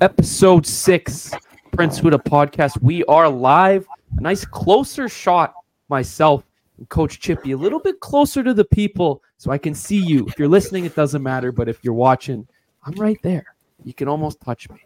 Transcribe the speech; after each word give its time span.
episode 0.00 0.66
six, 0.66 1.32
Prince 1.72 2.00
Huda 2.00 2.22
podcast. 2.22 2.80
We 2.82 3.04
are 3.04 3.28
live. 3.28 3.86
A 4.16 4.20
nice 4.20 4.44
closer 4.44 5.08
shot, 5.08 5.54
myself 5.88 6.44
and 6.78 6.88
Coach 6.88 7.18
Chippy, 7.20 7.52
a 7.52 7.56
little 7.56 7.80
bit 7.80 8.00
closer 8.00 8.42
to 8.42 8.54
the 8.54 8.64
people 8.64 9.22
so 9.36 9.50
I 9.50 9.58
can 9.58 9.74
see 9.74 9.98
you. 9.98 10.26
If 10.28 10.38
you're 10.38 10.48
listening, 10.48 10.84
it 10.84 10.94
doesn't 10.94 11.22
matter, 11.22 11.50
but 11.50 11.68
if 11.68 11.82
you're 11.82 11.94
watching, 11.94 12.46
I'm 12.84 12.94
right 12.94 13.18
there. 13.22 13.54
You 13.84 13.92
can 13.92 14.08
almost 14.08 14.40
touch 14.40 14.70
me. 14.70 14.78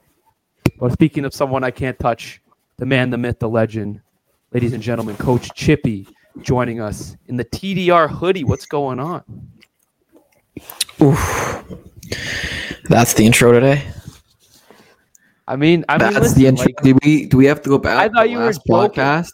But 0.79 0.93
speaking 0.93 1.25
of 1.25 1.35
someone 1.35 1.65
I 1.65 1.71
can't 1.71 1.99
touch, 1.99 2.41
the 2.79 2.87
man, 2.87 3.11
the 3.11 3.19
myth, 3.19 3.39
the 3.39 3.49
legend, 3.49 4.01
ladies 4.53 4.73
and 4.73 4.83
gentlemen, 4.83 5.17
Coach 5.17 5.51
Chippy 5.55 6.07
joining 6.41 6.81
us 6.81 7.17
in 7.27 7.37
the 7.37 7.45
TDR 7.45 8.09
hoodie. 8.09 8.45
What's 8.45 8.67
going 8.67 8.99
on? 8.99 9.23
Oof. 11.01 11.65
That's 12.89 13.15
the 13.15 13.27
intro 13.27 13.53
today. 13.53 13.87
I 15.53 15.57
mean, 15.57 15.85
I 15.87 15.99
mean, 15.99 16.15
That's 16.15 16.23
listen, 16.23 16.39
the 16.41 16.47
intro. 16.47 16.65
like, 16.65 16.77
do 16.83 16.99
we 17.03 17.27
do 17.27 17.37
we 17.37 17.45
have 17.45 17.61
to 17.61 17.69
go 17.69 17.77
back? 17.77 17.99
I 17.99 18.09
thought 18.09 18.31
you 18.31 18.39
were 18.39 18.51
joking. 18.51 18.63
podcast. 18.73 19.33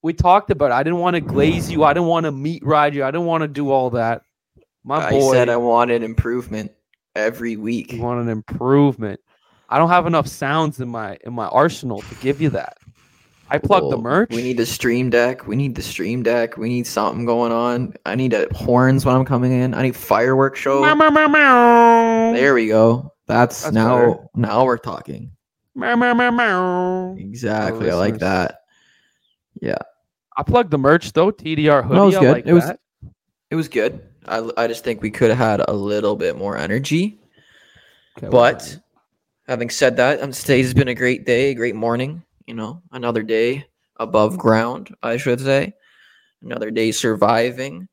we 0.00 0.12
talked 0.12 0.52
about. 0.52 0.70
It. 0.70 0.74
I 0.74 0.84
didn't 0.84 1.00
want 1.00 1.14
to 1.14 1.20
glaze 1.20 1.68
you. 1.68 1.82
I 1.82 1.92
didn't 1.92 2.06
want 2.06 2.26
to 2.26 2.30
meat 2.30 2.64
ride 2.64 2.94
you. 2.94 3.02
I 3.02 3.10
didn't 3.10 3.26
want 3.26 3.42
to 3.42 3.48
do 3.48 3.72
all 3.72 3.90
that. 3.90 4.22
My 4.84 5.04
I 5.04 5.10
boy, 5.10 5.32
said 5.32 5.48
I 5.48 5.56
wanted 5.56 6.04
improvement 6.04 6.70
every 7.16 7.56
week. 7.56 7.92
you 7.92 8.00
want 8.00 8.20
an 8.20 8.28
improvement. 8.28 9.18
I 9.68 9.78
don't 9.78 9.88
have 9.88 10.06
enough 10.06 10.28
sounds 10.28 10.78
in 10.78 10.88
my 10.88 11.18
in 11.26 11.32
my 11.32 11.48
arsenal 11.48 12.02
to 12.02 12.14
give 12.16 12.40
you 12.40 12.50
that. 12.50 12.78
I 13.50 13.58
plugged 13.58 13.86
the 13.86 13.96
Well, 13.96 14.02
merch. 14.02 14.30
We 14.30 14.42
need 14.42 14.58
the 14.58 14.64
stream 14.66 15.10
deck. 15.10 15.48
We 15.48 15.56
need 15.56 15.74
the 15.74 15.82
stream 15.82 16.22
deck. 16.22 16.56
We 16.56 16.68
need 16.68 16.86
something 16.86 17.26
going 17.26 17.50
on. 17.50 17.94
I 18.06 18.14
need 18.14 18.32
a 18.32 18.46
horns 18.54 19.04
when 19.04 19.16
I'm 19.16 19.24
coming 19.24 19.50
in. 19.50 19.74
I 19.74 19.82
need 19.82 19.96
fireworks 19.96 20.60
show. 20.60 20.82
Meow, 20.82 20.94
meow, 20.94 21.26
meow. 21.26 22.32
There 22.32 22.54
we 22.54 22.68
go. 22.68 23.11
That's, 23.32 23.62
That's 23.62 23.74
now 23.74 23.98
better. 23.98 24.26
now 24.34 24.64
we're 24.64 24.78
talking. 24.78 25.32
Meow, 25.74 25.96
meow, 25.96 26.14
meow, 26.14 26.30
meow. 26.30 27.16
Exactly. 27.18 27.90
I 27.90 27.94
like 27.94 28.18
that. 28.18 28.60
Yeah. 29.60 29.78
I 30.36 30.42
plugged 30.42 30.70
the 30.70 30.78
merch 30.78 31.12
though. 31.12 31.30
TDR 31.32 31.82
hoodie. 31.82 31.94
No, 31.94 32.02
it 32.02 32.06
was 32.06 32.16
I 32.16 32.20
good. 32.20 32.32
like 32.32 32.46
It 32.46 32.52
was- 32.52 32.66
that. 32.66 32.78
It 33.50 33.54
was 33.54 33.68
good. 33.68 34.00
I, 34.26 34.48
I 34.56 34.66
just 34.66 34.82
think 34.84 35.02
we 35.02 35.10
could 35.10 35.28
have 35.30 35.38
had 35.38 35.60
a 35.68 35.72
little 35.72 36.16
bit 36.16 36.38
more 36.38 36.56
energy. 36.56 37.20
Okay, 38.16 38.28
well, 38.28 38.52
But 38.52 38.78
having 39.46 39.68
said 39.68 39.96
that, 39.96 40.22
um, 40.22 40.32
today's 40.32 40.72
been 40.72 40.88
a 40.88 40.94
great 40.94 41.26
day, 41.26 41.50
a 41.50 41.54
great 41.54 41.74
morning. 41.74 42.22
You 42.46 42.54
know, 42.54 42.80
another 42.92 43.22
day 43.22 43.66
above 43.98 44.38
ground, 44.38 44.94
I 45.02 45.16
should 45.18 45.40
say. 45.40 45.74
Another 46.42 46.70
day 46.70 46.92
surviving. 46.92 47.88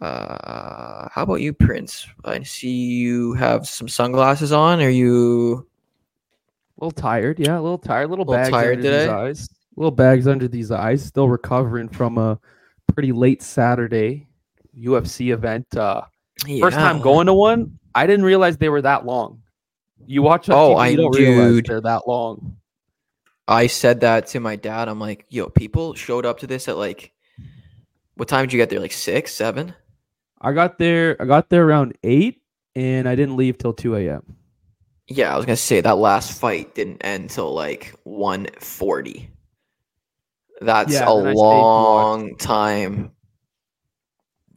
Uh, 0.00 1.08
how 1.12 1.22
about 1.22 1.40
you, 1.40 1.52
Prince? 1.52 2.06
I 2.24 2.42
see 2.42 2.70
you 2.70 3.34
have 3.34 3.66
some 3.66 3.88
sunglasses 3.88 4.52
on. 4.52 4.80
Are 4.80 4.90
you? 4.90 5.66
a 6.76 6.84
little 6.84 6.90
tired. 7.00 7.38
Yeah, 7.38 7.58
a 7.58 7.62
little 7.62 7.78
tired. 7.78 8.10
Little, 8.10 8.24
Little 8.24 8.42
bags 8.42 8.50
tired 8.50 8.78
under 8.78 8.82
these 8.82 8.90
today? 8.90 9.08
eyes. 9.08 9.48
Little 9.76 9.90
bags 9.92 10.26
under 10.26 10.48
these 10.48 10.70
eyes. 10.70 11.04
Still 11.04 11.28
recovering 11.28 11.88
from 11.88 12.18
a 12.18 12.38
pretty 12.92 13.12
late 13.12 13.42
Saturday 13.42 14.26
UFC 14.78 15.32
event. 15.32 15.66
Uh, 15.76 16.02
First 16.60 16.76
time 16.76 17.00
going 17.00 17.26
to 17.28 17.34
one, 17.34 17.78
I 17.94 18.06
didn't 18.06 18.24
realize 18.24 18.56
they 18.56 18.68
were 18.68 18.82
that 18.82 19.06
long. 19.06 19.40
You 20.06 20.22
watch 20.22 20.48
on 20.50 20.56
Oh, 20.56 20.74
TV, 20.74 20.78
I- 20.80 20.88
you 20.88 20.96
don't 20.96 21.16
realize 21.16 21.62
they're 21.64 21.80
that 21.80 22.08
long. 22.08 22.56
I 23.46 23.66
said 23.68 24.00
that 24.00 24.26
to 24.28 24.40
my 24.40 24.56
dad. 24.56 24.88
I'm 24.88 24.98
like, 24.98 25.26
yo, 25.28 25.48
people 25.48 25.94
showed 25.94 26.26
up 26.26 26.40
to 26.40 26.46
this 26.46 26.66
at 26.66 26.76
like, 26.76 27.12
what 28.16 28.26
time 28.28 28.44
did 28.46 28.52
you 28.52 28.58
get 28.58 28.68
there? 28.70 28.80
Like 28.80 28.92
six, 28.92 29.32
seven? 29.34 29.74
I 30.44 30.52
got 30.52 30.78
there. 30.78 31.16
I 31.20 31.24
got 31.24 31.48
there 31.50 31.66
around 31.66 31.96
eight, 32.04 32.42
and 32.76 33.08
I 33.08 33.14
didn't 33.16 33.36
leave 33.36 33.58
till 33.58 33.72
two 33.72 33.96
a.m. 33.96 34.36
Yeah, 35.08 35.32
I 35.34 35.36
was 35.36 35.46
gonna 35.46 35.56
say 35.56 35.80
that 35.80 35.98
last 35.98 36.38
fight 36.38 36.74
didn't 36.74 37.04
end 37.04 37.30
till 37.30 37.52
like 37.52 37.92
140. 38.04 39.30
That's 40.60 40.92
Yeah, 40.92 41.08
a 41.08 41.12
and 41.18 41.28
I 41.28 41.34
stayed 41.34 41.68
to 41.74 41.80
watch. 41.80 42.10
long 42.14 42.36
time 42.36 43.10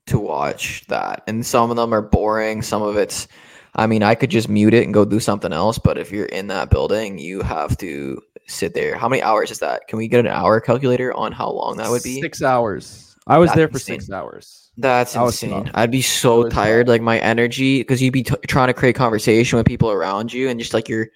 to 0.07 0.19
watch 0.19 0.85
that. 0.87 1.23
And 1.27 1.45
some 1.45 1.69
of 1.69 1.75
them 1.77 1.93
are 1.93 2.01
boring. 2.01 2.61
Some 2.61 2.81
of 2.81 2.97
it's 2.97 3.27
I 3.75 3.87
mean, 3.87 4.03
I 4.03 4.15
could 4.15 4.31
just 4.31 4.49
mute 4.49 4.73
it 4.73 4.83
and 4.85 4.93
go 4.93 5.05
do 5.05 5.19
something 5.19 5.53
else, 5.53 5.77
but 5.77 5.97
if 5.97 6.11
you're 6.11 6.25
in 6.27 6.47
that 6.47 6.69
building, 6.71 7.19
you 7.19 7.41
have 7.41 7.77
to 7.77 8.19
sit 8.47 8.73
there. 8.73 8.95
How 8.97 9.07
many 9.07 9.21
hours 9.21 9.51
is 9.51 9.59
that? 9.59 9.87
Can 9.87 9.97
we 9.97 10.07
get 10.07 10.21
an 10.21 10.27
hour 10.27 10.59
calculator 10.59 11.13
on 11.13 11.31
how 11.31 11.51
long 11.51 11.77
that 11.77 11.89
would 11.89 12.01
be? 12.03 12.21
six 12.21 12.41
hours. 12.41 13.06
I 13.27 13.37
was 13.37 13.49
That's 13.49 13.57
there 13.57 13.67
for 13.67 13.73
insane. 13.75 13.99
six 13.99 14.09
hours. 14.11 14.71
That's 14.77 15.13
That 15.13 15.25
insane. 15.25 15.71
I'd 15.73 15.91
be 15.91 16.01
so 16.01 16.47
tired, 16.49 16.85
tough. 16.85 16.91
like 16.91 17.01
my 17.01 17.19
energy, 17.19 17.79
because 17.81 18.01
you'd 18.01 18.13
be 18.13 18.23
t- 18.23 18.35
trying 18.47 18.67
to 18.67 18.73
create 18.73 18.95
conversation 18.95 19.57
with 19.57 19.65
people 19.67 19.91
around 19.91 20.31
you, 20.33 20.49
and 20.49 20.59
just 20.59 20.73
like 20.73 20.87
your 20.87 21.07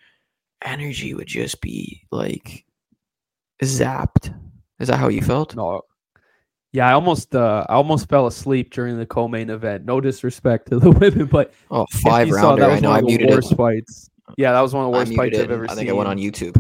energy 0.63 1.13
would 1.13 1.27
just 1.27 1.61
be 1.61 2.05
like 2.11 2.65
zapped. 3.63 4.33
Is 4.79 4.87
that 4.89 4.97
how 4.97 5.07
you 5.09 5.21
felt? 5.21 5.55
No, 5.55 5.81
yeah, 6.73 6.87
I 6.89 6.93
almost, 6.93 7.35
uh, 7.35 7.65
I 7.69 7.73
almost 7.73 8.09
fell 8.09 8.27
asleep 8.27 8.71
during 8.73 8.97
the 8.97 9.05
co-main 9.05 9.49
event. 9.49 9.85
No 9.85 10.01
disrespect 10.01 10.69
to 10.69 10.79
the 10.79 10.89
women, 10.99 11.25
but 11.27 11.53
oh, 11.69 11.85
five 11.91 12.27
you 12.27 12.33
saw, 12.33 12.49
rounder. 12.49 12.61
that 12.63 12.71
I 12.71 12.79
know. 12.79 12.89
one 12.89 12.95
I 12.95 12.99
of 12.99 13.05
the 13.05 13.07
muted 13.07 13.29
worst 13.29 13.51
it. 13.51 13.55
fights. 13.55 14.09
Yeah, 14.37 14.53
that 14.53 14.61
was 14.61 14.73
one 14.73 14.85
of 14.85 14.91
the 14.91 14.97
worst 14.97 15.13
fights. 15.15 15.37
I've 15.37 15.51
ever 15.51 15.65
I 15.65 15.67
seen. 15.67 15.71
I 15.71 15.75
think 15.75 15.89
I 15.89 15.93
went 15.93 16.09
on 16.09 16.17
YouTube. 16.17 16.55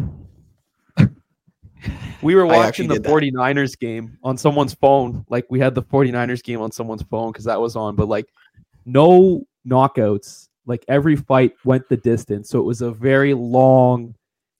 We 2.21 2.35
were 2.35 2.45
watching 2.45 2.87
the 2.87 2.99
49ers 2.99 3.77
game 3.79 4.17
on 4.23 4.37
someone's 4.37 4.73
phone. 4.73 5.25
Like 5.29 5.45
we 5.49 5.59
had 5.59 5.75
the 5.75 5.83
49ers 5.83 6.43
game 6.43 6.61
on 6.61 6.71
someone's 6.71 7.03
phone 7.03 7.31
because 7.31 7.45
that 7.45 7.59
was 7.59 7.75
on, 7.75 7.95
but 7.95 8.07
like 8.07 8.27
no 8.85 9.45
knockouts. 9.67 10.49
Like 10.65 10.85
every 10.87 11.15
fight 11.15 11.53
went 11.65 11.89
the 11.89 11.97
distance. 11.97 12.49
So 12.49 12.59
it 12.59 12.65
was 12.65 12.81
a 12.81 12.91
very 12.91 13.33
long, 13.33 14.13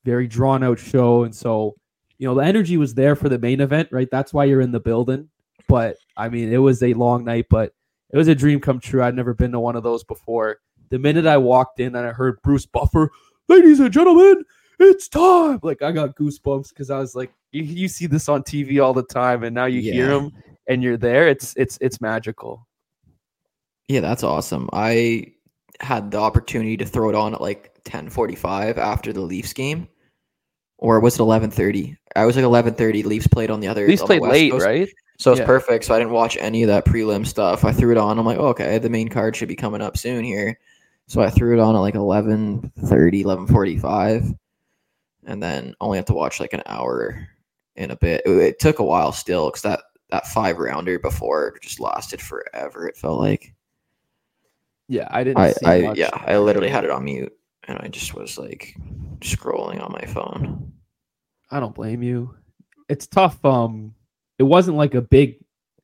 very 0.03 0.27
drawn 0.27 0.63
out 0.63 0.79
show. 0.79 1.23
And 1.23 1.35
so, 1.35 1.75
you 2.17 2.27
know, 2.27 2.35
the 2.35 2.43
energy 2.43 2.77
was 2.77 2.95
there 2.95 3.15
for 3.15 3.29
the 3.29 3.37
main 3.37 3.61
event, 3.61 3.89
right? 3.91 4.09
That's 4.11 4.33
why 4.33 4.45
you're 4.45 4.61
in 4.61 4.71
the 4.71 4.79
building. 4.79 5.29
But 5.67 5.97
I 6.17 6.29
mean, 6.29 6.51
it 6.51 6.57
was 6.57 6.81
a 6.81 6.93
long 6.95 7.23
night, 7.23 7.45
but 7.49 7.73
it 8.11 8.17
was 8.17 8.27
a 8.27 8.35
dream 8.35 8.59
come 8.59 8.79
true. 8.79 9.03
I'd 9.03 9.15
never 9.15 9.33
been 9.33 9.51
to 9.51 9.59
one 9.59 9.75
of 9.75 9.83
those 9.83 10.03
before. 10.03 10.57
The 10.89 10.99
minute 10.99 11.25
I 11.25 11.37
walked 11.37 11.79
in 11.79 11.95
and 11.95 12.05
I 12.05 12.11
heard 12.11 12.41
Bruce 12.41 12.65
Buffer, 12.65 13.11
ladies 13.47 13.79
and 13.79 13.93
gentlemen, 13.93 14.43
it's 14.79 15.07
time. 15.07 15.59
Like 15.63 15.81
I 15.81 15.91
got 15.91 16.15
goosebumps 16.15 16.69
because 16.69 16.89
I 16.89 16.99
was 16.99 17.15
like, 17.15 17.31
you, 17.51 17.63
you 17.63 17.87
see 17.87 18.07
this 18.07 18.29
on 18.29 18.43
TV 18.43 18.83
all 18.83 18.93
the 18.93 19.03
time, 19.03 19.43
and 19.43 19.53
now 19.53 19.65
you 19.65 19.81
hear 19.81 20.07
them 20.07 20.31
and 20.67 20.81
you're 20.81 20.97
there. 20.97 21.27
It's 21.27 21.53
it's 21.57 21.77
it's 21.81 22.01
magical. 22.01 22.67
Yeah, 23.87 23.99
that's 23.99 24.23
awesome. 24.23 24.69
I 24.73 25.33
had 25.79 26.11
the 26.11 26.19
opportunity 26.19 26.77
to 26.77 26.85
throw 26.85 27.09
it 27.09 27.15
on 27.15 27.33
at 27.33 27.41
like 27.41 27.73
10:45 27.83 28.77
after 28.77 29.11
the 29.11 29.21
Leafs 29.21 29.53
game, 29.53 29.87
or 30.77 30.99
was 30.99 31.15
it 31.15 31.21
11:30? 31.21 31.97
I 32.15 32.25
was 32.25 32.35
like 32.35 32.45
11:30. 32.45 33.03
Leafs 33.05 33.27
played 33.27 33.49
on 33.51 33.59
the 33.59 33.67
other. 33.67 33.87
Leafs 33.87 34.03
played 34.03 34.21
late, 34.21 34.51
Coast. 34.51 34.65
right? 34.65 34.89
So 35.17 35.31
it's 35.31 35.39
Yeah. 35.39 35.45
perfect. 35.45 35.85
So 35.85 35.93
I 35.93 35.99
didn't 35.99 36.13
watch 36.13 36.37
any 36.39 36.63
of 36.63 36.67
that 36.67 36.85
prelim 36.85 37.27
stuff. 37.27 37.63
I 37.63 37.71
threw 37.71 37.91
it 37.91 37.97
on. 37.97 38.17
I'm 38.17 38.25
like, 38.25 38.39
oh, 38.39 38.47
okay, 38.47 38.79
the 38.79 38.89
main 38.89 39.07
card 39.07 39.35
should 39.35 39.49
be 39.49 39.55
coming 39.55 39.81
up 39.81 39.95
soon 39.97 40.23
here. 40.23 40.57
So 41.07 41.21
I 41.21 41.29
threw 41.29 41.53
it 41.55 41.59
on 41.61 41.75
at 41.75 41.79
like 41.79 41.95
11:30, 41.95 43.23
11:45, 43.23 44.33
and 45.25 45.43
then 45.43 45.75
only 45.81 45.97
have 45.97 46.05
to 46.05 46.13
watch 46.13 46.39
like 46.39 46.53
an 46.53 46.63
hour 46.65 47.27
in 47.75 47.91
a 47.91 47.95
bit. 47.95 48.21
It, 48.25 48.31
it 48.31 48.59
took 48.59 48.79
a 48.79 48.83
while 48.83 49.11
still 49.11 49.49
because 49.49 49.61
that 49.63 49.81
that 50.09 50.27
five 50.27 50.57
rounder 50.57 50.99
before 50.99 51.57
just 51.61 51.79
lasted 51.79 52.21
forever. 52.21 52.87
It 52.87 52.97
felt 52.97 53.19
like 53.19 53.53
Yeah, 54.87 55.07
I 55.09 55.23
didn't. 55.23 55.37
I, 55.37 55.51
see 55.51 55.65
I 55.65 55.93
yeah, 55.93 56.09
I 56.13 56.37
literally 56.37 56.69
had 56.69 56.83
it 56.83 56.91
on 56.91 57.05
mute 57.05 57.33
and 57.67 57.79
I 57.79 57.87
just 57.87 58.13
was 58.13 58.37
like 58.37 58.75
scrolling 59.19 59.83
on 59.83 59.91
my 59.91 60.05
phone. 60.05 60.71
I 61.49 61.59
don't 61.59 61.75
blame 61.75 62.03
you. 62.03 62.35
It's 62.89 63.07
tough. 63.07 63.43
Um, 63.45 63.93
it 64.39 64.43
wasn't 64.43 64.77
like 64.77 64.95
a 64.95 65.01
big 65.01 65.37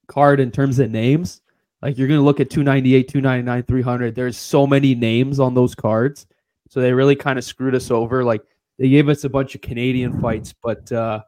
card 0.08 0.40
in 0.40 0.52
terms 0.52 0.80
of 0.80 0.92
names. 0.92 1.42
Like 1.82 1.98
you're 1.98 2.08
gonna 2.08 2.22
look 2.22 2.40
at 2.40 2.50
298, 2.50 3.08
299, 3.08 3.64
300. 3.64 4.16
There's 4.16 4.38
so 4.38 4.66
many 4.66 4.96
names 4.96 5.40
on 5.40 5.54
those 5.54 5.76
cards, 5.76 6.26
so 6.70 6.82
they 6.82 6.92
really 6.92 7.16
kind 7.16 7.38
of 7.38 7.46
screwed 7.46 7.76
us 7.76 7.92
over. 7.92 8.24
Like 8.24 8.42
they 8.80 8.90
gave 8.90 9.10
us 9.10 9.24
a 9.24 9.30
bunch 9.30 9.56
of 9.56 9.62
Canadian 9.62 10.20
fights, 10.20 10.54
but 10.62 10.92
uh, 10.92 11.22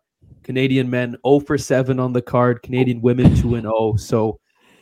Canadian 0.44 0.89
men 0.89 1.18
0 1.25 1.39
for 1.41 1.57
7 1.57 2.00
on 2.00 2.13
the 2.13 2.21
card. 2.21 2.62
Canadian 2.63 3.01
women 3.01 3.36
2 3.36 3.56
and 3.56 3.63
0. 3.63 3.95
So 3.97 4.39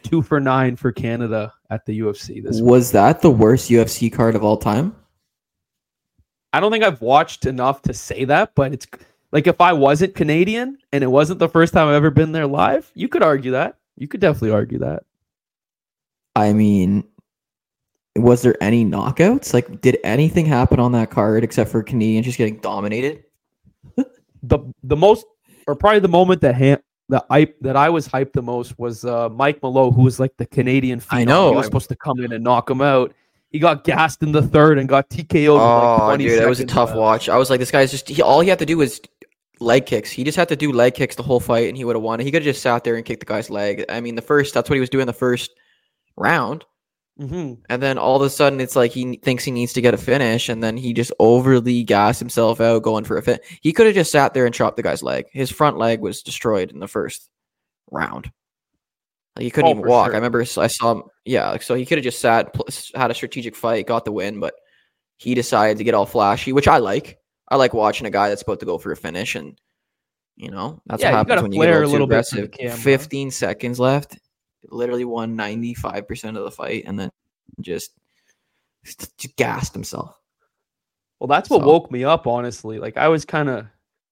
two 0.07 0.21
for 0.21 0.39
nine 0.39 0.75
for 0.75 0.91
Canada 0.91 1.53
at 1.69 1.85
the 1.85 1.99
UFC 1.99 2.43
this 2.43 2.61
week. 2.61 2.69
Was 2.69 2.91
that 2.91 3.21
the 3.21 3.31
worst 3.31 3.69
UFC 3.69 4.11
card 4.11 4.35
of 4.35 4.43
all 4.43 4.57
time? 4.57 4.95
I 6.53 6.59
don't 6.59 6.71
think 6.71 6.83
I've 6.83 7.01
watched 7.01 7.45
enough 7.45 7.81
to 7.83 7.93
say 7.93 8.25
that, 8.25 8.53
but 8.55 8.73
it's 8.73 8.87
like 9.31 9.47
if 9.47 9.59
I 9.59 9.73
wasn't 9.73 10.15
Canadian 10.15 10.77
and 10.91 11.03
it 11.03 11.07
wasn't 11.07 11.39
the 11.39 11.49
first 11.49 11.73
time 11.73 11.87
I've 11.87 11.95
ever 11.95 12.09
been 12.09 12.31
there 12.31 12.47
live, 12.47 12.89
you 12.95 13.07
could 13.07 13.23
argue 13.23 13.51
that. 13.51 13.77
You 13.97 14.07
could 14.07 14.21
definitely 14.21 14.51
argue 14.51 14.79
that. 14.79 15.03
I 16.35 16.53
mean, 16.53 17.03
was 18.15 18.41
there 18.41 18.55
any 18.61 18.85
knockouts? 18.85 19.53
Like, 19.53 19.81
did 19.81 19.97
anything 20.03 20.45
happen 20.45 20.79
on 20.79 20.91
that 20.93 21.11
card 21.11 21.43
except 21.43 21.69
for 21.69 21.83
Canadians 21.83 22.25
just 22.25 22.37
getting 22.37 22.59
dominated? 22.59 23.23
The 24.43 24.59
the 24.83 24.95
most 24.95 25.25
or 25.67 25.75
probably 25.75 25.99
the 25.99 26.07
moment 26.07 26.41
that 26.41 26.55
ha- 26.55 26.81
the 27.09 27.23
hype 27.29 27.55
that 27.61 27.75
I 27.75 27.89
was 27.89 28.07
hyped 28.07 28.33
the 28.33 28.41
most 28.41 28.77
was 28.79 29.05
uh, 29.05 29.29
Mike 29.29 29.61
Malott, 29.61 29.95
who 29.95 30.01
was 30.03 30.19
like 30.19 30.35
the 30.37 30.45
Canadian. 30.45 31.01
I 31.09 31.23
know, 31.23 31.51
he 31.51 31.55
was 31.55 31.65
I- 31.65 31.67
supposed 31.67 31.89
to 31.89 31.95
come 31.95 32.19
in 32.19 32.33
and 32.33 32.43
knock 32.43 32.69
him 32.69 32.81
out, 32.81 33.13
he 33.49 33.59
got 33.59 33.83
gassed 33.83 34.23
in 34.23 34.31
the 34.31 34.41
third 34.41 34.77
and 34.77 34.89
got 34.89 35.09
TKO. 35.09 35.49
Oh, 35.49 36.07
like 36.07 36.19
dude, 36.19 36.39
that 36.39 36.49
was 36.49 36.59
a 36.59 36.65
tough 36.65 36.93
watch. 36.95 37.29
I 37.29 37.37
was 37.37 37.49
like, 37.49 37.59
this 37.59 37.71
guy's 37.71 37.91
just 37.91 38.09
he, 38.09 38.21
all 38.21 38.41
he 38.41 38.49
had 38.49 38.59
to 38.59 38.65
do 38.65 38.77
was 38.77 38.99
leg 39.59 39.85
kicks. 39.85 40.11
He 40.11 40.23
just 40.23 40.37
had 40.37 40.49
to 40.49 40.55
do 40.55 40.71
leg 40.71 40.95
kicks 40.95 41.15
the 41.15 41.23
whole 41.23 41.39
fight, 41.39 41.67
and 41.69 41.77
he 41.77 41.85
would 41.85 41.95
have 41.95 42.03
won. 42.03 42.19
He 42.19 42.25
could 42.25 42.41
have 42.41 42.43
just 42.53 42.61
sat 42.61 42.83
there 42.83 42.95
and 42.95 43.05
kicked 43.05 43.21
the 43.21 43.25
guy's 43.25 43.49
leg. 43.49 43.85
I 43.89 44.01
mean, 44.01 44.15
the 44.15 44.21
first 44.21 44.53
that's 44.53 44.69
what 44.69 44.75
he 44.75 44.79
was 44.81 44.89
doing 44.89 45.05
the 45.05 45.13
first 45.13 45.51
round. 46.17 46.65
Mm-hmm. 47.19 47.61
And 47.69 47.81
then 47.81 47.97
all 47.97 48.15
of 48.15 48.21
a 48.21 48.29
sudden, 48.29 48.59
it's 48.59 48.75
like 48.75 48.91
he 48.91 49.17
thinks 49.17 49.43
he 49.43 49.51
needs 49.51 49.73
to 49.73 49.81
get 49.81 49.93
a 49.93 49.97
finish, 49.97 50.49
and 50.49 50.63
then 50.63 50.77
he 50.77 50.93
just 50.93 51.11
overly 51.19 51.83
gassed 51.83 52.19
himself 52.19 52.61
out 52.61 52.83
going 52.83 53.05
for 53.05 53.17
a 53.17 53.23
fit. 53.23 53.43
He 53.61 53.73
could 53.73 53.87
have 53.87 53.95
just 53.95 54.11
sat 54.11 54.33
there 54.33 54.45
and 54.45 54.53
chopped 54.53 54.77
the 54.77 54.83
guy's 54.83 55.01
leg. 55.01 55.25
His 55.31 55.49
front 55.49 55.77
leg 55.77 55.99
was 55.99 56.21
destroyed 56.21 56.71
in 56.71 56.79
the 56.79 56.87
first 56.87 57.29
round. 57.89 58.31
Like 59.35 59.43
he 59.43 59.49
couldn't 59.49 59.69
oh, 59.69 59.71
even 59.71 59.87
walk. 59.87 60.07
Sure. 60.07 60.13
I 60.13 60.17
remember 60.17 60.41
I 60.41 60.67
saw 60.67 60.91
him. 60.91 61.03
Yeah, 61.25 61.57
so 61.57 61.73
he 61.73 61.85
could 61.85 61.97
have 61.97 62.05
just 62.05 62.19
sat, 62.19 62.55
had 62.93 63.09
a 63.09 63.15
strategic 63.15 63.55
fight, 63.55 63.87
got 63.87 64.05
the 64.05 64.11
win, 64.11 64.39
but 64.39 64.53
he 65.17 65.33
decided 65.33 65.77
to 65.79 65.83
get 65.83 65.95
all 65.95 66.05
flashy, 66.05 66.53
which 66.53 66.67
I 66.67 66.77
like. 66.77 67.17
I 67.49 67.55
like 67.55 67.73
watching 67.73 68.05
a 68.05 68.11
guy 68.11 68.29
that's 68.29 68.43
about 68.43 68.59
to 68.59 68.65
go 68.65 68.77
for 68.77 68.91
a 68.91 68.97
finish, 68.97 69.35
and 69.35 69.59
you 70.35 70.51
know 70.51 70.81
that's 70.85 71.01
yeah, 71.01 71.11
what 71.11 71.27
happens 71.29 71.41
when 71.41 71.51
you 71.51 71.61
get 71.63 71.81
a 71.81 71.87
little 71.87 72.05
aggressive. 72.05 72.53
Fifteen 72.75 73.31
seconds 73.31 73.79
left 73.79 74.19
literally 74.69 75.05
won 75.05 75.37
95% 75.37 76.37
of 76.37 76.43
the 76.43 76.51
fight 76.51 76.83
and 76.85 76.99
then 76.99 77.09
just, 77.61 77.91
just 78.83 79.35
gassed 79.35 79.73
himself. 79.73 80.19
Well, 81.19 81.27
that's 81.27 81.49
what 81.49 81.61
so. 81.61 81.67
woke 81.67 81.91
me 81.91 82.03
up, 82.03 82.27
honestly. 82.27 82.79
Like 82.79 82.97
I 82.97 83.07
was 83.07 83.25
kind 83.25 83.49
of 83.49 83.65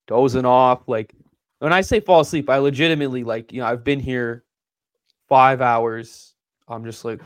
dozing 0.07 0.45
off. 0.45 0.88
Like 0.88 1.13
when 1.59 1.74
I 1.74 1.81
say 1.81 2.00
fall 2.00 2.21
asleep, 2.21 2.50
I 2.50 2.57
legitimately 2.57 3.24
like, 3.24 3.51
you 3.51 3.62
know, 3.62 3.68
I've 3.68 3.83
been 3.83 4.00
here 4.00 4.44
five 5.30 5.62
hours. 5.62 6.33
I'm 6.68 6.83
just 6.83 7.06
like, 7.06 7.21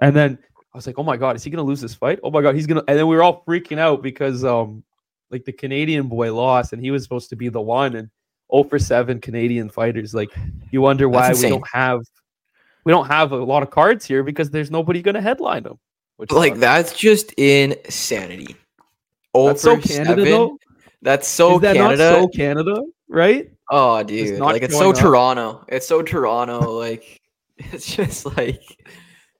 and 0.00 0.14
then 0.14 0.38
I 0.72 0.78
was 0.78 0.86
like, 0.86 0.98
oh 0.98 1.02
my 1.02 1.16
God, 1.16 1.36
is 1.36 1.44
he 1.44 1.50
gonna 1.50 1.62
lose 1.62 1.80
this 1.80 1.94
fight? 1.94 2.20
Oh 2.22 2.30
my 2.30 2.40
God, 2.40 2.54
he's 2.54 2.66
gonna 2.66 2.84
and 2.86 2.98
then 2.98 3.06
we 3.06 3.16
were 3.16 3.22
all 3.22 3.44
freaking 3.44 3.78
out 3.78 4.02
because 4.02 4.44
um 4.44 4.84
like 5.30 5.44
the 5.44 5.52
Canadian 5.52 6.08
boy 6.08 6.32
lost 6.32 6.72
and 6.72 6.80
he 6.80 6.90
was 6.90 7.02
supposed 7.02 7.30
to 7.30 7.36
be 7.36 7.48
the 7.48 7.60
one 7.60 7.96
and 7.96 8.10
0 8.52 8.64
for 8.64 8.78
7 8.78 9.20
Canadian 9.20 9.68
fighters. 9.68 10.14
Like 10.14 10.30
you 10.70 10.80
wonder 10.80 11.08
why 11.08 11.32
we 11.32 11.48
don't 11.48 11.66
have 11.72 12.02
we 12.84 12.92
don't 12.92 13.06
have 13.06 13.32
a 13.32 13.36
lot 13.36 13.62
of 13.62 13.70
cards 13.70 14.04
here 14.04 14.22
because 14.22 14.50
there's 14.50 14.70
nobody 14.70 15.02
going 15.02 15.14
to 15.14 15.20
headline 15.20 15.62
them. 15.62 15.78
Which 16.16 16.30
like 16.30 16.56
that's 16.56 16.92
just 16.92 17.32
insanity. 17.32 18.56
Oh 19.34 19.48
that's 19.48 19.62
so 19.62 19.78
Canada 19.78 20.24
though. 20.24 20.58
That's 21.00 21.26
so 21.26 21.58
that 21.58 21.76
Canada. 21.76 22.10
so 22.10 22.28
Canada, 22.28 22.82
right? 23.08 23.50
Oh, 23.70 24.02
dude, 24.02 24.28
it's 24.28 24.40
like 24.40 24.62
it's 24.62 24.76
so 24.76 24.90
up. 24.90 24.96
Toronto. 24.96 25.64
It's 25.68 25.86
so 25.86 26.02
Toronto. 26.02 26.72
like 26.78 27.20
it's 27.58 27.94
just 27.94 28.26
like 28.36 28.62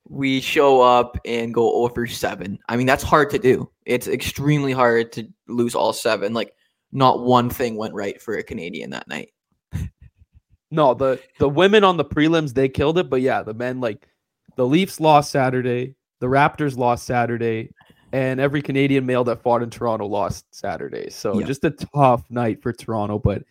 we 0.09 0.41
show 0.41 0.81
up 0.81 1.19
and 1.25 1.55
go 1.55 1.73
oh 1.73 1.85
over 1.85 2.07
seven. 2.07 2.59
I 2.69 2.77
mean, 2.77 2.87
that's 2.87 3.03
hard 3.03 3.31
to 3.31 3.39
do. 3.39 3.71
It's 3.87 4.09
extremely 4.09 4.73
hard 4.73 5.13
to 5.13 5.29
lose 5.49 5.75
all 5.75 5.93
seven. 5.93 6.33
Like 6.35 6.53
not 6.93 7.21
one 7.21 7.51
thing 7.51 7.77
went 7.77 7.95
right 7.95 8.21
for 8.21 8.35
a 8.35 8.43
Canadian 8.43 8.91
that 8.91 9.09
night. 9.09 9.33
no, 10.71 10.95
the 10.95 11.21
the 11.39 11.49
women 11.49 11.85
on 11.85 11.97
the 11.97 12.05
prelims 12.05 12.53
they 12.53 12.69
killed 12.69 12.99
it, 12.99 13.09
but 13.11 13.23
yeah, 13.23 13.43
the 13.43 13.55
men 13.55 13.81
like 13.81 14.09
the 14.57 14.67
Leafs 14.67 15.01
lost 15.01 15.31
Saturday, 15.31 15.95
the 16.21 16.27
Raptors 16.27 16.77
lost 16.77 17.07
Saturday, 17.07 17.73
and 18.13 18.39
every 18.39 18.61
Canadian 18.63 19.07
male 19.07 19.25
that 19.25 19.43
fought 19.43 19.63
in 19.63 19.71
Toronto 19.71 20.07
lost 20.07 20.45
Saturday. 20.55 21.09
So 21.11 21.41
yeah. 21.41 21.47
just 21.47 21.65
a 21.65 21.71
tough 21.71 22.25
night 22.31 22.63
for 22.63 22.73
Toronto, 22.73 23.19
but 23.19 23.43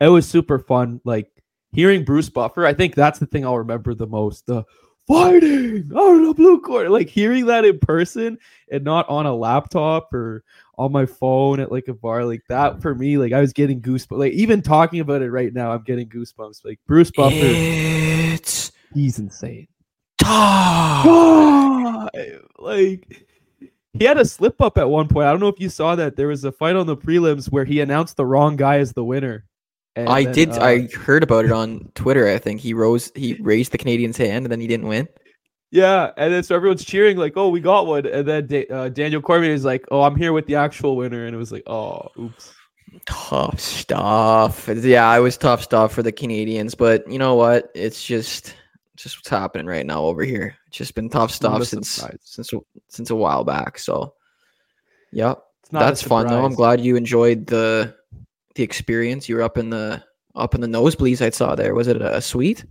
it 0.00 0.08
was 0.08 0.28
super 0.28 0.58
fun. 0.58 1.00
Like 1.04 1.30
hearing 1.72 2.04
Bruce 2.04 2.28
Buffer, 2.28 2.64
I 2.64 2.74
think 2.74 2.94
that's 2.94 3.18
the 3.18 3.26
thing 3.26 3.44
I'll 3.44 3.58
remember 3.58 3.94
the 3.94 4.06
most. 4.06 4.46
The 4.46 4.64
fighting 5.06 5.90
out 5.96 6.16
of 6.16 6.26
the 6.26 6.34
blue 6.34 6.60
court, 6.60 6.90
like 6.90 7.08
hearing 7.08 7.46
that 7.46 7.64
in 7.64 7.78
person 7.78 8.38
and 8.70 8.84
not 8.84 9.08
on 9.08 9.26
a 9.26 9.34
laptop 9.34 10.12
or 10.14 10.44
on 10.78 10.92
my 10.92 11.06
phone 11.06 11.60
at 11.60 11.70
like 11.70 11.88
a 11.88 11.94
bar 11.94 12.24
like 12.24 12.42
that 12.48 12.80
for 12.82 12.94
me 12.94 13.16
like 13.18 13.32
i 13.32 13.40
was 13.40 13.52
getting 13.52 13.80
goosebumps 13.80 14.18
like 14.18 14.32
even 14.32 14.62
talking 14.62 15.00
about 15.00 15.22
it 15.22 15.30
right 15.30 15.52
now 15.52 15.72
i'm 15.72 15.82
getting 15.82 16.08
goosebumps 16.08 16.64
like 16.64 16.78
bruce 16.86 17.10
buffer. 17.10 17.36
It's 17.36 18.72
he's 18.92 19.18
insane. 19.18 19.68
time. 20.18 22.08
like 22.58 23.26
he 23.98 24.04
had 24.04 24.18
a 24.18 24.24
slip 24.24 24.60
up 24.60 24.76
at 24.76 24.88
one 24.88 25.06
point. 25.06 25.26
I 25.26 25.30
don't 25.30 25.40
know 25.40 25.48
if 25.48 25.60
you 25.60 25.68
saw 25.68 25.94
that. 25.94 26.16
There 26.16 26.28
was 26.28 26.42
a 26.44 26.50
fight 26.50 26.74
on 26.74 26.86
the 26.86 26.96
prelims 26.96 27.50
where 27.50 27.64
he 27.64 27.80
announced 27.80 28.16
the 28.16 28.26
wrong 28.26 28.56
guy 28.56 28.78
as 28.78 28.92
the 28.92 29.04
winner. 29.04 29.44
And 29.96 30.08
i 30.08 30.24
then, 30.24 30.32
did 30.32 30.50
uh, 30.50 30.64
i 30.64 30.88
heard 30.88 31.22
about 31.22 31.44
it 31.44 31.52
on 31.52 31.88
twitter 31.94 32.28
i 32.28 32.36
think. 32.38 32.60
He 32.60 32.74
rose 32.74 33.12
he 33.14 33.34
raised 33.34 33.70
the 33.70 33.78
canadian's 33.78 34.16
hand 34.16 34.44
and 34.44 34.50
then 34.50 34.60
he 34.60 34.66
didn't 34.66 34.88
win 34.88 35.06
yeah, 35.74 36.12
and 36.16 36.32
then 36.32 36.44
so 36.44 36.54
everyone's 36.54 36.84
cheering 36.84 37.16
like, 37.16 37.32
"Oh, 37.36 37.48
we 37.48 37.58
got 37.58 37.88
one!" 37.88 38.06
And 38.06 38.28
then 38.28 38.46
da- 38.46 38.68
uh, 38.68 38.88
Daniel 38.90 39.20
Cormier 39.20 39.52
is 39.52 39.64
like, 39.64 39.84
"Oh, 39.90 40.02
I'm 40.02 40.14
here 40.14 40.32
with 40.32 40.46
the 40.46 40.54
actual 40.54 40.94
winner," 40.94 41.26
and 41.26 41.34
it 41.34 41.38
was 41.38 41.50
like, 41.50 41.64
"Oh, 41.66 42.10
oops." 42.16 42.54
Tough 43.06 43.58
stuff. 43.58 44.68
Yeah, 44.68 45.12
it 45.16 45.18
was 45.18 45.36
tough 45.36 45.64
stuff 45.64 45.92
for 45.92 46.04
the 46.04 46.12
Canadians, 46.12 46.76
but 46.76 47.10
you 47.10 47.18
know 47.18 47.34
what? 47.34 47.72
It's 47.74 48.06
just 48.06 48.54
just 48.94 49.18
what's 49.18 49.28
happening 49.28 49.66
right 49.66 49.84
now 49.84 50.04
over 50.04 50.22
here. 50.22 50.54
It's 50.68 50.76
just 50.76 50.94
been 50.94 51.10
tough 51.10 51.32
stuff 51.32 51.64
since 51.64 52.06
since 52.22 52.52
since 52.86 53.10
a 53.10 53.16
while 53.16 53.42
back. 53.42 53.76
So, 53.80 54.14
yep, 55.10 55.42
that's 55.72 56.02
fun 56.02 56.28
though. 56.28 56.44
I'm 56.44 56.54
glad 56.54 56.82
you 56.82 56.94
enjoyed 56.94 57.46
the 57.46 57.96
the 58.54 58.62
experience. 58.62 59.28
You 59.28 59.34
were 59.34 59.42
up 59.42 59.58
in 59.58 59.70
the 59.70 60.04
up 60.36 60.54
in 60.54 60.60
the 60.60 60.68
nosebleeds. 60.68 61.20
I 61.20 61.30
saw 61.30 61.56
there. 61.56 61.74
Was 61.74 61.88
it 61.88 62.00
a 62.00 62.20
suite? 62.20 62.64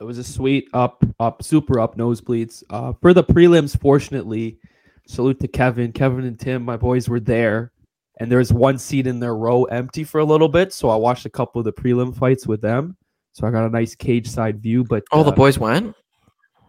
It 0.00 0.04
was 0.04 0.18
a 0.18 0.24
sweet 0.24 0.68
up, 0.74 1.02
up, 1.18 1.42
super 1.42 1.80
up 1.80 1.96
nosebleeds. 1.96 2.62
Uh, 2.68 2.92
for 3.00 3.14
the 3.14 3.24
prelims, 3.24 3.78
fortunately, 3.80 4.58
salute 5.06 5.40
to 5.40 5.48
Kevin, 5.48 5.92
Kevin 5.92 6.24
and 6.24 6.38
Tim, 6.38 6.62
my 6.62 6.76
boys 6.76 7.08
were 7.08 7.20
there, 7.20 7.72
and 8.20 8.30
there 8.30 8.38
was 8.38 8.52
one 8.52 8.78
seat 8.78 9.06
in 9.06 9.20
their 9.20 9.34
row 9.34 9.64
empty 9.64 10.04
for 10.04 10.18
a 10.18 10.24
little 10.24 10.48
bit. 10.48 10.72
So 10.72 10.90
I 10.90 10.96
watched 10.96 11.24
a 11.24 11.30
couple 11.30 11.60
of 11.60 11.64
the 11.64 11.72
prelim 11.72 12.14
fights 12.14 12.46
with 12.46 12.60
them. 12.60 12.96
So 13.32 13.46
I 13.46 13.50
got 13.50 13.66
a 13.66 13.70
nice 13.70 13.94
cage 13.94 14.28
side 14.28 14.62
view. 14.62 14.84
But 14.84 15.04
oh, 15.12 15.20
uh, 15.20 15.24
the 15.24 15.32
boys 15.32 15.58
went. 15.58 15.94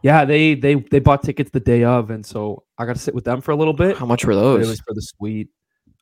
Yeah, 0.04 0.24
they 0.26 0.56
they 0.56 0.76
they 0.76 1.00
bought 1.00 1.24
tickets 1.24 1.50
the 1.52 1.60
day 1.60 1.84
of, 1.84 2.12
and 2.12 2.26
so 2.26 2.64
I 2.78 2.86
got 2.86 2.96
to 2.96 3.02
sit 3.02 3.16
with 3.16 3.26
them 3.26 3.42
for 3.42 3.52
a 3.52 3.56
little 3.56 3.74
bit. 3.74 3.98
How 3.98 4.06
much 4.06 4.26
were 4.26 4.36
those? 4.36 4.66
It 4.66 4.70
was 4.70 4.80
for 4.82 4.94
the 4.94 5.02
suite. 5.02 5.50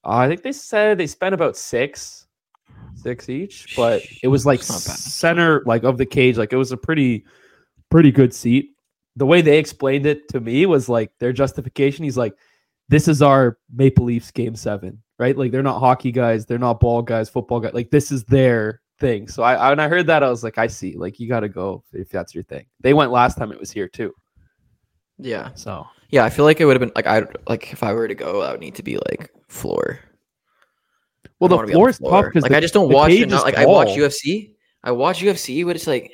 Uh, 0.03 0.17
I 0.17 0.27
think 0.27 0.43
they 0.43 0.51
said 0.51 0.97
they 0.97 1.07
spent 1.07 1.33
about 1.33 1.57
six 1.57 2.24
six 2.95 3.29
each, 3.29 3.75
but 3.75 4.01
it 4.23 4.27
was 4.27 4.45
like 4.45 4.63
center 4.63 5.63
like 5.65 5.83
of 5.83 5.97
the 5.97 6.05
cage. 6.05 6.37
Like 6.37 6.53
it 6.53 6.57
was 6.57 6.71
a 6.71 6.77
pretty 6.77 7.25
pretty 7.89 8.11
good 8.11 8.33
seat. 8.33 8.71
The 9.15 9.25
way 9.25 9.41
they 9.41 9.59
explained 9.59 10.05
it 10.05 10.27
to 10.29 10.39
me 10.39 10.65
was 10.65 10.89
like 10.89 11.11
their 11.19 11.33
justification. 11.33 12.03
He's 12.03 12.17
like, 12.17 12.33
"This 12.89 13.07
is 13.07 13.21
our 13.21 13.57
Maple 13.73 14.05
Leafs 14.05 14.31
game 14.31 14.55
seven, 14.55 15.01
right? 15.19 15.37
Like 15.37 15.51
they're 15.51 15.63
not 15.63 15.79
hockey 15.79 16.11
guys, 16.11 16.45
they're 16.45 16.57
not 16.57 16.79
ball 16.79 17.01
guys, 17.01 17.29
football 17.29 17.59
guys. 17.59 17.73
Like 17.73 17.91
this 17.91 18.11
is 18.11 18.23
their 18.25 18.81
thing." 18.99 19.27
So 19.27 19.43
I 19.43 19.69
when 19.69 19.79
I 19.79 19.87
heard 19.87 20.07
that, 20.07 20.23
I 20.23 20.29
was 20.29 20.43
like, 20.43 20.57
"I 20.57 20.67
see. 20.67 20.95
Like 20.97 21.19
you 21.19 21.27
got 21.27 21.41
to 21.41 21.49
go 21.49 21.83
if 21.93 22.09
that's 22.09 22.33
your 22.33 22.43
thing." 22.43 22.65
They 22.81 22.93
went 22.93 23.11
last 23.11 23.37
time 23.37 23.51
it 23.51 23.59
was 23.59 23.71
here 23.71 23.87
too. 23.87 24.13
Yeah. 25.17 25.51
So 25.55 25.85
yeah, 26.09 26.25
I 26.25 26.29
feel 26.29 26.45
like 26.45 26.59
it 26.59 26.65
would 26.65 26.75
have 26.75 26.81
been 26.81 26.91
like 26.95 27.07
I 27.07 27.23
like 27.47 27.71
if 27.71 27.83
I 27.83 27.93
were 27.93 28.07
to 28.07 28.15
go, 28.15 28.41
I 28.41 28.51
would 28.51 28.59
need 28.59 28.75
to 28.75 28.83
be 28.83 28.97
like 29.09 29.31
floor 29.47 29.99
well, 31.47 31.65
the 31.65 31.71
floor 31.71 31.89
is 31.89 31.99
tough 31.99 32.25
because 32.25 32.43
like 32.43 32.51
the, 32.51 32.57
I 32.57 32.61
just 32.61 32.73
don't 32.73 32.91
watch 32.91 33.11
it. 33.11 33.29
Not, 33.29 33.43
like 33.43 33.55
I 33.55 33.65
watch 33.65 33.89
UFC. 33.89 34.53
I 34.83 34.91
watch 34.91 35.21
UFC, 35.21 35.65
but 35.65 35.75
it's 35.75 35.87
like 35.87 36.11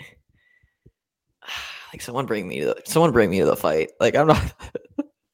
like 1.94 2.02
someone 2.02 2.26
bring 2.26 2.48
me 2.48 2.62
to 2.62 2.66
the, 2.68 2.82
someone 2.86 3.12
bring 3.12 3.30
me 3.30 3.40
to 3.40 3.46
the 3.46 3.56
fight. 3.56 3.92
Like 4.00 4.16
I'm 4.16 4.28
not 4.28 4.54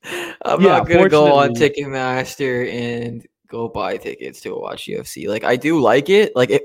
I'm 0.46 0.62
yeah, 0.62 0.77
not 0.77 0.88
gonna 0.88 1.10
go 1.10 1.34
on 1.34 1.50
Ticketmaster 1.54 2.72
and 2.72 3.25
go 3.48 3.68
buy 3.68 3.98
tickets 3.98 4.42
to 4.42 4.56
watch 4.56 4.86
UFC. 4.88 5.27
Like 5.27 5.44
I 5.44 5.56
do 5.56 5.80
like 5.80 6.10
it. 6.10 6.36
Like 6.36 6.50
it 6.50 6.63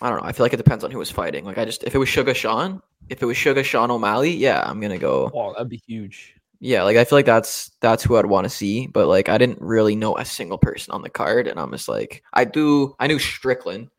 I 0.00 0.10
don't 0.10 0.22
know. 0.22 0.28
I 0.28 0.32
feel 0.32 0.44
like 0.44 0.52
it 0.52 0.58
depends 0.58 0.84
on 0.84 0.90
who 0.90 0.98
was 0.98 1.10
fighting. 1.10 1.44
Like 1.44 1.58
I 1.58 1.64
just 1.64 1.84
if 1.84 1.94
it 1.94 1.98
was 1.98 2.08
Sugar 2.08 2.34
Sean, 2.34 2.80
if 3.08 3.22
it 3.22 3.26
was 3.26 3.36
Sugar 3.36 3.64
Sean 3.64 3.90
O'Malley, 3.90 4.30
yeah, 4.30 4.62
I'm 4.64 4.80
gonna 4.80 4.98
go. 4.98 5.30
Oh, 5.34 5.52
that'd 5.52 5.68
be 5.68 5.82
huge. 5.86 6.34
Yeah, 6.60 6.82
like 6.82 6.96
I 6.96 7.04
feel 7.04 7.18
like 7.18 7.26
that's 7.26 7.70
that's 7.80 8.02
who 8.02 8.16
I'd 8.16 8.26
want 8.26 8.44
to 8.44 8.50
see, 8.50 8.88
but 8.88 9.06
like 9.06 9.28
I 9.28 9.38
didn't 9.38 9.60
really 9.60 9.94
know 9.94 10.16
a 10.16 10.24
single 10.24 10.58
person 10.58 10.92
on 10.92 11.02
the 11.02 11.10
card, 11.10 11.46
and 11.46 11.58
I'm 11.58 11.70
just 11.70 11.88
like 11.88 12.24
I 12.32 12.44
do 12.44 12.96
I 12.98 13.06
knew 13.06 13.18
Strickland, 13.18 13.90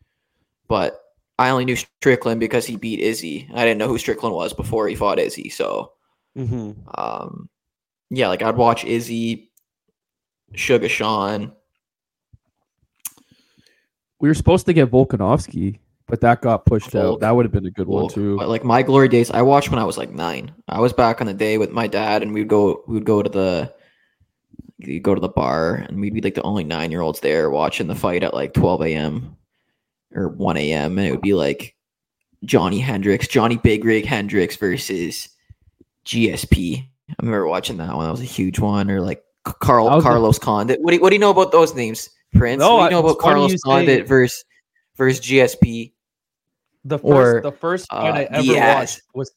but 0.68 1.00
I 1.38 1.52
only 1.52 1.64
knew 1.64 1.78
Strickland 1.78 2.42
because 2.42 2.66
he 2.66 2.76
beat 2.76 3.00
Izzy. 3.00 3.50
I 3.54 3.64
didn't 3.64 3.78
know 3.78 3.88
who 3.88 3.98
Strickland 3.98 4.36
was 4.36 4.54
before 4.54 4.90
he 4.90 4.96
fought 4.96 5.20
Izzy, 5.20 5.48
so 5.50 5.94
mm-hmm. 6.38 6.72
um, 6.96 7.50
yeah, 8.10 8.28
like 8.28 8.42
I'd 8.42 8.58
watch 8.58 8.84
Izzy, 8.84 9.52
Sugar 10.54 10.90
Sean. 10.90 11.54
We 14.20 14.28
were 14.28 14.36
supposed 14.36 14.66
to 14.66 14.74
get 14.74 14.92
Volkanovski 14.92 15.80
but 16.10 16.22
that 16.22 16.42
got 16.42 16.66
pushed 16.66 16.92
Volk. 16.92 17.16
out. 17.16 17.20
That 17.22 17.36
would 17.36 17.46
have 17.46 17.52
been 17.52 17.66
a 17.66 17.72
good 17.72 17.88
Volk. 17.88 18.04
one 18.04 18.14
too. 18.14 18.38
But 18.38 18.50
like 18.50 18.64
my 18.64 18.82
glory 18.84 19.08
days, 19.08 19.30
I 19.32 19.42
watched 19.42 19.70
when 19.70 19.80
I 19.80 19.84
was 19.86 19.98
like 19.98 20.12
nine. 20.12 20.52
I 20.68 20.80
was 20.80 20.92
back 20.94 21.22
on 21.22 21.28
the 21.28 21.34
day 21.34 21.58
with 21.58 21.72
my 21.72 21.88
dad, 21.88 22.22
and 22.24 22.34
we'd 22.34 22.48
go 22.48 22.84
we'd 22.88 23.06
go 23.06 23.22
to 23.24 23.30
the 23.30 23.74
you 24.80 25.00
go 25.00 25.14
to 25.14 25.22
the 25.22 25.30
bar, 25.30 25.76
and 25.76 26.00
we'd 26.00 26.14
be 26.14 26.22
like 26.22 26.36
the 26.36 26.42
only 26.44 26.64
nine 26.64 26.90
year 26.92 27.02
olds 27.02 27.20
there 27.20 27.50
watching 27.50 27.88
the 27.88 27.96
fight 27.96 28.24
at 28.24 28.34
like 28.34 28.54
twelve 28.54 28.82
a.m. 28.82 29.36
or 30.14 30.30
one 30.30 30.58
a.m. 30.58 30.98
and 30.98 31.08
it 31.08 31.12
would 31.12 31.22
be 31.22 31.34
like 31.34 31.76
Johnny 32.46 32.80
Hendricks, 32.80 33.28
Johnny 33.28 33.58
Big 33.58 33.84
Rig 33.84 34.06
Hendricks 34.06 34.56
versus 34.56 35.30
GSP. 36.06 36.86
I 37.10 37.16
remember 37.22 37.48
watching 37.48 37.78
that 37.78 37.94
one. 37.96 38.06
That 38.06 38.12
was 38.12 38.22
a 38.22 38.26
huge 38.26 38.60
one. 38.60 38.90
Or 38.90 39.02
like 39.02 39.24
Carl 39.44 39.86
was 39.88 40.04
the- 40.04 40.10
Carlos 40.10 40.40
Condit. 40.40 40.80
What 40.82 40.92
do 40.92 40.96
you, 40.98 41.02
what 41.02 41.10
do 41.10 41.16
you 41.16 41.20
know 41.20 41.32
about 41.32 41.52
those 41.52 41.74
names, 41.76 42.10
Prince? 42.34 42.60
No, 42.60 42.76
what 42.78 42.90
do 42.90 42.96
you 42.96 43.02
know 43.02 43.08
about 43.08 43.20
Carlos 43.20 43.52
you 43.52 43.58
say- 43.58 43.70
Condit 43.70 44.08
versus 44.08 44.46
versus 44.96 45.20
GSP? 45.26 45.92
The 46.90 46.98
first, 47.00 47.38
Or, 47.38 47.42
the 47.42 47.52
first 47.52 47.90
fight 47.90 48.12
uh, 48.12 48.18
I 48.18 48.24
ever 48.32 48.42
Diaz. 48.42 48.76
watched 48.76 49.02
was 49.14 49.32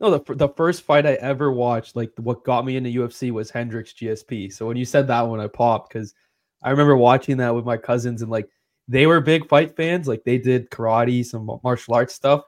no 0.00 0.16
the 0.16 0.34
the 0.34 0.48
first 0.48 0.82
fight 0.82 1.06
I 1.06 1.14
ever 1.14 1.52
watched. 1.52 1.96
Like 1.96 2.10
what 2.16 2.44
got 2.44 2.64
me 2.64 2.76
into 2.76 2.90
UFC 2.90 3.30
was 3.30 3.50
Hendricks 3.50 3.92
GSP. 3.92 4.52
So 4.52 4.66
when 4.66 4.76
you 4.76 4.84
said 4.84 5.06
that 5.08 5.22
one, 5.22 5.40
I 5.40 5.48
popped 5.48 5.92
because 5.92 6.14
I 6.62 6.70
remember 6.70 6.96
watching 6.96 7.36
that 7.38 7.54
with 7.54 7.64
my 7.64 7.76
cousins 7.76 8.22
and 8.22 8.30
like 8.30 8.48
they 8.88 9.06
were 9.06 9.20
big 9.20 9.48
fight 9.48 9.76
fans. 9.76 10.08
Like 10.08 10.24
they 10.24 10.38
did 10.38 10.70
karate, 10.70 11.24
some 11.24 11.50
martial 11.62 11.94
arts 11.94 12.14
stuff. 12.14 12.42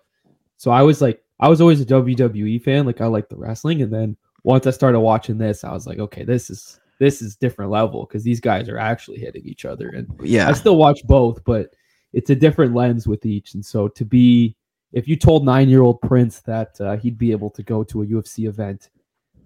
So 0.57 0.71
I 0.71 0.83
was 0.83 1.01
like, 1.03 1.23
I 1.39 1.49
was 1.49 1.61
always 1.61 1.81
a 1.81 1.87
WWE 1.87 2.63
fan. 2.63 2.87
Like 2.87 3.01
I 3.01 3.07
liked 3.07 3.31
the 3.31 3.37
wrestling, 3.37 3.83
and 3.83 3.93
then 3.93 4.17
once 4.43 4.67
I 4.67 4.71
started 4.71 5.01
watching 5.01 5.37
this, 5.39 5.65
I 5.65 5.73
was 5.73 5.87
like, 5.87 5.99
okay, 5.99 6.25
this 6.25 6.49
is 6.51 6.81
this 6.99 7.21
is 7.21 7.35
different 7.37 7.71
level 7.71 8.07
because 8.07 8.23
these 8.23 8.41
guys 8.41 8.69
are 8.69 8.79
actually 8.79 9.19
hitting 9.19 9.45
each 9.47 9.65
other 9.65 9.89
and 9.89 10.07
yeah, 10.23 10.49
I 10.49 10.53
still 10.53 10.77
watch 10.77 11.01
both, 11.05 11.43
but 11.45 11.75
it's 12.13 12.31
a 12.31 12.35
different 12.35 12.75
lens 12.75 13.07
with 13.07 13.25
each. 13.27 13.55
And 13.55 13.65
so 13.65 13.89
to 13.89 14.05
be, 14.05 14.57
if 14.93 15.07
you 15.07 15.17
told 15.17 15.45
nine 15.45 15.69
year 15.69 15.83
old 15.83 16.01
Prince 16.01 16.41
that 16.41 16.81
uh, 16.81 16.97
he'd 16.97 17.19
be 17.19 17.33
able 17.33 17.51
to 17.51 17.63
go 17.63 17.85
to 17.85 18.03
a 18.03 18.07
UFC 18.07 18.49
event, 18.49 18.91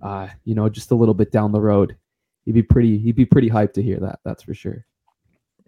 uh, 0.03 0.29
you 0.45 0.55
know, 0.55 0.69
just 0.69 0.91
a 0.91 0.95
little 0.95 1.15
bit 1.15 1.33
down 1.33 1.53
the 1.53 1.61
road, 1.61 1.97
he'd 2.45 2.53
be 2.53 2.63
pretty, 2.63 2.99
he'd 2.99 3.17
be 3.17 3.27
pretty 3.27 3.51
hyped 3.51 3.75
to 3.75 3.83
hear 3.83 4.01
that. 4.01 4.21
That's 4.25 4.43
for 4.43 4.55
sure. 4.55 4.85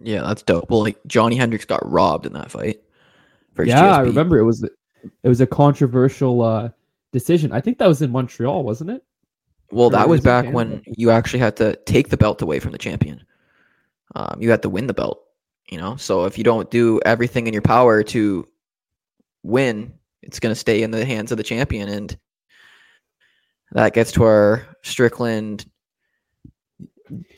yeah, 0.00 0.22
that's 0.22 0.42
dope. 0.42 0.70
Well, 0.70 0.82
like 0.82 0.98
Johnny 1.06 1.36
Hendricks 1.36 1.64
got 1.64 1.88
robbed 1.90 2.26
in 2.26 2.32
that 2.34 2.50
fight. 2.50 2.82
yeah, 3.64 3.96
I 3.96 4.00
remember 4.00 4.38
it 4.38 4.44
was, 4.44 4.62
it 4.62 5.28
was 5.28 5.40
a 5.40 5.46
controversial 5.46 6.42
uh, 6.42 6.70
decision. 7.12 7.52
I 7.52 7.60
think 7.60 7.78
that 7.78 7.88
was 7.88 8.02
in 8.02 8.10
Montreal, 8.10 8.62
wasn't 8.64 8.90
it? 8.90 9.02
Well, 9.70 9.86
Or 9.86 9.90
that 9.90 10.08
was 10.08 10.18
was 10.18 10.24
back 10.24 10.52
when 10.52 10.82
you 10.86 11.10
actually 11.10 11.40
had 11.40 11.56
to 11.56 11.76
take 11.86 12.08
the 12.08 12.16
belt 12.16 12.42
away 12.42 12.60
from 12.60 12.72
the 12.72 12.78
champion. 12.78 13.24
Um, 14.14 14.38
you 14.40 14.50
had 14.50 14.62
to 14.62 14.68
win 14.68 14.86
the 14.86 14.94
belt, 14.94 15.22
you 15.70 15.78
know. 15.78 15.96
So 15.96 16.24
if 16.24 16.38
you 16.38 16.44
don't 16.44 16.70
do 16.70 17.00
everything 17.04 17.46
in 17.46 17.52
your 17.52 17.62
power 17.62 18.02
to 18.04 18.46
win, 19.42 19.92
it's 20.22 20.40
going 20.40 20.52
to 20.54 20.58
stay 20.58 20.82
in 20.82 20.90
the 20.90 21.04
hands 21.04 21.30
of 21.32 21.38
the 21.38 21.44
champion, 21.44 21.88
and 21.88 22.16
that 23.72 23.94
gets 23.94 24.12
to 24.12 24.24
our 24.24 24.66
Strickland 24.82 25.66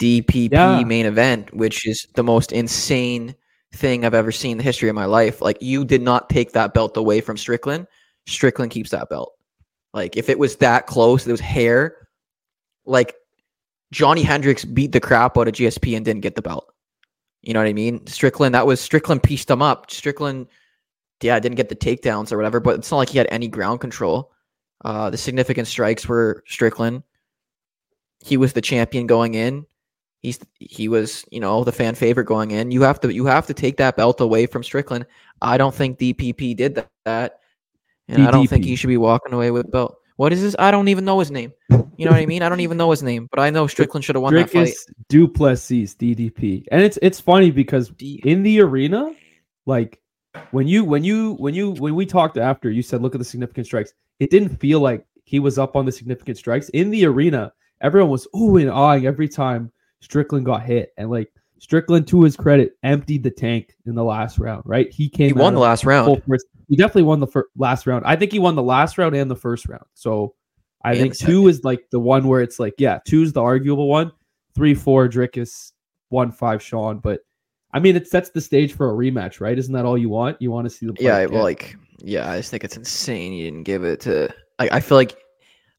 DPP 0.00 0.50
Yeah. 0.52 0.82
main 0.85 1.06
event, 1.06 1.54
which 1.54 1.87
is 1.87 2.06
the 2.14 2.23
most 2.25 2.52
insane 2.52 3.35
thing 3.75 4.04
I've 4.04 4.14
ever 4.14 4.32
seen 4.32 4.52
in 4.52 4.58
the 4.58 4.64
history 4.64 4.88
of 4.88 4.94
my 4.94 5.04
life. 5.04 5.42
Like 5.42 5.58
you 5.61 5.85
did 5.85 6.00
not 6.02 6.30
take 6.30 6.52
that 6.52 6.73
belt 6.73 6.97
away 6.97 7.20
from 7.20 7.37
Strickland. 7.37 7.87
Strickland 8.26 8.70
keeps 8.73 8.90
that 8.90 9.11
belt. 9.11 9.35
Like 9.92 10.16
if 10.16 10.28
it 10.28 10.38
was 10.38 10.56
that 10.56 10.87
close, 10.87 11.26
it 11.26 11.30
was 11.30 11.40
hair. 11.40 12.08
Like 12.87 13.14
Johnny 13.92 14.23
Hendricks 14.23 14.64
beat 14.64 14.92
the 14.92 15.00
crap 15.00 15.37
out 15.37 15.49
of 15.49 15.54
GSP 15.54 15.97
and 15.97 16.04
didn't 16.04 16.23
get 16.23 16.35
the 16.35 16.42
belt. 16.42 16.73
You 17.49 17.55
know 17.55 17.61
what 17.61 17.69
I 17.69 17.73
mean? 17.73 18.07
Strickland, 18.07 18.55
that 18.55 18.67
was 18.67 18.78
Strickland 18.78 19.23
pieced 19.23 19.49
him 19.49 19.62
up. 19.62 19.90
Strickland, 19.90 20.49
yeah, 21.23 21.40
didn't 21.40 21.57
get 21.57 21.71
the 21.71 21.75
takedowns 21.75 22.31
or 22.31 22.37
whatever, 22.37 22.61
but 22.61 22.75
it's 22.75 22.90
not 22.90 22.99
like 22.99 23.09
he 23.09 23.17
had 23.17 23.26
any 23.31 23.49
ground 23.49 23.81
control. 23.81 24.33
Uh, 24.85 25.09
the 25.09 25.17
significant 25.17 25.67
strikes 25.67 26.07
were 26.07 26.45
Strickland. 26.47 27.05
He 28.23 28.37
was 28.37 28.52
the 28.52 28.61
champion 28.61 29.07
going 29.07 29.33
in. 29.33 29.64
He's 30.21 30.38
he 30.59 30.88
was, 30.88 31.25
you 31.31 31.40
know, 31.40 31.64
the 31.64 31.73
fan 31.73 31.95
favorite 31.95 32.26
going 32.26 32.50
in. 32.50 32.71
You 32.71 32.83
have 32.83 33.00
to 33.00 33.14
you 33.14 33.25
have 33.25 33.47
to 33.47 33.55
take 33.55 33.78
that 33.78 33.97
belt 33.97 34.21
away 34.21 34.45
from 34.45 34.62
Strickland. 34.62 35.07
I 35.40 35.57
don't 35.57 35.75
think 35.75 35.99
DPP 35.99 36.55
did 36.55 36.85
that. 37.07 37.40
and 38.09 38.28
I 38.28 38.31
don't 38.31 38.47
think 38.47 38.67
he 38.67 38.76
should 38.76 38.88
be 38.88 38.99
walking 38.99 39.33
away 39.33 39.52
with 39.52 39.71
belt. 39.71 39.97
What 40.19 40.33
is 40.33 40.43
this? 40.43 40.57
I 40.59 40.73
don't 40.73 40.89
even 40.89 41.05
know 41.05 41.21
his 41.21 41.31
name. 41.31 41.53
You 41.71 42.05
know 42.05 42.11
what 42.11 42.21
I 42.21 42.27
mean? 42.27 42.43
I 42.43 42.49
don't 42.49 42.59
even 42.59 42.77
know 42.77 42.91
his 42.91 43.05
name, 43.05 43.29
but 43.31 43.39
I 43.39 43.51
know 43.51 43.69
Strickland 43.69 44.05
should 44.05 44.17
have 44.17 44.23
won 44.23 44.35
that 44.35 44.51
fight. 44.51 44.75
Du 45.09 45.29
Plessis 45.29 45.95
DDP, 45.95 46.65
and 46.73 46.83
it's 46.83 46.99
it's 47.03 47.21
funny 47.21 47.53
because 47.53 47.93
in 48.01 48.43
the 48.43 48.61
arena, 48.61 49.15
like 49.65 50.01
when 50.51 50.67
you 50.67 50.85
when 50.85 51.05
you 51.05 51.35
when 51.35 51.55
you 51.55 51.71
when 51.71 51.95
we 51.95 52.05
talked 52.05 52.37
after, 52.37 52.69
you 52.69 52.83
said 52.83 53.01
look 53.01 53.15
at 53.15 53.21
the 53.21 53.25
significant 53.25 53.67
strikes. 53.67 53.93
It 54.19 54.31
didn't 54.31 54.57
feel 54.57 54.81
like 54.81 55.07
he 55.23 55.39
was 55.39 55.57
up 55.57 55.77
on 55.77 55.87
the 55.87 55.93
significant 55.93 56.37
strikes 56.37 56.69
in 56.71 56.91
the 56.91 57.07
arena. 57.07 57.53
Everyone 57.81 58.11
was 58.11 58.27
ooh 58.37 58.57
and 58.57 58.69
awing 58.69 59.07
every 59.07 59.29
time 59.29 59.71
Strickland 60.01 60.45
got 60.45 60.65
hit, 60.65 60.93
and 60.97 61.11
like 61.13 61.33
Strickland, 61.61 62.09
to 62.09 62.25
his 62.25 62.37
credit, 62.37 62.73
emptied 62.83 63.23
the 63.23 63.31
tank 63.31 63.77
in 63.87 63.95
the 63.95 64.03
last 64.03 64.41
round. 64.41 64.65
Right, 64.67 64.93
he 64.93 65.09
came. 65.09 65.29
He 65.29 65.33
won 65.33 65.55
the 65.55 65.61
last 65.61 65.85
full 65.85 65.91
round. 65.91 66.25
force. 66.25 66.45
He 66.69 66.77
definitely 66.77 67.05
won 67.05 67.21
the 67.21 67.27
fir- 67.27 67.49
last 67.57 67.87
round. 67.87 68.05
I 68.05 68.15
think 68.17 68.33
he 68.33 68.39
won 68.39 68.55
the 68.55 68.63
last 68.63 68.99
round 68.99 69.15
and 69.17 69.31
the 69.31 69.37
first 69.37 69.69
round. 69.69 69.85
So 69.95 70.35
I 70.85 70.93
And 70.93 71.01
think 71.01 71.17
two 71.17 71.49
is 71.49 71.65
like 71.65 71.89
the 71.91 71.99
one 72.01 72.27
where 72.29 72.43
it's 72.43 72.61
like, 72.61 72.75
yeah, 72.79 72.99
two's 73.07 73.33
the 73.33 73.43
arguable 73.43 73.89
one. 73.89 74.13
Three, 74.55 74.75
four, 74.75 75.09
Dricus, 75.09 75.73
one, 76.11 76.31
five, 76.31 76.63
Sean. 76.63 76.99
But 76.99 77.21
I 77.73 77.81
mean, 77.81 77.97
it 77.97 78.09
sets 78.09 78.31
the 78.31 78.41
stage 78.41 78.75
for 78.75 78.91
a 78.91 78.93
rematch, 78.93 79.41
right? 79.41 79.59
Isn't 79.59 79.75
that 79.75 79.85
all 79.85 79.97
you 79.99 80.09
want? 80.09 80.41
You 80.41 80.51
want 80.51 80.67
to 80.67 80.71
see 80.71 80.87
the 80.87 80.95
Yeah, 80.99 81.27
well, 81.27 81.43
like, 81.43 81.77
yeah, 81.99 82.31
I 82.31 82.39
just 82.39 82.51
think 82.51 82.65
it's 82.65 82.77
insane. 82.77 83.33
He 83.33 83.45
didn't 83.45 83.65
give 83.65 83.85
it 83.85 84.01
to. 84.01 84.33
Like, 84.59 84.73
I 84.73 84.81
feel 84.81 84.97
like 84.97 85.17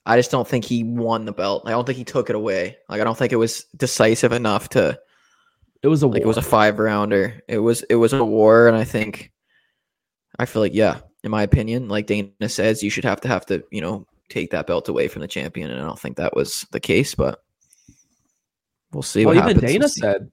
I 0.05 0.17
just 0.17 0.31
don't 0.31 0.47
think 0.47 0.65
he 0.65 0.83
won 0.83 1.25
the 1.25 1.31
belt. 1.33 1.63
I 1.65 1.71
don't 1.71 1.85
think 1.85 1.97
he 1.97 2.03
took 2.03 2.29
it 2.29 2.35
away. 2.35 2.77
Like, 2.89 3.01
I 3.01 3.03
don't 3.03 3.17
think 3.17 3.33
it 3.33 3.37
was 3.37 3.65
decisive 3.75 4.31
enough 4.31 4.69
to. 4.69 4.99
it 5.81 5.87
was 5.87 6.03
a 6.03 6.07
Like, 6.07 6.21
it 6.21 6.27
was 6.27 6.37
a 6.37 6.41
five 6.41 6.79
rounder. 6.79 7.41
It 7.47 7.59
was 7.59 7.83
it 7.83 7.95
was 7.95 8.13
a 8.13 8.23
war, 8.23 8.67
and 8.67 8.75
I 8.77 8.83
think. 8.83 9.31
I 10.39 10.45
feel 10.45 10.61
like 10.61 10.73
yeah, 10.73 10.99
in 11.23 11.31
my 11.31 11.43
opinion, 11.43 11.87
like 11.89 12.07
Dana 12.07 12.47
says, 12.47 12.81
you 12.81 12.89
should 12.89 13.05
have 13.05 13.21
to 13.21 13.27
have 13.27 13.45
to 13.47 13.63
you 13.71 13.81
know 13.81 14.07
take 14.29 14.49
that 14.51 14.65
belt 14.65 14.89
away 14.89 15.07
from 15.07 15.21
the 15.21 15.27
champion, 15.27 15.69
and 15.69 15.79
I 15.79 15.85
don't 15.85 15.99
think 15.99 16.17
that 16.17 16.35
was 16.35 16.65
the 16.71 16.79
case, 16.79 17.13
but 17.13 17.43
we'll 18.91 19.03
see 19.03 19.25
well, 19.25 19.35
what 19.35 19.49
even. 19.49 19.63
Dana 19.63 19.89
said, 19.89 20.31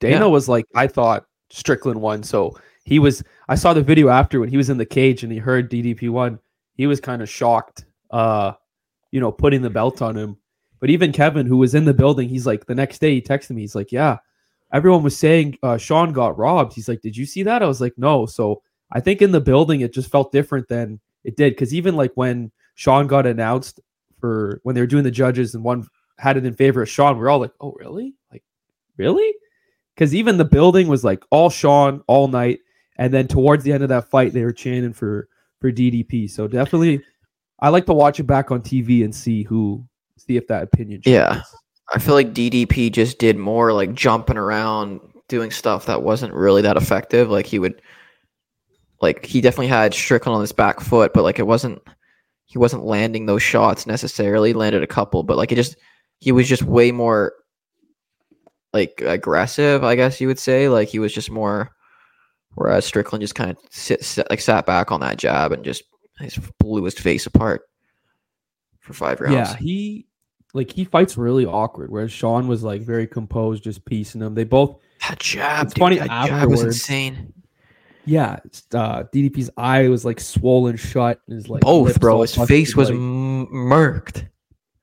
Dana 0.00 0.20
Yeah. 0.20 0.26
was 0.26 0.48
like, 0.48 0.66
I 0.74 0.86
thought 0.86 1.26
Strickland 1.50 2.00
won. 2.00 2.22
So 2.22 2.56
he 2.84 2.98
was, 2.98 3.22
I 3.48 3.54
saw 3.54 3.72
the 3.72 3.82
video 3.82 4.08
after 4.08 4.40
when 4.40 4.48
he 4.48 4.56
was 4.56 4.70
in 4.70 4.78
the 4.78 4.86
cage 4.86 5.22
and 5.22 5.32
he 5.32 5.38
heard 5.38 5.70
DDP 5.70 6.10
won. 6.10 6.38
He 6.74 6.86
was 6.86 7.00
kind 7.00 7.22
of 7.22 7.28
shocked, 7.28 7.84
uh, 8.10 8.52
you 9.10 9.20
know, 9.20 9.30
putting 9.30 9.62
the 9.62 9.70
belt 9.70 10.00
on 10.02 10.16
him. 10.16 10.36
But 10.78 10.90
even 10.90 11.12
Kevin, 11.12 11.46
who 11.46 11.58
was 11.58 11.74
in 11.74 11.84
the 11.84 11.92
building, 11.92 12.28
he's 12.28 12.46
like, 12.46 12.64
the 12.64 12.74
next 12.74 13.00
day 13.00 13.14
he 13.14 13.20
texted 13.20 13.50
me, 13.50 13.60
he's 13.62 13.74
like, 13.74 13.92
yeah, 13.92 14.18
everyone 14.72 15.02
was 15.02 15.16
saying 15.16 15.58
uh, 15.62 15.76
Sean 15.76 16.12
got 16.12 16.38
robbed. 16.38 16.72
He's 16.72 16.88
like, 16.88 17.02
did 17.02 17.16
you 17.16 17.26
see 17.26 17.42
that? 17.42 17.62
I 17.62 17.66
was 17.66 17.82
like, 17.82 17.92
no. 17.98 18.24
So 18.24 18.62
I 18.92 19.00
think 19.00 19.22
in 19.22 19.32
the 19.32 19.40
building, 19.40 19.80
it 19.80 19.92
just 19.92 20.10
felt 20.10 20.32
different 20.32 20.68
than 20.68 21.00
it 21.24 21.36
did. 21.36 21.56
Cause 21.56 21.72
even 21.74 21.96
like 21.96 22.12
when 22.14 22.50
Sean 22.74 23.06
got 23.06 23.26
announced 23.26 23.80
for 24.20 24.60
when 24.62 24.74
they 24.74 24.80
were 24.80 24.86
doing 24.86 25.04
the 25.04 25.10
judges 25.10 25.54
and 25.54 25.64
one 25.64 25.86
had 26.18 26.36
it 26.36 26.46
in 26.46 26.54
favor 26.54 26.82
of 26.82 26.88
Sean, 26.88 27.16
we 27.16 27.24
are 27.24 27.30
all 27.30 27.40
like, 27.40 27.52
oh, 27.60 27.72
really? 27.78 28.14
Like, 28.30 28.42
really? 28.96 29.34
Because 29.94 30.14
even 30.14 30.36
the 30.36 30.44
building 30.44 30.88
was 30.88 31.04
like 31.04 31.24
all 31.30 31.50
Sean 31.50 32.02
all 32.06 32.28
night. 32.28 32.60
And 32.96 33.12
then 33.14 33.28
towards 33.28 33.64
the 33.64 33.72
end 33.72 33.82
of 33.82 33.88
that 33.88 34.10
fight, 34.10 34.32
they 34.32 34.44
were 34.44 34.52
chanting 34.52 34.92
for 34.92 35.28
for 35.60 35.70
DDP. 35.70 36.28
So 36.30 36.46
definitely, 36.48 37.02
I 37.60 37.68
like 37.68 37.86
to 37.86 37.92
watch 37.92 38.20
it 38.20 38.24
back 38.24 38.50
on 38.50 38.62
TV 38.62 39.04
and 39.04 39.14
see 39.14 39.42
who 39.42 39.84
see 40.16 40.36
if 40.36 40.46
that 40.48 40.62
opinion. 40.64 41.02
Yeah. 41.04 41.42
I 41.92 41.98
feel 41.98 42.14
like 42.14 42.32
DDP 42.32 42.92
just 42.92 43.18
did 43.18 43.36
more 43.36 43.72
like 43.72 43.94
jumping 43.94 44.36
around, 44.36 45.00
doing 45.28 45.50
stuff 45.50 45.86
that 45.86 46.02
wasn't 46.02 46.32
really 46.32 46.62
that 46.62 46.76
effective. 46.76 47.30
Like 47.30 47.46
he 47.46 47.58
would, 47.58 47.82
like 49.00 49.24
he 49.24 49.40
definitely 49.40 49.68
had 49.68 49.94
Strickland 49.94 50.34
on 50.34 50.40
his 50.40 50.52
back 50.52 50.80
foot, 50.80 51.12
but 51.14 51.24
like 51.24 51.38
it 51.38 51.46
wasn't, 51.46 51.80
he 52.46 52.58
wasn't 52.58 52.84
landing 52.84 53.26
those 53.26 53.42
shots 53.42 53.86
necessarily. 53.86 54.52
Landed 54.52 54.82
a 54.82 54.86
couple, 54.86 55.22
but 55.22 55.36
like 55.36 55.52
it 55.52 55.56
just, 55.56 55.76
he 56.18 56.32
was 56.32 56.48
just 56.48 56.62
way 56.62 56.92
more 56.92 57.32
like 58.72 59.02
aggressive, 59.04 59.82
I 59.84 59.94
guess 59.94 60.20
you 60.20 60.26
would 60.26 60.38
say. 60.38 60.68
Like 60.68 60.88
he 60.88 60.98
was 60.98 61.12
just 61.12 61.30
more, 61.30 61.70
whereas 62.54 62.84
Strickland 62.84 63.22
just 63.22 63.34
kind 63.34 63.50
of 63.50 63.56
sit, 63.70 64.04
sit 64.04 64.28
like 64.30 64.40
sat 64.40 64.66
back 64.66 64.92
on 64.92 65.00
that 65.00 65.16
jab 65.16 65.52
and 65.52 65.64
just 65.64 65.84
his 66.18 66.38
blew 66.58 66.84
his 66.84 66.94
face 66.94 67.26
apart 67.26 67.62
for 68.80 68.92
five 68.92 69.20
rounds. 69.20 69.34
Yeah, 69.34 69.56
he 69.56 70.06
like 70.52 70.70
he 70.70 70.84
fights 70.84 71.16
really 71.16 71.46
awkward, 71.46 71.90
whereas 71.90 72.12
Sean 72.12 72.48
was 72.48 72.62
like 72.62 72.82
very 72.82 73.06
composed, 73.06 73.64
just 73.64 73.84
piecing 73.84 74.20
them. 74.20 74.34
They 74.34 74.44
both, 74.44 74.78
That 75.08 75.18
jab, 75.20 75.66
It's 75.66 75.74
dude, 75.74 75.80
funny 75.80 75.98
that 75.98 76.26
jab 76.26 76.50
was 76.50 76.62
insane. 76.62 77.32
Yeah. 78.04 78.38
Uh, 78.72 79.04
DDP's 79.12 79.50
eye 79.56 79.88
was 79.88 80.04
like 80.04 80.20
swollen 80.20 80.76
shut. 80.76 81.20
and 81.26 81.36
His 81.36 81.48
like 81.48 81.60
Both, 81.62 82.00
bro. 82.00 82.22
His 82.22 82.34
face 82.34 82.74
was 82.76 82.90
like- 82.90 82.98
murked. 82.98 84.26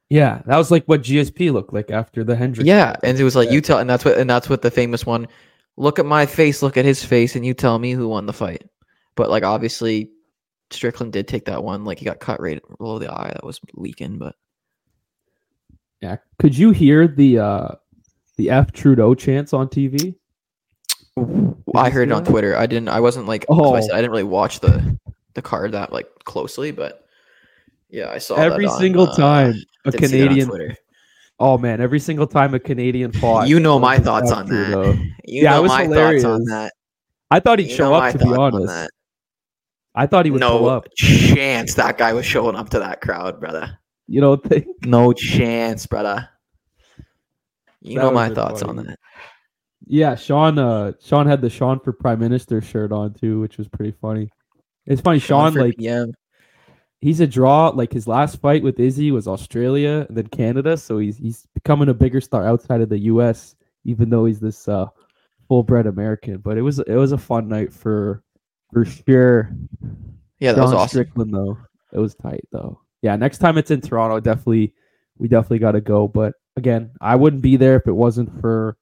yeah. 0.10 0.42
That 0.46 0.58
was 0.58 0.72
like 0.72 0.86
what 0.86 1.02
GSP 1.02 1.52
looked 1.52 1.74
like 1.74 1.92
after 1.92 2.24
the 2.24 2.36
Hendricks. 2.36 2.68
Yeah, 2.68 2.96
and 3.04 3.20
it 3.20 3.24
was 3.24 3.36
like 3.36 3.48
Yeah. 3.48 3.54
you 3.56 3.62
tell, 3.62 3.80
and 3.80 3.90
that's 3.90 4.06
what, 4.06 4.18
and 4.18 4.30
that's 4.30 4.50
what 4.50 4.62
the 4.62 4.72
famous 4.72 5.06
one. 5.06 5.28
Look 5.78 6.00
at 6.00 6.06
my 6.06 6.26
face. 6.26 6.62
Look 6.64 6.78
at 6.78 6.86
his 6.86 7.04
face, 7.04 7.36
and 7.36 7.46
you 7.46 7.54
tell 7.54 7.78
me 7.80 7.92
who 7.92 8.08
won 8.08 8.26
the 8.26 8.34
fight. 8.34 8.64
But 9.16 9.30
like, 9.30 9.44
obviously, 9.44 10.12
Strickland 10.72 11.14
did 11.14 11.28
take 11.28 11.46
that 11.46 11.64
one. 11.64 11.86
Like, 11.86 12.00
he 12.00 12.06
got 12.06 12.20
cut 12.20 12.42
right 12.42 12.62
below 12.78 12.98
the 13.00 13.12
eye 13.12 13.32
that 13.34 13.44
was 13.46 13.60
leaking. 13.76 14.18
But 14.18 14.36
yeah. 16.02 16.18
Could 16.40 16.58
you 16.58 16.72
hear 16.72 17.08
the 17.08 17.40
uh 17.40 17.68
the 18.38 18.50
F 18.52 18.72
Trudeau 18.72 19.16
chants 19.16 19.54
on 19.54 19.68
TV? 19.68 20.16
I 21.76 21.90
heard 21.90 22.10
it 22.10 22.12
on? 22.12 22.24
Twitter. 22.26 22.56
I 22.56 22.66
didn't. 22.66 22.90
I 22.90 23.00
wasn't 23.00 23.28
like. 23.28 23.46
Oh. 23.50 23.74
I, 23.74 23.78
Oh. 23.80 23.82
said, 23.82 23.92
I 23.92 23.98
didn't 23.98 24.12
really 24.12 24.24
watch 24.24 24.60
the 24.60 24.98
the 25.34 25.42
card 25.42 25.72
that 25.74 25.92
like 25.94 26.08
closely, 26.24 26.72
but 26.72 27.06
Yeah, 27.90 28.10
I 28.10 28.18
saw 28.18 28.36
every 28.36 28.66
that 28.66 28.72
on, 28.74 28.80
single 28.80 29.08
uh, 29.10 29.16
time 29.16 29.54
a 29.86 29.92
did 29.92 30.10
see 30.10 30.20
that 30.22 30.28
on 30.30 30.36
Canadian. 30.40 30.76
Oh 31.40 31.58
man, 31.58 31.80
every 31.82 32.00
single 32.00 32.26
time 32.28 32.54
a 32.56 32.60
Canadian 32.60 33.12
fought. 33.22 33.48
You 33.48 33.60
know 33.60 33.78
my 33.80 34.00
thoughts 34.00 34.32
on 34.32 34.48
that. 34.48 34.72
though. 34.72 34.94
You 35.30 35.44
Yeah, 35.44 35.52
know 35.56 35.62
was 35.64 35.70
my 35.70 35.86
thoughts 35.88 36.24
on 36.24 36.42
hilarious. 36.42 36.50
that. 36.50 36.74
I 37.30 37.40
thought 37.40 37.60
he'd 37.60 37.70
You 37.70 37.76
show 37.76 37.94
up. 37.94 38.12
To 38.14 38.18
be 38.18 38.34
honest. 38.34 38.90
I 39.94 40.06
thought 40.08 40.26
he 40.26 40.32
would 40.32 40.42
pull 40.42 40.62
No 40.62 40.68
up. 40.68 40.88
chance 40.96 41.74
that 41.76 41.98
guy 41.98 42.14
was 42.14 42.26
showing 42.26 42.56
up 42.56 42.70
to 42.70 42.80
that 42.80 43.02
crowd, 43.02 43.40
brother. 43.40 43.78
You 44.08 44.22
don't 44.22 44.42
think? 44.44 44.66
No 44.86 45.12
chance, 45.12 45.86
brother. 45.86 46.30
You 47.82 47.96
That 48.00 48.06
know 48.06 48.12
my 48.12 48.30
thoughts 48.30 48.62
funny. 48.62 48.80
on 48.80 48.86
that. 48.86 49.00
Yeah, 49.90 50.16
Sean. 50.16 50.58
Uh, 50.60 50.94
Sean 51.02 51.28
had 51.28 51.42
the 51.42 51.50
Sean 51.50 51.80
for 51.80 51.94
Prime 51.94 52.20
Minister 52.20 52.62
shirt 52.62 52.92
on 52.92 53.14
too, 53.14 53.40
which 53.40 53.58
was 53.58 53.68
pretty 53.68 53.96
funny. 54.02 54.30
It's 54.86 55.02
funny, 55.02 55.20
Sean. 55.20 55.54
for 55.54 55.62
Like 55.64 55.78
PM. 55.78 56.14
he's 57.02 57.20
a 57.20 57.28
draw. 57.28 57.70
Like 57.70 57.94
his 57.94 58.08
last 58.08 58.42
fight 58.42 58.64
with 58.64 58.80
Izzy 58.80 59.12
was 59.12 59.28
Australia 59.28 60.06
and 60.08 60.18
then 60.18 60.28
Canada, 60.28 60.76
so 60.78 60.98
he's 60.98 61.18
he's 61.18 61.46
becoming 61.54 61.90
a 61.90 61.94
bigger 61.94 62.20
star 62.22 62.46
outside 62.46 62.82
of 62.82 62.90
the 62.90 63.00
U.S. 63.00 63.56
Even 63.86 64.10
though 64.10 64.26
he's 64.26 64.40
this 64.42 64.68
uh, 64.68 64.88
full-bred 65.48 65.88
American, 65.88 66.38
but 66.40 66.58
it 66.58 66.62
was 66.62 66.80
it 66.80 66.96
was 66.96 67.14
a 67.14 67.18
fun 67.18 67.48
night 67.48 67.72
for 67.74 68.24
for 68.74 68.84
sure. 68.84 69.52
Yeah, 70.40 70.52
that 70.54 70.62
was 70.62 70.74
awesome. 70.74 70.90
Strickland 70.90 71.34
though, 71.34 71.58
it 71.94 72.00
was 72.00 72.14
tight 72.16 72.46
though. 72.52 72.82
Yeah, 73.02 73.16
next 73.16 73.38
time 73.38 73.58
it's 73.58 73.72
in 73.72 73.80
Toronto, 73.80 74.20
definitely 74.20 74.74
we 75.18 75.28
definitely 75.30 75.60
got 75.60 75.72
to 75.72 75.82
go. 75.82 76.08
But 76.10 76.34
again, 76.58 76.92
I 77.00 77.16
wouldn't 77.16 77.42
be 77.42 77.56
there 77.56 77.78
if 77.78 77.88
it 77.88 77.94
wasn't 77.94 78.42
for 78.42 78.76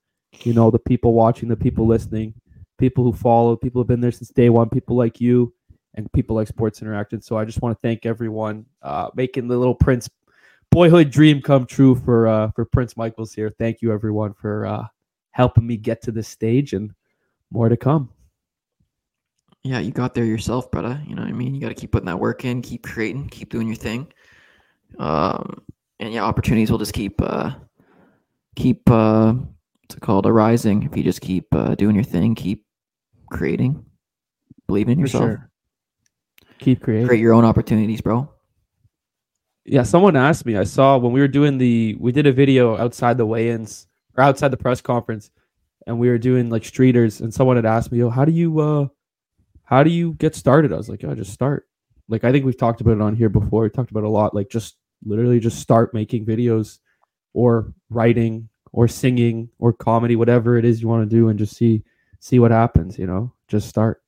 you 0.44 0.54
know 0.54 0.72
the 0.72 0.80
people 0.80 1.14
watching, 1.14 1.50
the 1.50 1.56
people 1.56 1.86
listening, 1.86 2.34
people 2.78 3.04
who 3.04 3.14
follow, 3.14 3.56
people 3.56 3.80
who've 3.80 3.88
been 3.88 4.02
there 4.02 4.12
since 4.12 4.30
day 4.30 4.50
one, 4.50 4.70
people 4.70 4.96
like 4.96 5.22
you 5.22 5.54
and 5.94 6.12
people 6.14 6.36
like 6.36 6.48
Sports 6.48 6.82
Interaction. 6.82 7.22
So 7.22 7.38
I 7.38 7.46
just 7.46 7.62
want 7.62 7.78
to 7.78 7.88
thank 7.88 8.06
everyone 8.06 8.66
uh, 8.82 9.10
making 9.16 9.48
the 9.48 9.58
little 9.58 9.76
Prince 9.76 10.10
boyhood 10.72 11.10
dream 11.10 11.42
come 11.42 11.66
true 11.66 11.96
for 11.96 12.28
uh, 12.28 12.52
for 12.52 12.66
Prince 12.66 12.98
Michael's 12.98 13.34
here. 13.34 13.54
Thank 13.58 13.82
you 13.82 13.94
everyone 13.94 14.34
for 14.34 14.66
uh, 14.66 14.88
helping 15.32 15.66
me 15.66 15.78
get 15.78 16.02
to 16.04 16.12
this 16.12 16.28
stage 16.28 16.74
and 16.74 16.92
more 17.52 17.70
to 17.70 17.78
come. 17.78 18.10
Yeah, 19.64 19.80
you 19.80 19.92
got 19.92 20.14
there 20.14 20.26
yourself, 20.26 20.70
brother. 20.70 21.02
You 21.08 21.16
know 21.16 21.24
what 21.24 21.30
I 21.30 21.34
mean? 21.34 21.56
You 21.56 21.62
got 21.62 21.70
to 21.70 21.74
keep 21.74 21.92
putting 21.92 22.06
that 22.06 22.20
work 22.20 22.46
in, 22.46 22.62
keep 22.62 22.84
creating, 22.84 23.30
keep 23.30 23.50
doing 23.50 23.68
your 23.68 23.76
thing. 23.76 24.08
Um, 25.00 25.64
and 26.00 26.14
yeah, 26.14 26.24
opportunities 26.24 26.70
will 26.70 26.78
just 26.78 26.94
keep, 26.94 27.20
uh, 27.20 27.52
keep, 28.56 28.88
uh, 28.92 29.34
what's 29.86 29.96
it 29.96 30.02
called, 30.02 30.26
arising. 30.26 30.84
If 30.84 30.98
you 30.98 31.04
just 31.04 31.22
keep 31.22 31.46
uh, 31.54 31.76
doing 31.76 31.94
your 31.96 32.04
thing, 32.04 32.34
keep 32.34 32.66
creating, 33.32 33.86
believe 34.68 34.90
in 34.90 34.96
For 34.98 35.02
yourself, 35.02 35.24
sure. 35.24 35.50
Keep 36.58 36.82
creating. 36.82 37.08
create 37.08 37.22
your 37.22 37.34
own 37.34 37.46
opportunities, 37.46 38.02
bro. 38.02 38.32
Yeah, 39.64 39.84
someone 39.84 40.16
asked 40.16 40.46
me. 40.46 40.58
I 40.58 40.64
saw 40.64 40.98
when 40.98 41.12
we 41.12 41.20
were 41.20 41.28
doing 41.28 41.58
the 41.58 41.96
we 42.00 42.12
did 42.12 42.26
a 42.26 42.32
video 42.32 42.78
outside 42.78 43.18
the 43.18 43.26
weigh-ins 43.26 43.88
or 44.18 44.24
outside 44.24 44.50
the 44.50 44.58
press 44.58 44.82
conference, 44.82 45.30
and 45.86 46.00
we 46.00 46.10
were 46.10 46.18
doing 46.18 46.50
like 46.50 46.64
streeters, 46.64 47.22
and 47.22 47.34
someone 47.34 47.56
had 47.56 47.66
asked 47.66 47.92
me, 47.92 48.00
"Yo, 48.00 48.10
how 48.10 48.26
do 48.26 48.32
you 48.32 48.60
uh, 48.60 48.88
how 49.66 49.84
do 49.84 49.92
you 49.92 50.14
get 50.14 50.34
started?" 50.36 50.74
I 50.74 50.78
was 50.78 50.90
like, 50.90 51.04
"Oh, 51.04 51.14
just 51.14 51.34
start." 51.34 51.68
Like 52.08 52.24
I 52.24 52.32
think 52.32 52.46
we've 52.46 52.58
talked 52.58 52.82
about 52.82 52.96
it 52.96 53.02
on 53.02 53.16
here 53.16 53.30
before. 53.30 53.64
We 53.64 53.70
talked 53.70 53.92
about 53.92 54.04
it 54.04 54.08
a 54.08 54.10
lot. 54.10 54.34
Like 54.34 54.50
just 54.50 54.78
literally 55.06 55.40
just 55.40 55.60
start 55.60 55.94
making 55.94 56.26
videos, 56.26 56.80
or 57.34 57.74
writing, 57.90 58.50
or 58.76 58.90
singing, 58.90 59.50
or 59.58 59.72
comedy, 59.72 60.18
whatever 60.18 60.58
it 60.58 60.66
is 60.66 60.82
you 60.82 60.88
want 60.90 61.10
to 61.10 61.16
do, 61.16 61.30
and 61.30 61.40
just 61.40 61.56
see 61.56 61.82
see 62.20 62.40
what 62.40 62.52
happens. 62.52 63.00
You 63.00 63.08
know, 63.08 63.32
just 63.48 63.70
start. 63.70 64.04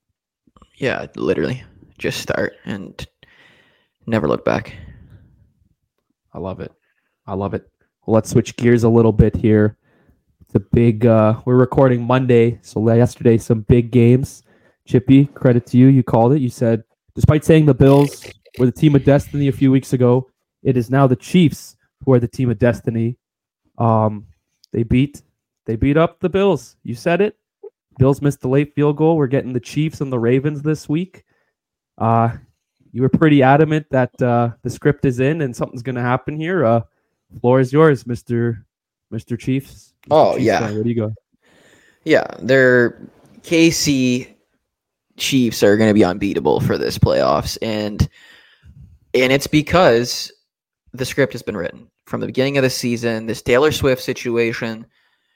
Yeah, 0.75 1.07
literally, 1.15 1.63
just 1.97 2.19
start 2.19 2.53
and 2.65 3.07
never 4.05 4.27
look 4.27 4.43
back. 4.43 4.75
I 6.33 6.39
love 6.39 6.59
it. 6.59 6.73
I 7.25 7.33
love 7.33 7.53
it. 7.53 7.65
Well, 8.05 8.15
let's 8.15 8.29
switch 8.29 8.57
gears 8.57 8.83
a 8.83 8.89
little 8.89 9.13
bit 9.13 9.37
here. 9.37 9.77
It's 10.41 10.55
a 10.55 10.59
big. 10.59 11.05
Uh, 11.05 11.39
we're 11.45 11.55
recording 11.55 12.03
Monday, 12.03 12.59
so 12.61 12.93
yesterday 12.93 13.37
some 13.37 13.61
big 13.61 13.89
games. 13.89 14.43
Chippy, 14.85 15.27
credit 15.27 15.65
to 15.67 15.77
you. 15.77 15.87
You 15.87 16.03
called 16.03 16.33
it. 16.33 16.41
You 16.41 16.49
said, 16.49 16.83
despite 17.15 17.45
saying 17.45 17.67
the 17.67 17.73
Bills 17.73 18.29
were 18.59 18.65
the 18.65 18.71
team 18.73 18.95
of 18.97 19.05
destiny 19.05 19.47
a 19.47 19.53
few 19.53 19.71
weeks 19.71 19.93
ago, 19.93 20.29
it 20.61 20.75
is 20.75 20.89
now 20.89 21.07
the 21.07 21.15
Chiefs 21.15 21.77
who 22.03 22.11
are 22.11 22.19
the 22.19 22.27
team 22.27 22.49
of 22.49 22.59
destiny. 22.59 23.15
Um, 23.77 24.27
they 24.71 24.83
beat. 24.83 25.21
They 25.65 25.75
beat 25.75 25.97
up 25.97 26.19
the 26.19 26.29
Bills. 26.29 26.77
You 26.83 26.95
said 26.95 27.21
it. 27.21 27.37
Bills 27.97 28.21
missed 28.21 28.41
the 28.41 28.47
late 28.47 28.73
field 28.75 28.97
goal. 28.97 29.17
We're 29.17 29.27
getting 29.27 29.53
the 29.53 29.59
Chiefs 29.59 30.01
and 30.01 30.11
the 30.11 30.19
Ravens 30.19 30.61
this 30.61 30.87
week. 30.87 31.23
Uh, 31.97 32.29
you 32.91 33.01
were 33.01 33.09
pretty 33.09 33.43
adamant 33.43 33.87
that 33.91 34.21
uh, 34.21 34.51
the 34.63 34.69
script 34.69 35.05
is 35.05 35.19
in 35.19 35.41
and 35.41 35.55
something's 35.55 35.83
going 35.83 35.95
to 35.95 36.01
happen 36.01 36.37
here. 36.37 36.63
Uh, 36.63 36.81
floor 37.41 37.59
is 37.59 37.73
yours, 37.73 38.07
Mister 38.07 38.65
Mister 39.11 39.35
Chiefs. 39.35 39.93
Mr. 40.05 40.07
Oh, 40.11 40.33
Chiefs 40.33 40.45
yeah. 40.45 40.59
fan. 40.59 40.73
Where 40.75 40.83
do 40.83 40.89
you 40.89 40.95
go? 40.95 41.13
Yeah, 42.05 42.25
they're 42.39 43.09
KC 43.41 44.27
Chiefs 45.17 45.63
are 45.63 45.75
going 45.77 45.89
to 45.89 45.93
be 45.93 46.05
unbeatable 46.05 46.61
for 46.61 46.77
this 46.77 46.97
playoffs, 46.97 47.57
and 47.61 48.07
and 49.13 49.33
it's 49.33 49.47
because 49.47 50.31
the 50.93 51.05
script 51.05 51.33
has 51.33 51.41
been 51.41 51.57
written 51.57 51.89
from 52.07 52.21
the 52.21 52.27
beginning 52.27 52.57
of 52.57 52.63
the 52.63 52.69
season. 52.69 53.27
This 53.27 53.41
Taylor 53.41 53.71
Swift 53.71 54.01
situation, 54.01 54.85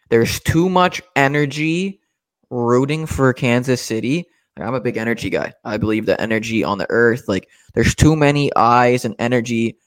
there's 0.09 0.39
too 0.39 0.69
much 0.69 1.01
energy 1.15 2.01
rooting 2.49 3.05
for 3.05 3.33
Kansas 3.33 3.81
City. 3.81 4.25
I'm 4.57 4.73
a 4.73 4.81
big 4.81 4.97
energy 4.97 5.29
guy. 5.29 5.53
I 5.63 5.77
believe 5.77 6.05
the 6.05 6.19
energy 6.19 6.63
on 6.63 6.77
the 6.77 6.87
earth, 6.89 7.27
like 7.27 7.49
there's 7.73 7.95
too 7.95 8.15
many 8.15 8.55
eyes 8.55 9.05
and 9.05 9.15
energy 9.17 9.77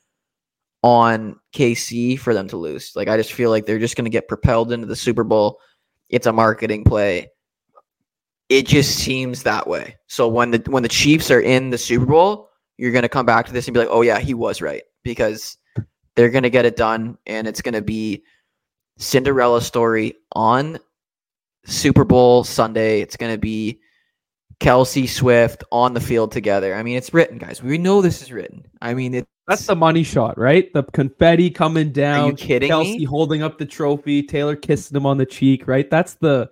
on 0.82 1.38
KC 1.54 2.18
for 2.18 2.34
them 2.34 2.48
to 2.48 2.56
lose. 2.56 2.92
Like 2.94 3.08
I 3.08 3.16
just 3.16 3.32
feel 3.32 3.50
like 3.50 3.66
they're 3.66 3.78
just 3.78 3.96
going 3.96 4.06
to 4.06 4.10
get 4.10 4.28
propelled 4.28 4.72
into 4.72 4.86
the 4.86 4.96
Super 4.96 5.24
Bowl. 5.24 5.60
It's 6.08 6.26
a 6.26 6.32
marketing 6.32 6.84
play. 6.84 7.30
It 8.48 8.66
just 8.66 8.96
seems 8.98 9.42
that 9.42 9.66
way. 9.66 9.96
So 10.06 10.28
when 10.28 10.50
the 10.50 10.62
when 10.66 10.82
the 10.82 10.88
Chiefs 10.88 11.30
are 11.30 11.40
in 11.40 11.70
the 11.70 11.78
Super 11.78 12.06
Bowl, 12.06 12.50
you're 12.76 12.92
going 12.92 13.02
to 13.02 13.08
come 13.08 13.26
back 13.26 13.46
to 13.46 13.52
this 13.52 13.66
and 13.66 13.74
be 13.74 13.80
like, 13.80 13.88
"Oh 13.90 14.02
yeah, 14.02 14.18
he 14.18 14.34
was 14.34 14.60
right." 14.60 14.82
Because 15.02 15.56
they're 16.16 16.30
going 16.30 16.44
to 16.44 16.50
get 16.50 16.64
it 16.64 16.76
done 16.76 17.18
and 17.26 17.46
it's 17.46 17.62
going 17.62 17.74
to 17.74 17.82
be 17.82 18.24
Cinderella 18.98 19.60
story 19.60 20.14
on 20.32 20.78
Super 21.64 22.04
Bowl 22.04 22.44
Sunday. 22.44 23.00
It's 23.00 23.16
going 23.16 23.32
to 23.32 23.38
be 23.38 23.80
Kelce 24.60 25.08
Swift 25.08 25.64
on 25.72 25.94
the 25.94 26.00
field 26.00 26.32
together. 26.32 26.74
I 26.74 26.82
mean, 26.82 26.96
it's 26.96 27.12
written, 27.12 27.38
guys. 27.38 27.62
We 27.62 27.78
know 27.78 28.02
this 28.02 28.22
is 28.22 28.32
written. 28.32 28.66
I 28.80 28.94
mean, 28.94 29.14
it, 29.14 29.26
That's 29.48 29.66
the 29.66 29.76
money 29.76 30.02
shot, 30.02 30.38
right? 30.38 30.72
The 30.72 30.84
confetti 30.84 31.50
coming 31.50 31.90
down. 31.90 32.24
Are 32.24 32.28
you 32.28 32.34
kidding 32.34 32.70
Kelce 32.70 32.98
me? 32.98 33.04
holding 33.04 33.42
up 33.42 33.58
the 33.58 33.66
trophy. 33.66 34.22
Taylor 34.22 34.56
kissing 34.56 34.96
him 34.96 35.06
on 35.06 35.18
the 35.18 35.26
cheek, 35.26 35.66
right? 35.66 35.90
That's 35.90 36.14
the 36.14 36.50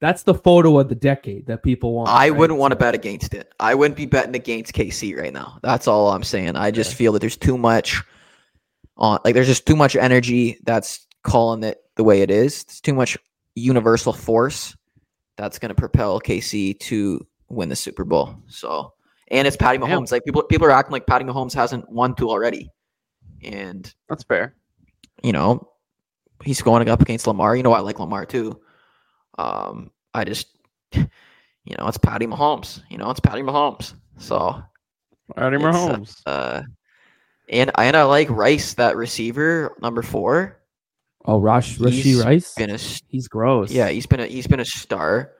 that's 0.00 0.22
the 0.22 0.32
photo 0.32 0.78
of 0.78 0.88
the 0.88 0.94
decade 0.94 1.46
that 1.46 1.62
people 1.62 1.92
want. 1.92 2.08
I 2.08 2.30
right? 2.30 2.30
wouldn't 2.30 2.58
want 2.58 2.72
to 2.72 2.76
bet 2.76 2.94
against 2.94 3.34
it. 3.34 3.52
I 3.60 3.74
wouldn't 3.74 3.98
be 3.98 4.06
betting 4.06 4.34
against 4.34 4.72
KC 4.72 5.18
right 5.18 5.32
now. 5.32 5.58
That's 5.62 5.86
all 5.86 6.10
I'm 6.12 6.22
saying. 6.22 6.56
I 6.56 6.70
just 6.70 6.94
feel 6.94 7.12
that 7.12 7.18
there's 7.18 7.36
too 7.36 7.58
much 7.58 8.02
on 9.00 9.18
like 9.24 9.34
there's 9.34 9.46
just 9.46 9.66
too 9.66 9.76
much 9.76 9.96
energy 9.96 10.58
that's 10.64 11.06
calling 11.22 11.64
it 11.64 11.78
the 11.96 12.04
way 12.04 12.22
it 12.22 12.30
is. 12.30 12.62
It's 12.62 12.80
too 12.80 12.94
much 12.94 13.16
universal 13.54 14.12
force 14.12 14.76
that's 15.36 15.58
going 15.58 15.70
to 15.70 15.74
propel 15.74 16.20
KC 16.20 16.78
to 16.80 17.26
win 17.48 17.68
the 17.68 17.76
Super 17.76 18.04
Bowl. 18.04 18.34
So, 18.46 18.92
and 19.28 19.46
it's 19.48 19.56
Patty 19.56 19.78
Damn. 19.78 19.88
Mahomes. 19.88 20.12
Like 20.12 20.24
people 20.24 20.42
people 20.44 20.66
are 20.66 20.70
acting 20.70 20.92
like 20.92 21.06
Patty 21.06 21.24
Mahomes 21.24 21.54
hasn't 21.54 21.90
won 21.90 22.14
two 22.14 22.30
already. 22.30 22.70
And 23.42 23.92
That's 24.08 24.22
fair. 24.24 24.54
you 25.22 25.32
know, 25.32 25.66
he's 26.44 26.60
going 26.60 26.86
up 26.88 27.00
against 27.00 27.26
Lamar. 27.26 27.56
You 27.56 27.62
know, 27.62 27.72
I 27.72 27.80
like 27.80 27.98
Lamar 27.98 28.26
too. 28.26 28.60
Um, 29.38 29.90
I 30.12 30.24
just, 30.24 30.48
you 30.92 31.74
know, 31.78 31.86
it's 31.88 31.96
Patty 31.96 32.26
Mahomes. 32.26 32.82
You 32.90 32.98
know, 32.98 33.08
it's 33.10 33.20
Patty 33.20 33.40
Mahomes. 33.40 33.94
So, 34.18 34.62
Patty 35.34 35.56
uh, 35.56 35.60
Mahomes. 35.60 36.20
uh, 36.26 36.62
and 37.50 37.70
and 37.76 37.96
I 37.96 38.04
like 38.04 38.30
Rice, 38.30 38.74
that 38.74 38.96
receiver 38.96 39.76
number 39.82 40.02
four. 40.02 40.60
oh, 41.26 41.38
Rush, 41.40 41.78
Rashee 41.78 41.90
he's 41.92 42.24
Rice. 42.24 42.54
Been 42.54 42.70
a 42.70 42.74
s- 42.74 43.02
He's 43.08 43.28
gross. 43.28 43.70
yeah, 43.70 43.88
he's 43.88 44.06
been 44.06 44.20
a 44.20 44.26
he's 44.26 44.46
been 44.46 44.60
a 44.60 44.64
star. 44.64 45.32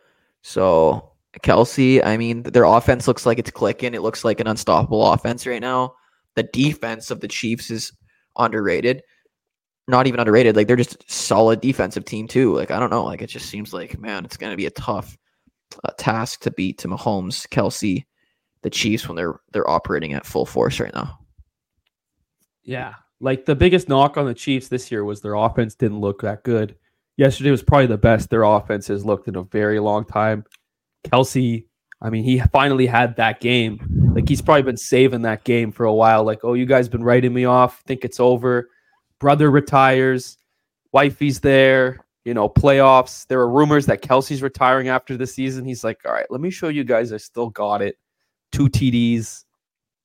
So 0.42 1.12
Kelce, 1.42 2.04
I 2.04 2.16
mean, 2.16 2.42
their 2.42 2.64
offense 2.64 3.06
looks 3.06 3.24
like 3.26 3.38
it's 3.38 3.50
clicking. 3.50 3.94
It 3.94 4.02
looks 4.02 4.24
like 4.24 4.40
an 4.40 4.46
unstoppable 4.46 5.12
offense 5.12 5.46
right 5.46 5.60
now. 5.60 5.94
The 6.34 6.42
defense 6.44 7.10
of 7.10 7.20
the 7.20 7.28
Chiefs 7.28 7.70
is 7.70 7.92
underrated. 8.36 9.02
Not 9.88 10.06
even 10.06 10.20
underrated. 10.20 10.56
Like 10.56 10.66
they're 10.66 10.76
just 10.76 10.94
a 11.02 11.12
solid 11.12 11.60
defensive 11.60 12.04
team 12.04 12.26
too. 12.28 12.54
Like 12.54 12.70
I 12.70 12.78
don't 12.80 12.90
know. 12.90 13.04
Like 13.04 13.22
it 13.22 13.28
just 13.28 13.46
seems 13.48 13.72
like 13.72 13.98
man, 13.98 14.24
it's 14.24 14.36
going 14.36 14.50
to 14.52 14.56
be 14.56 14.66
a 14.66 14.70
tough 14.70 15.16
uh, 15.84 15.92
task 15.98 16.40
to 16.42 16.50
beat 16.50 16.78
to 16.78 16.88
Mahomes, 16.88 17.46
Kelce, 17.48 18.04
the 18.62 18.70
Chiefs 18.70 19.06
when 19.08 19.16
they're 19.16 19.40
they're 19.52 19.68
operating 19.70 20.12
at 20.14 20.26
full 20.26 20.46
force 20.46 20.80
right 20.80 20.94
now. 20.94 21.18
Yeah. 22.62 22.94
Like 23.20 23.44
the 23.44 23.54
biggest 23.54 23.88
knock 23.88 24.16
on 24.16 24.26
the 24.26 24.34
Chiefs 24.34 24.68
this 24.68 24.90
year 24.90 25.04
was 25.04 25.20
their 25.20 25.34
offense 25.34 25.74
didn't 25.74 26.00
look 26.00 26.22
that 26.22 26.42
good. 26.42 26.76
Yesterday 27.16 27.50
was 27.50 27.62
probably 27.62 27.86
the 27.86 27.98
best 27.98 28.30
their 28.30 28.44
offense 28.44 28.86
has 28.88 29.04
looked 29.04 29.28
in 29.28 29.36
a 29.36 29.42
very 29.42 29.78
long 29.78 30.04
time. 30.06 30.44
Kelce, 31.06 31.66
I 32.00 32.10
mean, 32.10 32.24
he 32.24 32.40
finally 32.52 32.86
had 32.86 33.16
that 33.16 33.40
game 33.40 34.12
Like 34.14 34.28
he's 34.28 34.40
probably 34.40 34.62
been 34.62 34.76
saving 34.76 35.22
that 35.22 35.44
game 35.44 35.70
for 35.70 35.84
a 35.84 35.92
while. 35.92 36.24
Like, 36.24 36.40
oh, 36.44 36.54
you 36.54 36.66
guys 36.66 36.88
been 36.88 37.04
writing 37.04 37.32
me 37.32 37.44
off. 37.44 37.80
Think 37.86 38.04
it's 38.04 38.20
over. 38.20 38.70
Brother 39.18 39.50
retires. 39.50 40.38
Wifey's 40.94 41.40
there. 41.40 42.04
You 42.24 42.34
know, 42.34 42.48
playoffs. 42.48 43.26
There 43.26 43.40
are 43.40 43.48
rumors 43.48 43.86
that 43.86 44.02
Kelce's 44.02 44.42
retiring 44.42 44.88
after 44.88 45.16
the 45.16 45.26
season. 45.26 45.64
He's 45.64 45.84
like, 45.84 46.00
all 46.04 46.12
right, 46.12 46.30
let 46.30 46.40
me 46.40 46.50
show 46.50 46.68
you 46.68 46.84
guys 46.84 47.12
I 47.12 47.16
still 47.18 47.50
got 47.50 47.82
it. 47.82 47.98
Two 48.52 48.68
TDs, 48.68 49.44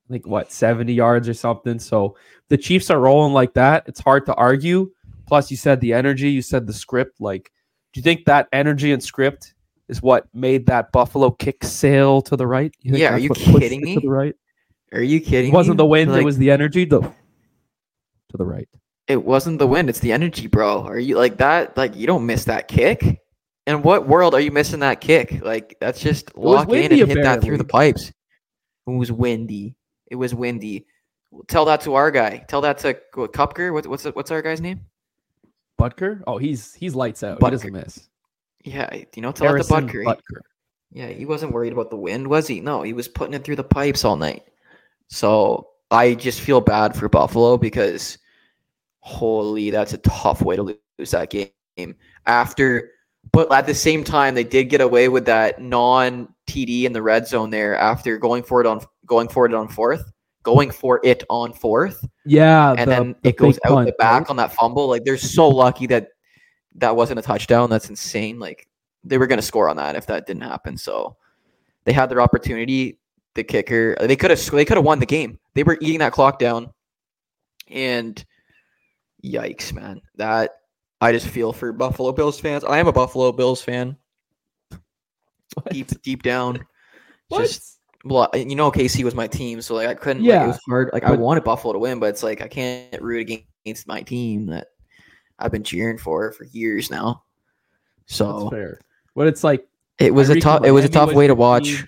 like 0.10 0.26
what, 0.28 0.52
70 0.52 0.94
yards 0.94 1.28
or 1.28 1.34
something. 1.34 1.80
So 1.80 2.16
the 2.50 2.58
Chiefs 2.58 2.90
are 2.90 3.00
rolling 3.00 3.34
like 3.34 3.54
that. 3.56 3.84
It's 3.88 4.00
hard 4.00 4.26
to 4.28 4.36
argue. 4.36 4.92
Plus, 5.28 5.50
you 5.50 5.58
said 5.58 5.82
the 5.82 5.94
energy, 5.94 6.30
you 6.30 6.42
said 6.42 6.68
the 6.68 6.74
script. 6.74 7.20
Like, 7.20 7.52
do 7.94 8.00
you 8.00 8.04
think 8.04 8.26
that 8.26 8.48
energy 8.54 8.92
and 8.92 9.04
script 9.04 9.54
is 9.88 10.02
what 10.02 10.28
made 10.34 10.66
that 10.68 10.92
Buffalo 10.92 11.32
kick 11.32 11.64
sail 11.64 12.22
to 12.24 12.36
the 12.36 12.46
right? 12.46 12.74
You 12.82 12.92
think 12.92 13.02
Yeah, 13.02 13.14
are 13.14 13.20
you 13.20 13.30
kidding 13.30 13.82
me? 13.82 13.96
To 13.96 14.02
the 14.02 14.10
right. 14.10 14.36
Are 14.94 15.02
you 15.02 15.20
kidding? 15.20 15.52
It 15.52 15.56
wasn't 15.56 15.76
me? 15.76 15.78
the 15.78 15.86
wind. 15.86 16.12
Like, 16.12 16.22
it 16.22 16.26
was 16.26 16.38
the 16.38 16.52
energy. 16.52 16.86
The 16.86 17.02
to 17.02 17.14
the 18.38 18.46
right. 18.46 18.68
It 19.08 19.24
wasn't 19.24 19.60
the 19.60 19.68
wind. 19.68 19.90
It's 19.90 20.00
the 20.00 20.12
energy, 20.12 20.48
bro. 20.48 20.84
Are 20.84 21.00
you 21.00 21.18
like 21.18 21.38
that? 21.38 21.78
Like 21.78 21.96
you 21.96 22.08
don't 22.08 22.26
miss 22.26 22.46
that 22.46 22.68
kick. 22.68 23.22
In 23.68 23.82
what 23.82 24.08
world 24.08 24.36
are 24.36 24.40
you 24.40 24.52
missing 24.52 24.80
that 24.82 25.02
kick? 25.02 25.44
Like 25.44 25.78
that's 25.80 26.00
just 26.00 26.36
lock 26.38 26.70
in 26.70 26.92
and 26.92 27.10
hit 27.10 27.24
that 27.24 27.42
through 27.42 27.58
the 27.58 27.64
pipes. 27.64 28.12
It 28.88 28.92
was 28.92 29.12
windy. 29.12 29.76
It 30.08 30.16
was 30.16 30.36
windy. 30.36 30.86
Tell 31.48 31.66
that 31.66 31.82
to 31.82 31.96
our 31.96 32.12
guy. 32.12 32.46
Tell 32.48 32.62
that 32.62 32.78
to 32.80 32.98
what, 33.14 33.34
Kupker. 33.34 33.74
What, 33.74 33.88
what's 33.88 34.06
what's 34.06 34.32
our 34.32 34.42
guy's 34.42 34.62
name? 34.62 34.82
Butker. 35.80 36.22
Oh, 36.28 36.38
he's 36.38 36.74
he's 36.74 36.96
lights 36.96 37.24
out. 37.24 37.40
Butker. 37.40 37.46
He 37.46 37.52
doesn't 37.52 37.74
miss. 37.74 38.10
Yeah, 38.64 38.90
you 39.16 39.22
know, 39.22 39.32
tell 39.32 39.48
Harrison 39.48 39.88
that 39.88 39.92
to 39.92 39.98
Butker. 39.98 40.06
Butker. 40.06 40.42
Yeah, 40.92 41.08
he 41.08 41.26
wasn't 41.26 41.52
worried 41.52 41.74
about 41.74 41.90
the 41.90 41.98
wind, 41.98 42.28
was 42.28 42.48
he? 42.48 42.62
No, 42.62 42.82
he 42.82 42.94
was 42.94 43.08
putting 43.08 43.34
it 43.34 43.44
through 43.44 43.58
the 43.58 43.64
pipes 43.64 44.06
all 44.06 44.16
night. 44.16 44.44
So 45.10 45.68
I 45.92 46.14
just 46.14 46.40
feel 46.40 46.62
bad 46.62 46.96
for 46.96 47.10
Buffalo 47.10 47.58
because 47.58 48.18
holy, 49.00 49.70
that's 49.72 49.94
a 49.94 49.98
tough 50.00 50.42
way 50.42 50.56
to 50.56 50.64
lose 50.64 51.12
that 51.12 51.30
game. 51.30 51.96
After 52.26 52.92
but 53.32 53.52
at 53.52 53.66
the 53.66 53.74
same 53.74 54.04
time, 54.04 54.36
they 54.36 54.44
did 54.44 54.66
get 54.66 54.82
away 54.82 55.10
with 55.10 55.26
that 55.26 55.62
non 55.62 56.34
TD 56.48 56.84
in 56.84 56.94
the 56.94 57.02
red 57.02 57.28
zone 57.28 57.50
there 57.50 57.76
after 57.76 58.18
going 58.18 58.44
for 58.44 58.62
it 58.62 58.68
on 58.68 58.82
going 59.06 59.28
for 59.28 59.46
it 59.46 59.54
on 59.54 59.68
fourth, 59.68 60.12
going 60.44 60.72
for 60.72 61.00
it 61.04 61.24
on 61.30 61.54
fourth, 61.54 62.06
Yeah, 62.26 62.72
and 62.72 62.80
the- 62.80 62.86
then 62.86 63.16
the 63.24 63.30
it 63.30 63.38
goes 63.38 63.58
out 63.66 63.72
punt, 63.74 63.86
the 63.88 63.94
back 63.94 64.22
right? 64.22 64.30
on 64.30 64.36
that 64.38 64.54
fumble. 64.54 64.88
Like 64.88 65.04
they're 65.04 65.18
so 65.18 65.48
lucky 65.48 65.88
that 65.88 66.10
that 66.76 66.96
wasn't 66.96 67.20
a 67.20 67.22
touchdown. 67.22 67.70
That's 67.70 67.90
insane. 67.90 68.40
Like 68.40 68.68
they 69.04 69.18
were 69.18 69.28
going 69.28 69.38
to 69.40 69.46
score 69.46 69.70
on 69.70 69.78
that 69.78 69.96
if 69.96 70.08
that 70.08 70.26
didn't 70.26 70.44
happen. 70.44 70.78
So 70.78 71.16
they 71.86 71.94
had 71.94 72.10
their 72.10 72.22
opportunity. 72.22 73.00
The 73.36 73.44
kicker, 73.44 73.96
they 74.00 74.16
could 74.16 74.32
have 74.32 74.44
they 74.52 74.64
could 74.66 74.78
have 74.78 74.86
won 74.86 75.00
the 75.00 75.06
game. 75.06 75.40
They 75.56 75.64
were 75.64 75.78
eating 75.82 76.00
that 76.00 76.14
clock 76.14 76.40
down, 76.40 76.72
and 77.70 78.24
yikes, 79.24 79.74
man! 79.74 80.02
That 80.16 80.52
I 81.02 81.12
just 81.12 81.28
feel 81.28 81.52
for 81.52 81.74
Buffalo 81.74 82.14
Bills 82.14 82.40
fans. 82.40 82.64
I 82.64 82.80
am 82.80 82.88
a 82.88 82.94
Buffalo 82.94 83.34
Bills 83.34 83.62
fan, 83.62 83.98
What? 85.56 85.70
deep 85.70 85.90
deep 86.02 86.24
down. 86.24 86.66
What? 87.28 87.42
Just 87.42 87.75
well, 88.06 88.30
you 88.34 88.56
know, 88.56 88.72
KC 88.72 89.04
was 89.04 89.16
my 89.16 89.28
team, 89.28 89.62
so 89.62 89.76
like 89.76 89.88
I 89.88 89.94
couldn't. 89.96 90.24
Yeah, 90.24 90.36
Yeah, 90.36 90.44
it 90.46 90.48
was 90.48 90.60
hard. 90.70 90.90
Like 90.94 91.04
I 91.04 91.12
wanted 91.12 91.44
Buffalo 91.44 91.74
to 91.74 91.80
win, 91.80 92.00
but 92.00 92.08
it's 92.10 92.24
like 92.24 92.42
I 92.42 92.48
can't 92.48 93.02
root 93.02 93.30
against 93.66 93.88
my 93.88 94.02
team 94.02 94.46
that 94.48 94.68
I've 95.40 95.52
been 95.52 95.64
cheering 95.64 95.98
for 95.98 96.32
for 96.32 96.46
years 96.46 96.90
now. 96.92 97.24
So 98.06 98.50
fair. 98.50 98.80
But 99.16 99.28
it's 99.28 99.44
like 99.44 99.68
it 100.00 100.14
was 100.14 100.30
a 100.30 100.40
tough. 100.40 100.64
It 100.66 100.72
was 100.72 100.86
a 100.86 100.90
tough 100.90 101.08
was 101.08 101.16
way 101.16 101.28
to 101.28 101.36
watch. 101.36 101.64
team, 101.66 101.88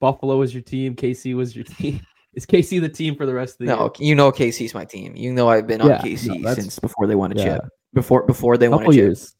Buffalo 0.00 0.36
was 0.38 0.52
your 0.52 0.62
team. 0.62 0.94
KC 0.96 1.34
was 1.34 1.54
your 1.54 1.64
team. 1.64 2.00
Is 2.34 2.46
KC 2.46 2.80
the 2.80 2.88
team 2.88 3.14
for 3.14 3.26
the 3.26 3.34
rest 3.34 3.56
of 3.56 3.58
the 3.58 3.64
year? 3.66 3.76
No, 3.76 3.92
you 3.98 4.14
know 4.14 4.32
KC's 4.32 4.72
my 4.72 4.86
team. 4.86 5.14
You 5.14 5.34
know 5.34 5.50
I've 5.50 5.66
been 5.66 5.80
Yeah, 5.80 5.98
on 5.98 6.00
KC 6.00 6.40
no, 6.40 6.54
since 6.54 6.78
before 6.78 7.06
they 7.06 7.14
won 7.14 7.30
a 7.32 7.34
year? 7.34 7.56
chip. 7.56 7.64
Before 7.92 8.22
before 8.26 8.56
they 8.56 8.64
Yeah, 8.66 8.70
won 8.70 8.78
a 8.78 8.82
couple 8.84 8.92
chip. 8.94 9.02
years. 9.02 9.34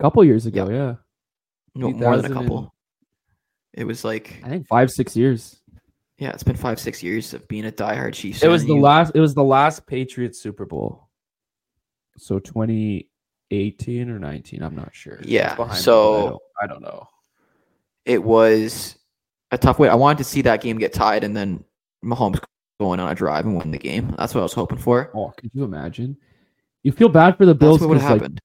Couple 0.00 0.24
years 0.24 0.46
ago, 0.46 0.68
yeah. 0.70 0.94
No, 1.74 1.90
more 1.90 2.16
than 2.16 2.26
a 2.26 2.28
2000 2.28 2.32
and- 2.32 2.34
couple. 2.34 2.73
It 3.74 3.84
was 3.84 4.04
like 4.04 4.40
I 4.44 4.48
think 4.48 4.66
five, 4.66 4.90
six 4.90 5.16
years. 5.16 5.60
yeah, 6.18 6.30
it's 6.30 6.42
been 6.44 6.56
five 6.56 6.78
six 6.80 7.02
years 7.02 7.34
of 7.34 7.46
being 7.48 7.66
a 7.66 7.72
diehard 7.72 8.14
Chiefs. 8.14 8.42
It 8.42 8.48
was 8.48 8.62
the 8.64 8.74
You- 8.74 8.80
last. 8.80 9.12
It 9.14 9.20
was 9.20 9.34
the 9.34 9.44
last 9.44 9.86
Patriots 9.86 10.40
Super 10.40 10.64
Bowl. 10.64 11.08
So 12.16 12.38
2018 12.38 14.08
or 14.08 14.18
19, 14.20 14.62
I'm 14.62 14.76
not 14.76 14.94
sure. 14.94 15.18
Yeah, 15.24 15.54
behind 15.56 15.78
me, 15.78 15.82
so- 15.82 16.14
I 16.26 16.28
don't, 16.30 16.42
I 16.62 16.66
don't 16.68 16.82
know. 16.82 17.08
it 18.04 18.22
was 18.22 18.96
a 19.50 19.58
tough 19.58 19.78
way. 19.80 19.88
I 19.88 19.94
wanted 19.96 20.18
to 20.18 20.24
see 20.24 20.42
that 20.42 20.60
game 20.60 20.78
get 20.78 20.92
tied 20.92 21.24
and 21.24 21.36
then 21.36 21.64
Mahomes 22.04 22.40
going 22.78 23.00
on 23.00 23.10
a 23.10 23.14
drive 23.14 23.46
and 23.46 23.56
win 23.56 23.70
the 23.72 23.78
game. 23.78 24.14
That's 24.18 24.34
what 24.34 24.40
I 24.40 24.44
was 24.44 24.52
hoping 24.52 24.78
for. 24.78 25.10
Oh, 25.14 25.32
could 25.36 25.50
you 25.54 25.64
imagine? 25.64 26.16
You 26.82 26.92
feel 26.92 27.08
bad 27.08 27.36
for 27.36 27.46
the 27.46 27.54
Bills 27.54 27.78
That's 27.80 27.88
what 27.88 27.94
would 27.94 27.98
have 28.02 28.18
because, 28.18 28.22
like, 28.22 28.22
happened. 28.22 28.40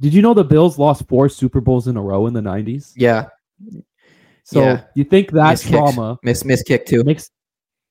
did 0.00 0.14
you 0.14 0.22
know 0.22 0.34
the 0.34 0.44
Bills 0.44 0.78
lost 0.78 1.06
four 1.08 1.28
Super 1.28 1.60
Bowls 1.60 1.88
in 1.88 1.96
a 1.96 2.02
row 2.02 2.26
in 2.26 2.32
the 2.32 2.40
90s? 2.40 2.92
yeah, 2.96 3.26
So 4.50 4.62
yeah. 4.62 4.84
you 4.96 5.04
think 5.04 5.30
that 5.30 5.60
kicks. 5.60 5.70
trauma 5.70 6.18
miss 6.24 6.44
miss 6.44 6.64
kick 6.64 6.84
too. 6.84 7.04
mixed 7.04 7.30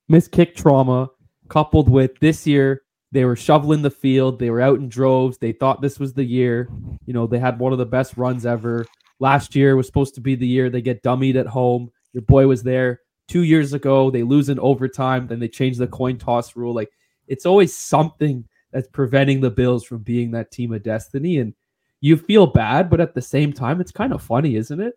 missed 0.10 0.32
kick 0.32 0.56
trauma 0.56 1.10
coupled 1.48 1.88
with 1.88 2.12
this 2.20 2.46
year 2.46 2.82
they 3.14 3.24
were 3.24 3.38
shoveling 3.38 3.82
the 3.82 3.90
field 3.90 4.40
they 4.40 4.50
were 4.50 4.60
out 4.60 4.78
in 4.78 4.90
droves 4.90 5.38
they 5.38 5.54
thought 5.54 5.82
this 5.82 6.00
was 6.00 6.14
the 6.14 6.24
year 6.24 6.70
you 7.06 7.14
know 7.14 7.26
they 7.26 7.40
had 7.40 7.58
one 7.60 7.72
of 7.72 7.78
the 7.78 7.86
best 7.86 8.18
runs 8.18 8.46
ever 8.46 8.86
last 9.22 9.56
year 9.56 9.78
was 9.78 9.88
supposed 9.88 10.14
to 10.16 10.22
be 10.22 10.36
the 10.36 10.46
year 10.46 10.70
they 10.70 10.82
get 10.82 11.02
dummied 11.02 11.38
at 11.38 11.48
home 11.48 11.90
your 12.12 12.24
boy 12.24 12.46
was 12.46 12.62
there 12.62 13.00
two 13.30 13.44
years 13.44 13.72
ago 13.72 14.12
they 14.12 14.24
lose 14.24 14.50
in 14.50 14.60
overtime 14.60 15.28
then 15.28 15.40
they 15.40 15.48
change 15.48 15.78
the 15.78 15.88
coin 15.88 16.18
toss 16.18 16.58
rule 16.58 16.74
like 16.74 16.92
it's 17.28 17.46
always 17.46 17.74
something 17.74 18.44
that's 18.74 18.90
preventing 18.90 19.40
the 19.40 19.50
bills 19.50 19.86
from 19.86 20.00
being 20.00 20.32
that 20.32 20.52
team 20.52 20.74
of 20.74 20.84
destiny 20.84 21.38
and 21.38 21.54
you 22.02 22.18
feel 22.18 22.48
bad 22.48 22.90
but 22.90 23.00
at 23.00 23.16
the 23.16 23.22
same 23.22 23.54
time 23.54 23.80
it's 23.80 23.94
kind 23.94 24.12
of 24.12 24.22
funny 24.22 24.58
isn't 24.58 24.82
it 24.82 24.96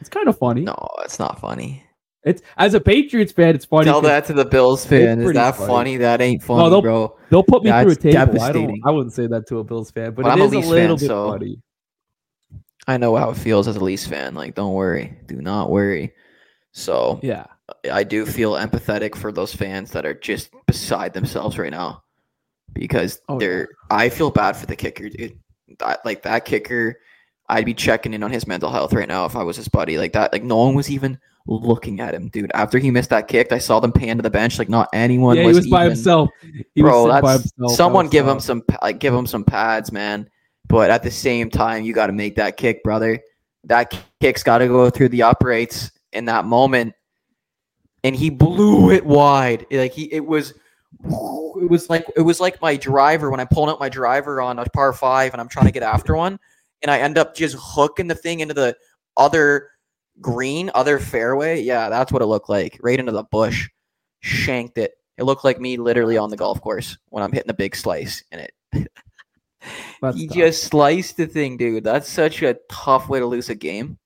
it's 0.00 0.08
kind 0.08 0.28
of 0.28 0.36
funny 0.38 0.62
No, 0.62 0.76
it's 1.04 1.18
not 1.18 1.40
funny. 1.40 1.84
it's 2.24 2.42
as 2.56 2.74
a 2.74 2.80
patriots 2.80 3.32
fan 3.32 3.54
it's 3.54 3.64
funny 3.64 3.84
Tell 3.86 4.00
that 4.02 4.24
to 4.26 4.32
the 4.32 4.44
Bills 4.44 4.84
fan. 4.86 5.20
Is 5.20 5.32
that 5.34 5.56
funny. 5.56 5.68
funny? 5.68 5.96
That 5.98 6.20
ain't 6.20 6.42
funny, 6.42 6.62
no, 6.62 6.70
they'll- 6.70 6.82
bro. 6.82 7.16
They'll 7.30 7.42
put 7.42 7.62
me 7.64 7.70
through 7.70 7.78
a 7.80 7.84
That's 7.94 7.96
table. 8.02 8.42
I 8.42 8.52
don't. 8.52 8.80
I 8.84 8.90
wouldn't 8.90 9.12
say 9.12 9.26
that 9.26 9.46
to 9.48 9.58
a 9.58 9.64
Bills 9.64 9.90
fan, 9.90 10.14
but 10.14 10.22
But 10.22 10.28
it 10.28 10.32
I'm 10.32 10.40
a 10.40 10.44
is 10.44 10.52
a 10.52 10.56
Leafs 10.56 10.68
little 10.68 10.96
fan, 10.98 11.04
bit 11.04 11.08
so- 11.08 11.30
funny. 11.32 11.58
I 12.86 12.96
know 12.98 13.16
how 13.16 13.30
it 13.30 13.36
feels 13.38 13.66
as 13.66 13.76
a 13.76 13.80
Leafs 13.84 14.06
fan. 14.06 14.34
Like, 14.34 14.54
don't 14.54 14.74
worry. 14.74 15.16
Do 15.26 15.36
not 15.40 15.70
worry. 15.70 16.12
So 16.72 17.18
Yeah, 17.22 17.46
I 17.90 18.04
do 18.04 18.26
feel 18.26 18.52
empathetic 18.54 19.14
for 19.16 19.32
those 19.32 19.54
fans 19.54 19.90
that 19.92 20.04
are 20.04 20.12
just 20.14 20.50
beside 20.66 21.14
themselves 21.14 21.56
right 21.58 21.70
now 21.70 22.02
because 22.74 23.20
Oh, 23.28 23.38
they're. 23.38 23.68
I 23.90 24.08
feel 24.10 24.30
bad 24.30 24.56
for 24.56 24.66
the 24.66 24.76
kicker, 24.76 25.08
dude. 25.08 25.38
That, 25.78 26.04
like 26.04 26.22
that 26.22 26.44
kicker, 26.44 26.96
I'd 27.48 27.66
be 27.66 27.74
checking 27.74 28.14
in 28.14 28.22
on 28.22 28.30
his 28.30 28.46
mental 28.46 28.70
health 28.70 28.92
right 28.92 29.08
now 29.08 29.26
if 29.26 29.36
I 29.36 29.42
was 29.42 29.56
his 29.56 29.68
buddy. 29.68 29.98
Like 29.98 30.12
that, 30.14 30.32
like 30.32 30.42
no 30.42 30.56
one 30.56 30.74
was 30.74 30.90
even 30.90 31.18
looking 31.46 32.00
at 32.00 32.14
him, 32.14 32.28
dude. 32.28 32.50
After 32.54 32.78
he 32.78 32.90
missed 32.90 33.10
that 33.10 33.28
kick, 33.28 33.52
I 33.52 33.58
saw 33.58 33.80
them 33.80 33.92
pan 33.92 34.16
to 34.16 34.22
the 34.22 34.30
bench. 34.30 34.58
Like 34.58 34.68
not 34.68 34.88
anyone. 34.92 35.36
yeah, 35.36 35.46
was 35.46 35.56
he 35.56 35.60
was 35.60 35.70
by 35.70 35.84
himself. 35.84 36.30
He 36.74 36.80
bro. 36.82 37.04
was 37.04 37.12
sitting 37.12 37.22
by 37.22 37.32
That's 37.32 37.52
himself. 37.52 37.76
Someone 37.76 38.08
give 38.08 38.26
him 38.26 38.40
some 38.40 38.62
like 38.82 38.98
give 38.98 39.14
him 39.14 39.26
some 39.26 39.44
pads, 39.44 39.92
man. 39.92 40.28
But 40.66 40.90
at 40.90 41.02
the 41.02 41.10
same 41.10 41.50
time, 41.50 41.84
you 41.84 41.92
got 41.92 42.06
to 42.06 42.12
make 42.12 42.36
that 42.36 42.56
kick, 42.56 42.82
brother. 42.82 43.20
That 43.64 43.94
kick's 44.20 44.42
got 44.42 44.58
to 44.58 44.66
go 44.66 44.88
through 44.90 45.10
the 45.10 45.22
uprights 45.22 45.90
in 46.12 46.24
that 46.26 46.46
moment, 46.46 46.94
and 48.02 48.16
he 48.16 48.30
blew 48.30 48.90
it 48.90 49.04
wide. 49.04 49.66
Like 49.70 49.92
he, 49.92 50.10
it 50.12 50.24
was, 50.24 50.54
it 51.04 51.70
was 51.70 51.90
like 51.90 52.06
it 52.16 52.22
was 52.22 52.40
like 52.40 52.60
my 52.62 52.76
driver 52.76 53.30
when 53.30 53.40
I'm 53.40 53.48
pulling 53.48 53.70
out 53.70 53.80
my 53.80 53.90
driver 53.90 54.40
on 54.40 54.58
a 54.58 54.64
par 54.64 54.92
five 54.94 55.34
and 55.34 55.40
I'm 55.40 55.48
trying 55.48 55.66
to 55.66 55.72
get 55.72 55.82
after 55.82 56.16
one, 56.16 56.38
and 56.82 56.90
I 56.90 56.98
end 56.98 57.18
up 57.18 57.34
just 57.34 57.56
hooking 57.58 58.08
the 58.08 58.14
thing 58.14 58.40
into 58.40 58.54
the 58.54 58.76
other 59.16 59.70
green, 60.20 60.70
other 60.74 60.98
fairway. 60.98 61.60
Yeah, 61.60 61.88
that's 61.88 62.12
what 62.12 62.22
it 62.22 62.26
looked 62.26 62.48
like, 62.48 62.78
right 62.82 62.98
into 62.98 63.12
the 63.12 63.24
bush. 63.24 63.68
Shanked 64.20 64.78
it. 64.78 64.92
It 65.16 65.24
looked 65.24 65.44
like 65.44 65.60
me 65.60 65.76
literally 65.76 66.16
on 66.16 66.30
the 66.30 66.36
golf 66.36 66.60
course 66.60 66.96
when 67.10 67.22
I'm 67.22 67.32
hitting 67.32 67.50
a 67.50 67.54
big 67.54 67.76
slice, 67.76 68.22
and 68.32 68.40
it 68.40 68.52
That's 70.02 70.16
he 70.16 70.26
tough. 70.26 70.36
just 70.36 70.64
sliced 70.64 71.16
the 71.16 71.26
thing, 71.26 71.56
dude. 71.56 71.84
That's 71.84 72.08
such 72.08 72.42
a 72.42 72.56
tough 72.68 73.08
way 73.08 73.20
to 73.20 73.26
lose 73.26 73.48
a 73.48 73.54
game. 73.54 73.98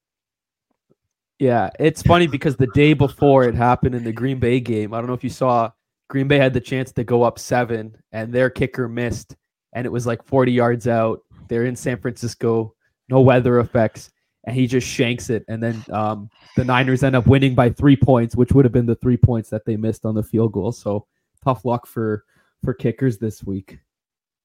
Yeah, 1.39 1.71
it's 1.79 2.03
funny 2.03 2.27
because 2.27 2.57
the 2.57 2.69
day 2.75 2.95
before 2.95 3.45
it 3.45 3.55
happened 3.55 3.95
in 3.95 4.05
the 4.05 4.13
Green 4.13 4.41
Bay 4.41 4.59
game, 4.61 4.93
I 4.93 4.99
don't 4.99 5.07
know 5.07 5.15
if 5.15 5.25
you 5.25 5.31
saw. 5.31 5.71
Green 6.09 6.27
Bay 6.27 6.39
had 6.39 6.55
the 6.55 6.61
chance 6.61 6.91
to 6.93 7.05
go 7.05 7.23
up 7.23 7.39
seven, 7.39 7.97
and 8.13 8.33
their 8.33 8.51
kicker 8.51 8.89
missed, 8.89 9.37
and 9.73 9.87
it 9.87 9.91
was 9.91 10.07
like 10.07 10.25
40 10.25 10.53
yards 10.53 10.89
out. 10.89 11.21
They're 11.49 11.65
in 11.65 11.77
San 11.77 11.99
Francisco, 11.99 12.75
no 13.09 13.21
weather 13.21 13.61
effects, 13.61 14.11
and 14.45 14.55
he 14.55 14.67
just 14.67 14.87
shanks 14.87 15.31
it. 15.31 15.45
And 15.49 15.63
then 15.63 15.85
um, 15.93 16.31
the 16.57 16.65
Niners 16.65 17.03
end 17.03 17.17
up 17.17 17.27
winning 17.27 17.55
by 17.55 17.71
three 17.71 17.97
points, 17.97 18.37
which 18.37 18.53
would 18.53 18.65
have 18.65 18.73
been 18.73 18.87
the 18.87 18.95
three 18.97 19.17
points 19.17 19.51
that 19.51 19.65
they 19.65 19.77
missed 19.77 20.05
on 20.05 20.15
the 20.15 20.23
field 20.23 20.53
goal. 20.53 20.73
So 20.73 21.07
tough 21.43 21.65
luck 21.65 21.87
for 21.87 22.25
for 22.65 22.75
kickers 22.75 23.19
this 23.19 23.43
week. 23.45 23.79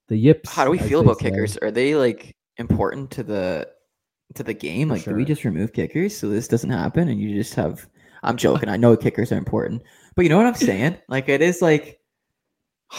The 0.07 0.17
yips. 0.17 0.53
How 0.53 0.65
do 0.65 0.71
we 0.71 0.79
as 0.79 0.87
feel 0.87 1.01
about 1.01 1.19
say. 1.19 1.29
kickers? 1.29 1.57
Are 1.57 1.71
they 1.71 1.95
like 1.95 2.35
important 2.57 3.11
to 3.11 3.23
the 3.23 3.67
to 4.35 4.43
the 4.43 4.53
game? 4.53 4.89
Like, 4.89 5.03
do 5.03 5.13
we 5.13 5.25
just 5.25 5.43
remove 5.43 5.73
kickers 5.73 6.17
so 6.17 6.29
this 6.29 6.47
doesn't 6.47 6.69
happen, 6.69 7.09
and 7.09 7.19
you 7.19 7.35
just 7.35 7.55
have? 7.55 7.87
I'm 8.23 8.37
joking. 8.37 8.69
I 8.69 8.77
know 8.77 8.95
kickers 8.95 9.31
are 9.31 9.37
important, 9.37 9.83
but 10.15 10.23
you 10.23 10.29
know 10.29 10.37
what 10.37 10.45
I'm 10.45 10.55
saying? 10.55 10.97
Like 11.09 11.27
it 11.27 11.41
is 11.41 11.61
like 11.61 11.99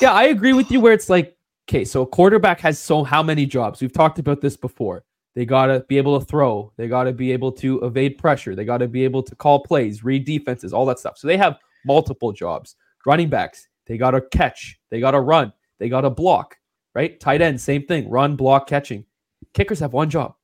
Yeah, 0.00 0.12
I 0.12 0.24
agree 0.24 0.52
with 0.52 0.70
you 0.70 0.80
where 0.80 0.92
it's 0.92 1.08
like, 1.08 1.33
okay, 1.68 1.84
so 1.84 2.02
a 2.02 2.06
quarterback 2.06 2.60
has 2.60 2.78
so 2.78 3.04
how 3.04 3.22
many 3.22 3.46
jobs? 3.46 3.80
We've 3.80 3.92
talked 3.92 4.18
about 4.18 4.40
this 4.40 4.56
before. 4.56 5.04
They 5.34 5.44
got 5.44 5.66
to 5.66 5.80
be 5.88 5.98
able 5.98 6.18
to 6.18 6.24
throw. 6.24 6.72
They 6.76 6.86
got 6.86 7.04
to 7.04 7.12
be 7.12 7.32
able 7.32 7.50
to 7.52 7.80
evade 7.80 8.18
pressure. 8.18 8.54
They 8.54 8.64
got 8.64 8.78
to 8.78 8.88
be 8.88 9.04
able 9.04 9.22
to 9.24 9.34
call 9.34 9.64
plays, 9.64 10.04
read 10.04 10.24
defenses, 10.24 10.72
all 10.72 10.86
that 10.86 11.00
stuff. 11.00 11.18
So 11.18 11.26
they 11.26 11.36
have 11.36 11.58
multiple 11.84 12.32
jobs. 12.32 12.76
Running 13.04 13.28
backs, 13.28 13.68
they 13.86 13.98
got 13.98 14.12
to 14.12 14.20
catch. 14.20 14.78
They 14.90 15.00
got 15.00 15.10
to 15.10 15.20
run. 15.20 15.52
They 15.78 15.88
got 15.88 16.02
to 16.02 16.10
block, 16.10 16.56
right? 16.94 17.18
Tight 17.18 17.42
end, 17.42 17.60
same 17.60 17.84
thing. 17.84 18.08
Run, 18.08 18.36
block, 18.36 18.66
catching. 18.68 19.04
Kickers 19.52 19.80
have 19.80 19.92
one 19.92 20.08
job. 20.08 20.34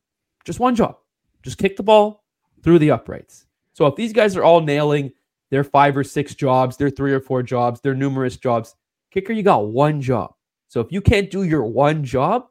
Just 0.45 0.61
one 0.61 0.75
job. 0.75 0.97
Just 1.43 1.59
kick 1.59 1.77
the 1.77 1.83
ball 1.83 2.25
through 2.63 2.81
the 2.81 2.91
uprights. 2.91 3.47
So 3.73 3.87
if 3.87 3.97
these 3.97 4.13
guys 4.13 4.37
are 4.37 4.43
all 4.43 4.61
nailing 4.61 5.13
their 5.51 5.65
five 5.65 5.97
or 5.97 6.05
six 6.05 6.35
jobs, 6.35 6.77
their 6.77 6.91
three 6.91 7.13
or 7.13 7.21
four 7.21 7.43
jobs, 7.43 7.81
their 7.81 7.95
numerous 7.95 8.37
jobs, 8.37 8.75
kicker, 9.11 9.33
you 9.33 9.43
got 9.43 9.69
one 9.69 10.01
job. 10.01 10.35
So 10.71 10.81
if 10.81 10.87
you 10.93 11.01
can't 11.01 11.29
do 11.31 11.43
your 11.43 11.65
one 11.65 12.05
job, 12.05 12.47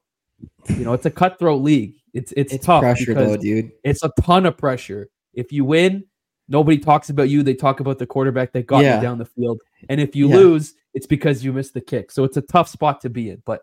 you 0.67 0.83
know, 0.83 0.91
it's 0.91 1.05
a 1.05 1.09
cutthroat 1.09 1.61
league. 1.61 1.95
It's 2.13 2.33
it's, 2.35 2.53
it's 2.53 2.65
tough 2.65 2.81
pressure 2.81 3.05
because 3.07 3.31
though, 3.31 3.37
dude. 3.37 3.71
it's 3.85 4.03
a 4.03 4.11
ton 4.19 4.45
of 4.45 4.57
pressure. 4.57 5.09
If 5.33 5.53
you 5.53 5.63
win, 5.63 6.03
nobody 6.49 6.77
talks 6.77 7.09
about 7.09 7.29
you. 7.29 7.43
They 7.43 7.53
talk 7.53 7.79
about 7.79 7.97
the 7.97 8.05
quarterback 8.05 8.51
that 8.53 8.67
got 8.67 8.83
Yeah. 8.83 8.97
you 8.97 9.01
down 9.01 9.19
the 9.19 9.25
field. 9.25 9.61
And 9.87 10.01
if 10.01 10.17
you 10.17 10.27
Yeah. 10.27 10.35
lose, 10.35 10.73
it's 10.93 11.07
because 11.07 11.45
you 11.45 11.53
missed 11.53 11.73
the 11.73 11.79
kick. 11.81 12.11
So 12.11 12.25
it's 12.25 12.35
a 12.35 12.41
tough 12.41 12.67
spot 12.67 12.99
to 13.01 13.09
be 13.09 13.29
in. 13.29 13.41
But 13.45 13.61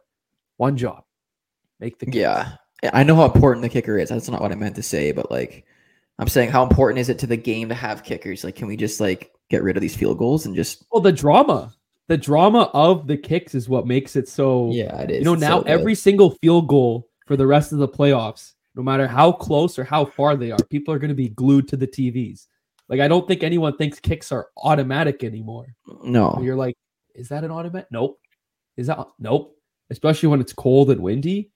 one 0.56 0.78
job, 0.78 1.04
make 1.78 1.98
the. 1.98 2.10
Yeah. 2.10 2.52
Yeah, 2.82 2.90
I 2.94 3.02
know 3.02 3.16
how 3.16 3.26
important 3.26 3.62
the 3.62 3.68
kicker 3.68 3.98
is. 3.98 4.08
That's 4.08 4.30
not 4.30 4.40
what 4.40 4.52
I 4.52 4.54
meant 4.54 4.76
to 4.76 4.82
say, 4.82 5.12
but 5.12 5.30
like 5.30 5.66
I'm 6.18 6.28
saying 6.28 6.50
how 6.50 6.62
important 6.62 6.98
is 6.98 7.10
it 7.10 7.18
to 7.18 7.26
the 7.26 7.36
game 7.36 7.68
to 7.68 7.74
have 7.74 8.04
kickers? 8.04 8.42
Like 8.42 8.54
can 8.54 8.68
we 8.68 8.76
just 8.78 9.00
like 9.00 9.32
get 9.50 9.62
rid 9.62 9.76
of 9.76 9.82
these 9.82 9.96
field 9.96 10.16
goals 10.16 10.46
and 10.46 10.56
just 10.56 10.86
Well, 10.90 11.02
the 11.02 11.12
drama, 11.12 11.74
the 12.08 12.16
drama 12.16 12.70
of 12.72 13.06
the 13.06 13.16
kicks 13.16 13.54
is 13.54 13.68
what 13.68 13.86
makes 13.86 14.16
it 14.16 14.28
so. 14.28 14.70
Yeah, 14.72 15.00
it 15.00 15.10
is. 15.10 15.18
You 15.18 15.24
know, 15.24 15.32
It's 15.34 15.40
now 15.40 15.60
so 15.60 15.66
every 15.66 15.94
single 15.94 16.30
field 16.30 16.68
goal 16.68 17.08
for 17.26 17.36
the 17.36 17.46
rest 17.46 17.72
of 17.72 17.78
the 17.78 17.88
playoffs, 17.88 18.54
no 18.74 18.82
matter 18.82 19.06
how 19.08 19.32
close 19.32 19.78
or 19.78 19.84
how 19.84 20.04
far 20.04 20.36
they 20.36 20.50
are, 20.50 20.58
people 20.70 20.94
are 20.94 20.98
going 20.98 21.08
to 21.08 21.14
be 21.14 21.30
glued 21.30 21.68
to 21.68 21.76
the 21.76 21.86
TVs. 21.86 22.46
Like, 22.88 23.00
I 23.00 23.08
don't 23.08 23.26
think 23.26 23.42
anyone 23.42 23.76
thinks 23.76 23.98
kicks 23.98 24.30
are 24.30 24.48
automatic 24.56 25.24
anymore. 25.24 25.74
No. 26.04 26.38
You're 26.40 26.56
like, 26.56 26.76
is 27.14 27.28
that 27.30 27.42
an 27.42 27.50
automatic? 27.50 27.88
Nope. 27.90 28.20
Is 28.76 28.86
that 28.86 29.04
nope? 29.18 29.56
Especially 29.90 30.28
when 30.28 30.40
it's 30.40 30.52
cold 30.52 30.90
and 30.90 31.00
windy. 31.00 31.50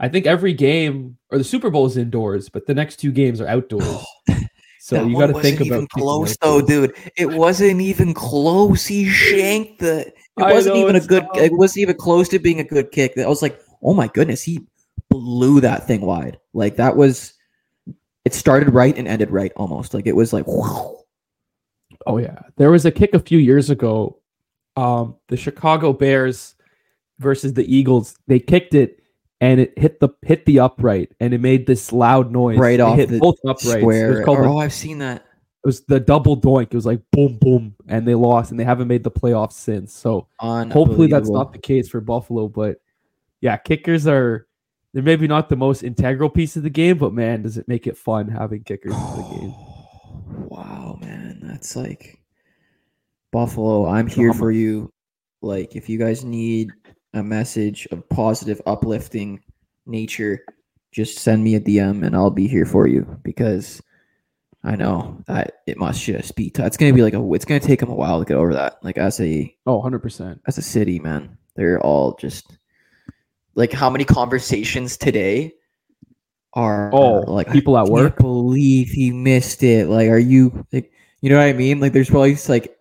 I 0.00 0.08
think 0.08 0.26
every 0.26 0.52
game 0.54 1.18
or 1.30 1.38
the 1.38 1.44
Super 1.44 1.70
Bowl 1.70 1.86
is 1.86 1.96
indoors, 1.96 2.48
but 2.48 2.66
the 2.66 2.74
next 2.74 2.96
two 2.96 3.12
games 3.12 3.40
are 3.40 3.46
outdoors. 3.46 4.04
So 4.84 4.96
That 4.96 5.06
you 5.06 5.16
got 5.16 5.28
to 5.28 5.34
think 5.34 5.60
wasn't 5.60 5.68
about 5.68 5.76
even 5.76 5.86
close 5.86 6.36
though, 6.38 6.60
dude. 6.60 6.96
It 7.16 7.30
wasn't 7.30 7.80
even 7.80 8.12
close. 8.14 8.84
He 8.84 9.08
shanked 9.08 9.78
the. 9.78 10.08
It 10.08 10.14
wasn't 10.36 10.74
know, 10.74 10.82
even 10.82 10.96
a 10.96 11.00
good. 11.00 11.22
tough. 11.22 11.36
It 11.36 11.52
wasn't 11.52 11.82
even 11.82 11.96
close 11.96 12.28
to 12.30 12.40
being 12.40 12.58
a 12.58 12.64
good 12.64 12.90
kick. 12.90 13.16
I 13.16 13.28
was 13.28 13.42
like, 13.42 13.60
oh 13.80 13.94
my 13.94 14.08
goodness, 14.08 14.42
he 14.42 14.66
blew 15.08 15.60
that 15.60 15.86
thing 15.86 16.00
wide. 16.00 16.40
Like 16.52 16.74
that 16.76 16.96
was. 16.96 17.32
It 18.24 18.34
started 18.34 18.74
right 18.74 18.98
and 18.98 19.06
ended 19.06 19.30
right 19.30 19.52
almost. 19.54 19.94
Like 19.94 20.08
it 20.08 20.16
was 20.16 20.32
like. 20.32 20.48
Wow. 20.48 20.98
Oh 22.04 22.18
yeah, 22.18 22.40
there 22.56 22.72
was 22.72 22.84
a 22.84 22.90
kick 22.90 23.14
a 23.14 23.20
few 23.20 23.38
years 23.38 23.70
ago. 23.70 24.18
Um, 24.76 25.14
the 25.28 25.36
Chicago 25.36 25.92
Bears 25.92 26.56
versus 27.20 27.52
the 27.52 27.72
Eagles. 27.72 28.16
They 28.26 28.40
kicked 28.40 28.74
it, 28.74 29.01
and 29.42 29.58
it 29.60 29.76
hit 29.76 29.98
the 29.98 30.08
hit 30.22 30.46
the 30.46 30.60
upright, 30.60 31.10
and 31.20 31.34
it 31.34 31.40
made 31.40 31.66
this 31.66 31.92
loud 31.92 32.30
noise 32.32 32.56
Right 32.58 32.74
It 32.74 32.80
off 32.80 32.96
hit 32.96 33.10
the 33.10 33.18
both 33.18 33.38
uprights. 33.46 33.74
It 33.74 33.84
was 33.84 34.24
called 34.24 34.38
Or, 34.38 34.42
the- 34.42 34.48
oh, 34.48 34.58
I've 34.58 34.72
seen 34.72 34.98
that. 34.98 35.16
it 35.16 35.66
was 35.66 35.80
the 35.82 35.98
double 36.00 36.40
doink. 36.40 36.68
It 36.70 36.74
was 36.74 36.86
like 36.86 37.00
boom, 37.10 37.38
boom, 37.40 37.74
and 37.88 38.06
they 38.06 38.14
lost, 38.14 38.52
and 38.52 38.58
they 38.60 38.64
haven't 38.64 38.86
made 38.88 39.02
the 39.02 39.10
playoffs 39.10 39.54
since. 39.54 39.92
So 39.92 40.28
hopefully 40.38 41.08
that's 41.08 41.28
not 41.28 41.52
the 41.52 41.58
case 41.58 41.88
for 41.88 42.00
Buffalo. 42.00 42.48
But 42.48 42.80
yeah, 43.40 43.56
kickers 43.56 44.06
are 44.06 44.46
they're 44.94 45.02
maybe 45.02 45.26
not 45.26 45.48
the 45.48 45.56
most 45.56 45.82
integral 45.82 46.30
piece 46.30 46.56
of 46.56 46.62
the 46.62 46.70
game, 46.70 46.96
but 46.98 47.12
man, 47.12 47.42
does 47.42 47.58
it 47.58 47.66
make 47.66 47.86
it 47.88 47.96
fun 47.96 48.28
having 48.28 48.62
kickers 48.62 48.94
in 48.94 49.00
the 49.00 49.28
game? 49.40 49.54
Wow, 50.48 50.98
man, 51.00 51.40
that's 51.42 51.76
like 51.76 52.18
Buffalo. 53.32 53.86
I'm 53.86 54.06
here 54.06 54.32
for 54.32 54.50
you. 54.50 54.90
Like, 55.40 55.76
if 55.76 55.88
you 55.88 55.98
guys 55.98 56.24
need 56.24 56.70
a 57.14 57.22
message 57.22 57.86
of 57.90 58.08
positive, 58.08 58.60
uplifting 58.66 59.40
nature, 59.86 60.44
just 60.92 61.18
send 61.18 61.42
me 61.44 61.54
a 61.54 61.60
DM 61.60 62.04
and 62.06 62.14
I'll 62.14 62.30
be 62.30 62.46
here 62.48 62.66
for 62.66 62.86
you 62.86 63.18
because 63.22 63.82
I 64.64 64.76
know 64.76 65.22
that 65.26 65.62
it 65.66 65.76
must 65.78 66.02
just 66.04 66.36
be. 66.36 66.50
T- 66.50 66.62
it's 66.62 66.76
gonna 66.76 66.92
be 66.92 67.02
like 67.02 67.14
a. 67.14 67.32
It's 67.34 67.44
gonna 67.44 67.60
take 67.60 67.80
them 67.80 67.90
a 67.90 67.94
while 67.94 68.20
to 68.20 68.24
get 68.24 68.36
over 68.36 68.54
that. 68.54 68.78
Like 68.82 68.96
as 68.98 69.20
a 69.20 69.54
Oh, 69.66 69.76
100 69.76 69.98
percent. 70.00 70.40
as 70.46 70.56
a 70.58 70.62
city, 70.62 70.98
man, 71.00 71.36
they're 71.56 71.80
all 71.80 72.14
just 72.20 72.56
like 73.54 73.72
how 73.72 73.90
many 73.90 74.04
conversations 74.04 74.96
today 74.96 75.52
are 76.54 76.90
Oh, 76.94 77.22
uh, 77.22 77.30
like 77.30 77.50
people 77.50 77.76
at 77.78 77.86
work. 77.86 78.18
believe 78.18 78.88
he 78.90 79.10
missed 79.10 79.62
it. 79.62 79.88
Like, 79.88 80.08
are 80.08 80.18
you 80.18 80.64
like, 80.72 80.92
you 81.22 81.30
know 81.30 81.38
what 81.38 81.46
I 81.46 81.52
mean? 81.54 81.80
Like, 81.80 81.92
there's 81.92 82.10
probably 82.10 82.32
just, 82.32 82.48
like, 82.48 82.76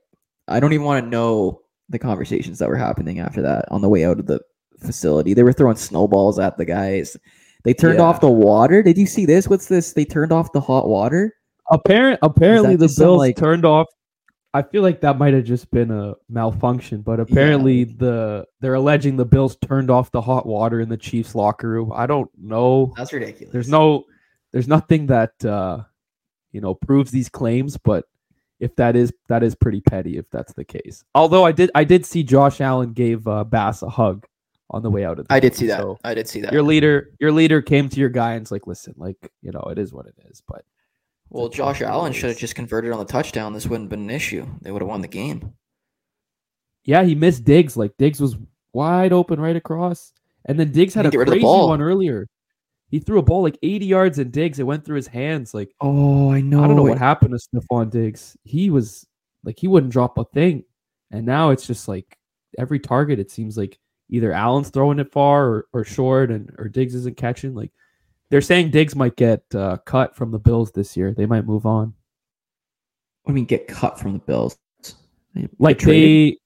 I 0.47 0.59
don't 0.59 0.73
even 0.73 0.85
want 0.85 1.03
to 1.05 1.09
know 1.09 1.60
the 1.91 1.99
conversations 1.99 2.57
that 2.59 2.69
were 2.69 2.75
happening 2.75 3.19
after 3.19 3.41
that 3.43 3.65
on 3.71 3.81
the 3.81 3.89
way 3.89 4.05
out 4.05 4.19
of 4.19 4.25
the 4.25 4.39
facility. 4.79 5.33
They 5.33 5.43
were 5.43 5.53
throwing 5.53 5.75
snowballs 5.77 6.39
at 6.39 6.57
the 6.57 6.65
guys. 6.65 7.15
They 7.63 7.73
turned 7.73 7.99
Yeah. 7.99 8.05
off 8.05 8.21
the 8.21 8.29
water. 8.31 8.81
Did 8.81 8.97
you 8.97 9.05
see 9.05 9.25
this? 9.25 9.47
What's 9.47 9.67
this? 9.67 9.93
They 9.93 10.05
turned 10.05 10.31
off 10.31 10.51
the 10.53 10.61
hot 10.61 10.87
water. 10.87 11.33
Apparent, 11.69 12.19
apparently 12.23 12.75
the 12.75 12.85
just 12.85 12.95
some, 12.97 13.05
Bills 13.05 13.19
like- 13.19 13.35
turned 13.37 13.65
off. 13.65 13.87
I 14.53 14.63
feel 14.63 14.81
like 14.81 14.99
that 15.01 15.17
might 15.17 15.33
have 15.33 15.45
just 15.45 15.71
been 15.71 15.91
a 15.91 16.15
malfunction, 16.27 17.03
but 17.03 17.21
apparently 17.21 17.85
the 17.85 18.45
they're 18.59 18.73
alleging 18.73 19.15
the 19.15 19.23
Bills 19.25 19.55
turned 19.61 19.89
off 19.89 20.11
the 20.11 20.19
hot 20.19 20.45
water 20.45 20.81
in 20.81 20.89
the 20.89 20.97
Chiefs 20.97 21.35
locker 21.35 21.69
room. 21.69 21.91
I 21.95 22.05
don't 22.05 22.29
know. 22.37 22.91
That's 22.97 23.13
ridiculous. 23.13 23.53
There's 23.53 23.69
no, 23.69 24.03
there's 24.51 24.67
nothing 24.67 25.05
that 25.05 25.31
uh, 25.45 25.83
you 26.51 26.59
know 26.59 26.73
proves 26.73 27.11
these 27.11 27.29
claims, 27.29 27.77
but 27.77 28.03
if 28.61 28.75
that 28.77 28.95
is 28.95 29.11
that 29.27 29.43
is 29.43 29.55
pretty 29.55 29.81
petty 29.81 30.17
if 30.17 30.29
that's 30.31 30.53
the 30.53 30.63
case. 30.63 31.03
Although 31.15 31.43
I 31.43 31.51
did 31.51 31.69
I 31.75 31.83
did 31.83 32.05
see 32.05 32.23
Josh 32.23 32.61
Allen 32.61 32.93
gave 32.93 33.27
uh, 33.27 33.43
Bass 33.43 33.81
a 33.81 33.89
hug 33.89 34.25
on 34.69 34.83
the 34.83 34.89
way 34.89 35.03
out 35.03 35.19
of 35.19 35.27
the 35.27 35.33
I 35.33 35.41
did 35.41 35.53
see 35.55 35.67
that. 35.67 35.79
so- 35.81 35.97
I 36.05 36.13
did 36.13 36.29
see 36.29 36.39
that. 36.41 36.53
your 36.53 36.63
leader 36.63 37.09
your 37.19 37.31
leader 37.33 37.61
came 37.61 37.89
to 37.89 37.99
your 37.99 38.07
guy 38.09 38.33
and 38.33 38.43
it's 38.43 38.51
like 38.51 38.67
listen 38.67 38.93
like 38.97 39.17
you 39.41 39.51
know 39.51 39.63
it 39.71 39.77
is 39.77 39.91
what 39.91 40.05
it 40.05 40.15
is 40.29 40.41
but 40.47 40.63
well, 41.33 41.47
Josh 41.47 41.81
Allen 41.81 42.11
should 42.11 42.29
have 42.29 42.37
just 42.37 42.55
converted 42.55 42.91
on 42.91 42.99
the 42.99 43.05
touchdown. 43.05 43.53
This 43.53 43.65
wouldn't 43.65 43.85
have 43.85 43.89
been 43.97 44.09
an 44.09 44.09
issue. 44.15 44.45
They 44.61 44.69
would 44.69 44.81
have 44.81 44.89
won 44.89 44.99
the 45.01 45.07
game. 45.07 45.53
yeah 46.83 47.03
he 47.03 47.15
missed 47.15 47.43
diggs 47.43 47.75
like 47.77 47.95
diggs 47.97 48.19
was 48.21 48.35
wide 48.73 49.13
open 49.13 49.39
right 49.39 49.55
across 49.55 50.13
and 50.45 50.59
then 50.59 50.71
diggs 50.71 50.93
had 50.93 51.05
a 51.05 51.09
didn't 51.09 51.11
get 51.11 51.17
rid 51.19 51.27
of 51.29 51.33
the 51.33 51.39
crazy 51.39 51.67
one 51.67 51.81
earlier 51.81 52.27
he 52.91 52.99
threw 52.99 53.17
a 53.19 53.23
ball 53.23 53.41
like 53.41 53.57
80 53.63 53.85
yards 53.85 54.19
and 54.19 54.31
diggs 54.31 54.59
it 54.59 54.63
went 54.63 54.85
through 54.85 54.97
his 54.97 55.07
hands 55.07 55.53
like 55.53 55.73
Oh, 55.81 56.29
I 56.31 56.41
know. 56.41 56.63
i 56.63 56.67
don't 56.67 56.75
know 56.75 56.83
what 56.83 56.97
happened 56.97 57.37
to 57.39 57.59
Stephon 57.59 57.89
diggs 57.89 58.37
he 58.43 58.69
was 58.69 59.07
like 59.43 59.57
he 59.57 59.67
wouldn't 59.67 59.91
drop 59.93 60.17
a 60.17 60.25
thing 60.25 60.63
and 61.11 61.25
now 61.25 61.49
it's 61.49 61.65
just 61.65 61.87
like 61.87 62.17
every 62.59 62.79
target 62.79 63.17
it 63.19 63.31
seems 63.31 63.57
like 63.57 63.79
either 64.09 64.31
allen's 64.33 64.69
throwing 64.69 64.99
it 64.99 65.11
far 65.11 65.45
or, 65.47 65.65
or 65.73 65.83
short 65.85 66.29
and 66.31 66.53
or 66.57 66.67
diggs 66.67 66.93
isn't 66.93 67.17
catching 67.17 67.55
like 67.55 67.71
they're 68.29 68.41
saying 68.41 68.69
diggs 68.71 68.95
might 68.95 69.15
get 69.15 69.43
uh, 69.55 69.77
cut 69.85 70.15
from 70.15 70.31
the 70.31 70.39
bills 70.39 70.71
this 70.71 70.95
year 70.95 71.13
they 71.13 71.25
might 71.25 71.45
move 71.45 71.65
on 71.65 71.93
I 73.27 73.31
mean, 73.31 73.45
get 73.45 73.67
cut 73.67 73.99
from 73.99 74.13
the 74.13 74.19
Bills. 74.19 74.57
They 75.35 75.47
like 75.59 75.77
traded? 75.77 76.33
they 76.33 76.37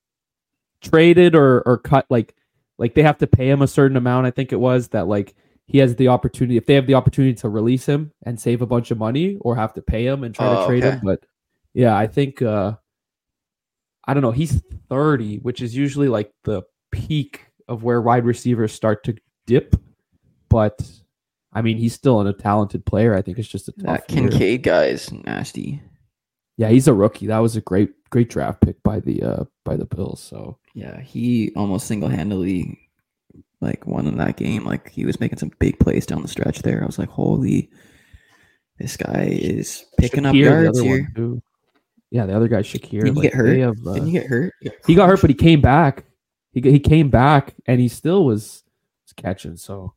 traded 0.88 1.34
or 1.36 1.62
or 1.62 1.78
cut 1.78 2.06
like 2.10 2.36
like 2.78 2.94
they 2.94 3.02
have 3.02 3.18
to 3.20 3.28
pay 3.28 3.50
him 3.50 3.62
a 3.64 3.68
certain 3.68 3.98
amount 3.98 4.28
i 4.28 4.32
think 4.32 4.52
it 4.52 4.60
was 4.60 4.90
that 4.90 5.08
like 5.08 5.34
he 5.68 5.80
has 5.80 5.96
the 5.96 6.08
opportunity 6.08 6.58
if 6.58 6.66
they 6.66 6.76
have 6.76 6.88
the 6.88 6.94
opportunity 6.94 7.34
to 7.34 7.50
release 7.50 7.86
him 7.86 8.12
and 8.24 8.40
save 8.40 8.62
a 8.62 8.66
bunch 8.68 8.92
of 8.92 8.98
money 8.98 9.38
or 9.42 9.56
have 9.56 9.74
to 9.74 9.82
pay 9.82 10.06
him 10.06 10.24
and 10.24 10.34
try 10.36 10.48
Oh, 10.48 10.62
to 10.62 10.68
trade 10.68 10.84
okay. 10.84 10.96
him 10.98 11.02
but 11.04 11.24
yeah 11.74 11.96
i 11.98 12.06
think 12.08 12.42
uh 12.42 12.74
i 14.06 14.14
don't 14.14 14.22
know 14.24 14.32
he's 14.32 14.62
30 14.90 15.38
which 15.40 15.62
is 15.62 15.76
usually 15.76 16.08
like 16.08 16.32
the 16.44 16.62
peak 16.92 17.46
of 17.68 17.84
where 17.84 18.02
wide 18.02 18.26
receivers 18.26 18.72
start 18.74 19.04
to 19.06 19.16
dip 19.48 19.76
but 20.50 20.80
i 21.54 21.62
mean 21.62 21.78
he's 21.78 21.94
still 21.94 22.22
a 22.22 22.34
talented 22.34 22.86
player 22.86 23.16
i 23.16 23.22
think 23.22 23.40
it's 23.40 23.48
just 23.48 23.68
a 23.68 23.74
That. 23.78 24.08
Kincaid 24.08 24.64
guy 24.64 24.86
is 24.86 25.12
nasty. 25.12 25.82
yeah 26.58 26.70
he's 26.70 26.88
a 26.88 26.94
rookie 26.94 27.28
that 27.28 27.40
was 27.40 27.56
a 27.56 27.62
great 27.62 27.90
great 28.12 28.30
draft 28.30 28.62
pick 28.62 28.82
by 28.84 29.00
the 29.00 29.24
uh 29.24 29.44
by 29.66 29.76
the 29.76 29.86
bills 29.86 30.22
so 30.22 30.58
Yeah, 30.76 31.02
he 31.02 31.52
almost 31.56 31.88
single 31.88 32.08
handedly 32.10 32.80
like 33.62 33.86
won 33.88 34.08
in 34.08 34.18
that 34.18 34.38
game. 34.38 34.64
Like 34.64 34.90
he 34.90 35.06
was 35.06 35.20
making 35.20 35.40
some 35.40 35.52
big 35.60 35.80
plays 35.80 36.06
down 36.06 36.22
the 36.22 36.28
stretch 36.28 36.62
there. 36.62 36.82
I 36.82 36.86
was 36.86 37.00
like, 37.00 37.10
holy, 37.10 37.70
this 38.80 38.98
guy 38.98 39.28
is 39.30 39.86
picking 39.98 40.26
up 40.26 40.34
Shakir, 40.34 40.34
the 40.34 40.64
yards 40.64 40.82
one, 40.82 40.88
here. 41.16 41.42
Yeah, 42.12 42.26
the 42.26 42.36
other 42.36 42.48
guy 42.48 42.62
Shakir. 42.62 43.04
Didn't 43.04 43.16
he 43.16 43.22
like, 43.22 43.32
get 43.32 43.34
hurt? 43.34 43.58
have, 43.58 43.88
uh, 43.88 43.94
Didn't 43.94 44.08
he 44.08 44.14
get 44.14 44.28
hurt? 44.28 44.54
he 44.86 44.96
got 44.96 45.10
hurt, 45.10 45.22
but 45.22 45.30
he 45.30 45.36
came 45.36 45.62
back. 45.62 46.06
He 46.52 46.62
he 46.62 46.80
came 46.80 47.10
back 47.10 47.54
and 47.66 47.80
he 47.80 47.88
still 47.88 48.26
was, 48.26 48.64
was 49.06 49.14
catching. 49.16 49.58
So 49.58 49.94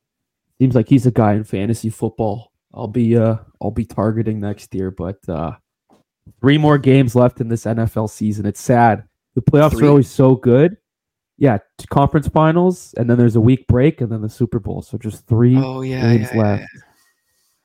seems 0.59 0.75
like 0.75 0.89
he's 0.89 1.07
a 1.07 1.11
guy 1.11 1.35
in 1.35 1.45
fantasy 1.45 1.91
football. 1.91 2.53
I'll 2.75 2.89
be 2.89 3.17
uh 3.17 3.37
I'll 3.61 3.71
be 3.71 3.85
targeting 3.85 4.41
next 4.41 4.75
year, 4.75 4.91
but 4.91 5.19
uh 5.29 5.53
Three 6.41 6.59
more 6.59 6.79
games 6.79 7.15
left 7.15 7.41
in 7.41 7.49
this 7.49 7.65
NFL 7.65 8.11
season. 8.11 8.47
It's 8.47 8.61
sad. 8.61 9.05
The 9.35 9.43
playoffs 9.43 9.73
Three? 9.73 9.87
are 9.87 9.91
always 9.91 10.09
so 10.09 10.35
good. 10.37 10.77
Yeah, 11.39 11.59
conference 11.89 12.27
finals, 12.29 12.95
and 12.99 13.09
then 13.09 13.17
there's 13.17 13.37
a 13.37 13.41
week 13.41 13.67
break, 13.69 14.01
and 14.01 14.11
then 14.11 14.23
the 14.23 14.29
Super 14.29 14.59
Bowl. 14.59 14.83
So 14.83 14.99
just 14.99 15.25
three 15.27 15.57
Oh 15.57 15.83
yeah, 15.83 16.01
games 16.01 16.29
yeah, 16.33 16.37
yeah, 16.37 16.43
left. 16.43 16.65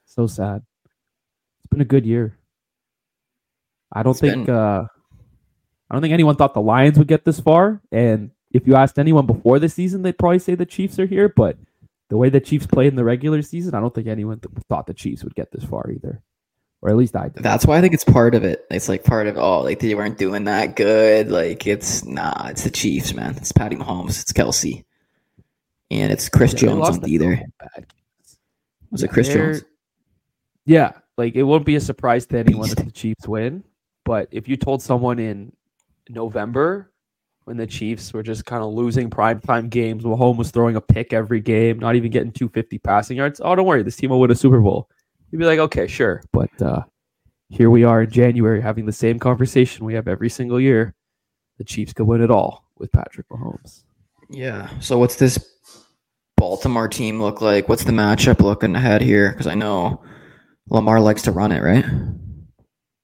So 0.06 0.28
sad. 0.28 0.62
It's 0.86 1.68
been 1.72 1.82
a 1.82 1.86
good 1.86 2.06
year. 2.06 2.38
I 3.92 4.04
don't 4.04 4.12
It's 4.12 4.20
think 4.22 4.46
been- 4.46 4.56
uh 4.56 4.88
I 5.90 5.96
don't 5.96 6.02
think 6.02 6.14
anyone 6.14 6.36
thought 6.36 6.54
the 6.56 6.62
Lions 6.62 6.98
would 6.98 7.08
get 7.08 7.24
this 7.26 7.40
far. 7.40 7.80
And 7.92 8.32
if 8.52 8.66
you 8.68 8.76
asked 8.76 8.98
anyone 8.98 9.26
before 9.28 9.60
the 9.60 9.70
season, 9.70 10.02
they'd 10.02 10.18
probably 10.18 10.40
say 10.40 10.56
the 10.56 10.66
Chiefs 10.66 10.98
are 10.98 11.06
here. 11.06 11.30
But 11.30 11.58
the 12.10 12.18
way 12.18 12.30
the 12.30 12.40
Chiefs 12.40 12.66
played 12.66 12.88
in 12.88 12.96
the 12.96 13.04
regular 13.04 13.42
season, 13.44 13.76
I 13.76 13.80
don't 13.80 13.94
think 13.94 14.08
anyone 14.08 14.40
th- 14.40 14.56
thought 14.70 14.88
the 14.88 14.94
Chiefs 14.96 15.24
would 15.24 15.36
get 15.36 15.52
this 15.52 15.64
far 15.64 15.92
either. 15.92 16.22
Or 16.84 16.90
at 16.90 16.98
least 16.98 17.16
I 17.16 17.30
did. 17.30 17.42
That's 17.42 17.66
why 17.66 17.78
I 17.78 17.82
think 17.82 17.94
it's 17.94 18.04
part 18.04 18.36
of 18.36 18.44
it. 18.44 18.66
It's 18.70 18.90
like 18.90 19.06
part 19.06 19.28
of 19.28 19.38
oh, 19.38 19.62
like 19.62 19.80
they 19.80 19.96
weren't 19.96 20.18
doing 20.18 20.44
that 20.44 20.76
good. 20.76 21.32
Like 21.32 21.66
it's 21.66 22.04
nah, 22.04 22.48
it's 22.50 22.66
the 22.66 22.70
Chiefs, 22.70 23.14
man. 23.14 23.38
It's 23.38 23.54
Patty 23.54 23.78
Mahomes, 23.78 24.22
it's 24.22 24.34
Kelce, 24.34 24.84
and 25.90 26.12
it's 26.12 26.28
Chris 26.28 26.52
Yeah, 26.52 26.60
Jones 26.60 26.90
on 26.90 26.96
a 26.98 27.00
D 27.00 27.18
there. 27.18 27.42
bad. 27.58 27.86
Was 28.92 29.02
Yeah, 29.02 29.06
it 29.06 29.12
Chris 29.14 29.30
Jones? 29.30 29.64
Yeah, 30.66 30.92
like 31.18 31.36
it 31.36 31.44
won't 31.44 31.66
be 31.66 31.78
a 31.78 31.80
surprise 31.80 32.26
to 32.28 32.38
anyone 32.38 32.68
if 32.70 32.76
the 32.76 32.92
Chiefs 32.92 33.30
win. 33.30 33.64
But 34.04 34.28
if 34.32 34.50
you 34.50 34.58
told 34.58 34.82
someone 34.82 35.20
in 35.20 35.54
November 36.10 36.92
when 37.46 37.56
the 37.56 37.66
Chiefs 37.68 38.12
were 38.12 38.24
just 38.24 38.44
kind 38.46 38.62
of 38.62 38.74
losing 38.74 39.10
primetime 39.10 39.70
games, 39.70 40.04
Mahomes 40.04 40.36
was 40.36 40.52
throwing 40.52 40.76
a 40.76 40.82
pick 40.82 41.14
every 41.14 41.40
game, 41.40 41.80
not 41.80 41.96
even 41.96 42.12
getting 42.12 42.34
250 42.34 42.78
passing 42.80 43.16
yards. 43.16 43.40
Oh, 43.42 43.56
don't 43.56 43.66
worry, 43.66 43.84
this 43.84 43.96
team 43.96 44.10
will 44.10 44.20
win 44.20 44.32
a 44.32 44.36
Super 44.36 44.60
Bowl. 44.60 44.90
You'd 45.34 45.40
be 45.40 45.46
like, 45.46 45.58
okay, 45.58 45.88
sure. 45.88 46.22
But 46.32 46.62
uh, 46.62 46.84
here 47.50 47.72
we 47.72 47.84
are 47.84 48.04
in 48.04 48.12
January 48.12 48.62
having 48.62 48.86
the 48.86 48.92
same 48.92 49.18
conversation 49.18 49.84
we 49.84 49.96
have 49.96 50.08
every 50.08 50.30
single 50.30 50.62
year. 50.62 50.94
The 51.58 51.64
Chiefs 51.64 51.92
could 51.92 52.06
win 52.06 52.22
it 52.22 52.30
all 52.30 52.70
with 52.78 52.92
Patrick 52.92 53.28
Mahomes. 53.30 53.84
Yeah. 54.30 54.70
So 54.80 55.00
what's 55.00 55.16
this 55.16 55.44
Baltimore 56.38 56.88
team 56.88 57.20
look 57.20 57.42
like? 57.42 57.68
What's 57.68 57.84
the 57.84 57.92
matchup 57.92 58.42
looking 58.42 58.76
ahead 58.76 59.02
here? 59.02 59.32
Because 59.32 59.48
I 59.48 59.56
know 59.56 60.04
Lamar 60.70 61.00
likes 61.00 61.24
to 61.24 61.32
run 61.32 61.52
it, 61.52 61.64
right? 61.64 61.86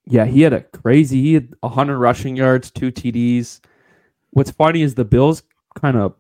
Yeah, 0.05 0.25
he 0.25 0.43
had 0.43 0.53
a 0.53 0.61
crazy. 0.61 1.23
He 1.23 1.33
had 1.33 1.55
100 1.61 1.97
rushing 1.97 2.35
yards, 2.35 2.69
two 2.69 2.91
TDs. 2.91 3.59
What's 4.29 4.51
funny 4.51 4.83
is 4.83 4.93
the 4.93 5.03
Bills 5.03 5.41
kind 5.73 5.97
of 5.97 6.13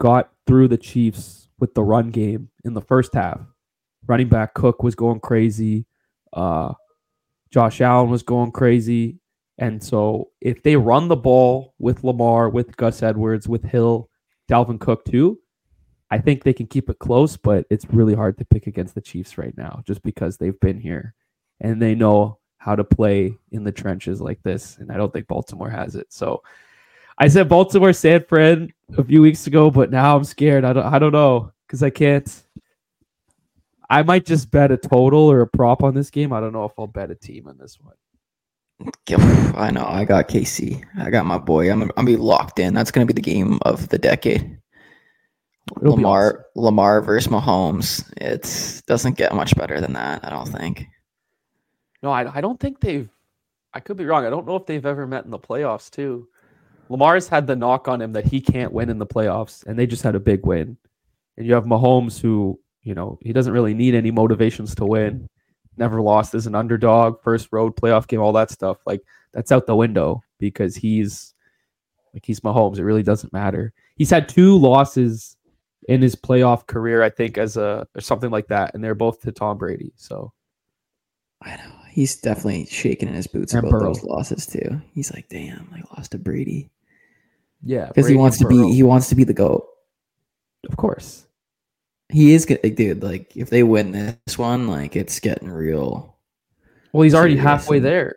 got 0.00 0.32
through 0.48 0.66
the 0.66 0.78
Chiefs 0.78 1.48
with 1.60 1.74
the 1.74 1.84
run 1.84 2.10
game 2.10 2.48
in 2.64 2.74
the 2.74 2.80
first 2.80 3.14
half. 3.14 3.38
Running 4.06 4.28
back 4.28 4.54
Cook 4.54 4.82
was 4.82 4.94
going 4.94 5.20
crazy. 5.20 5.86
Uh, 6.32 6.74
Josh 7.50 7.80
Allen 7.80 8.10
was 8.10 8.22
going 8.22 8.52
crazy. 8.52 9.18
And 9.58 9.82
so 9.82 10.30
if 10.40 10.62
they 10.62 10.76
run 10.76 11.08
the 11.08 11.16
ball 11.16 11.74
with 11.78 12.02
Lamar, 12.02 12.48
with 12.48 12.76
Gus 12.76 13.02
Edwards, 13.02 13.48
with 13.48 13.62
Hill, 13.62 14.10
Dalvin 14.50 14.80
Cook 14.80 15.04
too, 15.04 15.38
I 16.10 16.18
think 16.18 16.42
they 16.42 16.52
can 16.52 16.66
keep 16.66 16.90
it 16.90 16.98
close, 16.98 17.36
but 17.36 17.64
it's 17.70 17.86
really 17.86 18.14
hard 18.14 18.38
to 18.38 18.44
pick 18.44 18.66
against 18.66 18.94
the 18.94 19.00
Chiefs 19.00 19.38
right 19.38 19.56
now 19.56 19.82
just 19.86 20.02
because 20.02 20.36
they've 20.36 20.58
been 20.60 20.80
here 20.80 21.14
and 21.60 21.80
they 21.80 21.94
know 21.94 22.38
how 22.58 22.74
to 22.74 22.84
play 22.84 23.36
in 23.52 23.64
the 23.64 23.72
trenches 23.72 24.20
like 24.20 24.42
this. 24.42 24.76
And 24.78 24.90
I 24.90 24.96
don't 24.96 25.12
think 25.12 25.26
Baltimore 25.28 25.70
has 25.70 25.94
it. 25.96 26.12
So 26.12 26.42
I 27.18 27.28
said 27.28 27.48
Baltimore, 27.48 27.92
San 27.92 28.24
Fran 28.24 28.72
a 28.98 29.04
few 29.04 29.22
weeks 29.22 29.46
ago, 29.46 29.70
but 29.70 29.90
now 29.90 30.16
I'm 30.16 30.24
scared. 30.24 30.64
I 30.64 30.72
don't, 30.72 30.86
I 30.86 30.98
don't 30.98 31.12
know 31.12 31.52
because 31.66 31.82
I 31.82 31.90
can't. 31.90 32.42
I 33.90 34.02
might 34.02 34.24
just 34.24 34.50
bet 34.50 34.72
a 34.72 34.76
total 34.76 35.30
or 35.30 35.42
a 35.42 35.46
prop 35.46 35.82
on 35.82 35.94
this 35.94 36.10
game. 36.10 36.32
I 36.32 36.40
don't 36.40 36.52
know 36.52 36.64
if 36.64 36.72
I'll 36.78 36.86
bet 36.86 37.10
a 37.10 37.14
team 37.14 37.48
on 37.48 37.58
this 37.58 37.78
one. 37.80 37.94
I 39.56 39.70
know. 39.70 39.86
I 39.86 40.04
got 40.04 40.28
KC. 40.28 40.82
I 40.98 41.10
got 41.10 41.26
my 41.26 41.38
boy. 41.38 41.70
I'm. 41.70 41.82
I'm 41.82 41.88
gonna 41.88 42.06
be 42.06 42.16
locked 42.16 42.58
in. 42.58 42.74
That's 42.74 42.90
gonna 42.90 43.06
be 43.06 43.12
the 43.12 43.20
game 43.20 43.58
of 43.62 43.88
the 43.88 43.98
decade. 43.98 44.58
It'll 45.80 45.94
Lamar. 45.94 46.46
Lamar 46.54 47.00
versus 47.00 47.30
Mahomes. 47.30 48.04
It 48.16 48.82
doesn't 48.86 49.16
get 49.16 49.34
much 49.34 49.56
better 49.56 49.80
than 49.80 49.92
that. 49.94 50.24
I 50.24 50.30
don't 50.30 50.48
think. 50.48 50.86
No, 52.02 52.10
I, 52.10 52.36
I 52.36 52.40
don't 52.40 52.60
think 52.60 52.80
they've. 52.80 53.08
I 53.72 53.80
could 53.80 53.96
be 53.96 54.04
wrong. 54.04 54.26
I 54.26 54.30
don't 54.30 54.46
know 54.46 54.56
if 54.56 54.66
they've 54.66 54.84
ever 54.84 55.06
met 55.06 55.24
in 55.24 55.30
the 55.30 55.38
playoffs 55.38 55.90
too. 55.90 56.28
Lamar's 56.88 57.28
had 57.28 57.46
the 57.46 57.56
knock 57.56 57.88
on 57.88 58.02
him 58.02 58.12
that 58.12 58.26
he 58.26 58.40
can't 58.40 58.72
win 58.72 58.90
in 58.90 58.98
the 58.98 59.06
playoffs, 59.06 59.64
and 59.66 59.78
they 59.78 59.86
just 59.86 60.02
had 60.02 60.14
a 60.14 60.20
big 60.20 60.44
win. 60.44 60.76
And 61.36 61.46
you 61.46 61.54
have 61.54 61.64
Mahomes, 61.64 62.20
who 62.20 62.60
you 62.84 62.94
know 62.94 63.18
he 63.22 63.32
doesn't 63.32 63.52
really 63.52 63.74
need 63.74 63.94
any 63.94 64.10
motivations 64.12 64.74
to 64.76 64.86
win. 64.86 65.28
Never 65.76 66.00
lost 66.00 66.34
as 66.34 66.46
an 66.46 66.54
underdog, 66.54 67.20
first 67.22 67.48
road 67.50 67.74
playoff 67.74 68.06
game, 68.06 68.20
all 68.20 68.32
that 68.34 68.50
stuff. 68.50 68.78
Like 68.86 69.02
that's 69.32 69.50
out 69.50 69.66
the 69.66 69.74
window 69.74 70.22
because 70.38 70.76
he's 70.76 71.34
like 72.12 72.24
he's 72.24 72.40
Mahomes. 72.40 72.78
It 72.78 72.84
really 72.84 73.02
doesn't 73.02 73.32
matter. 73.32 73.72
He's 73.96 74.10
had 74.10 74.28
two 74.28 74.56
losses 74.56 75.36
in 75.88 76.00
his 76.00 76.14
playoff 76.14 76.66
career, 76.66 77.02
I 77.02 77.10
think, 77.10 77.36
as 77.38 77.56
a 77.56 77.86
or 77.94 78.00
something 78.00 78.30
like 78.30 78.46
that, 78.48 78.74
and 78.74 78.84
they're 78.84 78.94
both 78.94 79.20
to 79.22 79.32
Tom 79.32 79.58
Brady. 79.58 79.92
So 79.96 80.32
I 81.42 81.56
know. 81.56 81.72
He's 81.90 82.16
definitely 82.20 82.66
shaking 82.66 83.08
in 83.08 83.14
his 83.14 83.28
boots 83.28 83.54
And 83.54 83.60
about 83.66 83.78
Burrow. 83.78 83.92
those 83.94 84.02
losses 84.02 84.46
too. 84.46 84.80
He's 84.94 85.12
like, 85.12 85.28
damn, 85.28 85.68
I 85.72 85.82
lost 85.96 86.10
to 86.12 86.18
Brady 86.18 86.68
yeah, 87.62 87.86
because 87.86 88.08
he 88.08 88.16
wants 88.16 88.38
to 88.38 88.46
and 88.48 88.62
be. 88.68 88.72
He 88.74 88.82
wants 88.82 89.08
to 89.10 89.14
be 89.14 89.24
the 89.24 89.32
goat. 89.34 89.66
of 90.68 90.76
course. 90.76 91.26
He 92.14 92.32
is 92.32 92.46
good, 92.46 92.60
like, 92.62 92.76
dude. 92.76 93.02
Like, 93.02 93.36
if 93.36 93.50
they 93.50 93.64
win 93.64 93.90
this 93.90 94.38
one, 94.38 94.68
like, 94.68 94.94
it's 94.94 95.18
getting 95.18 95.50
real. 95.50 96.16
Well, 96.92 97.02
he's 97.02 97.12
already 97.12 97.34
Serious 97.34 97.42
halfway 97.44 97.80
there. 97.80 98.14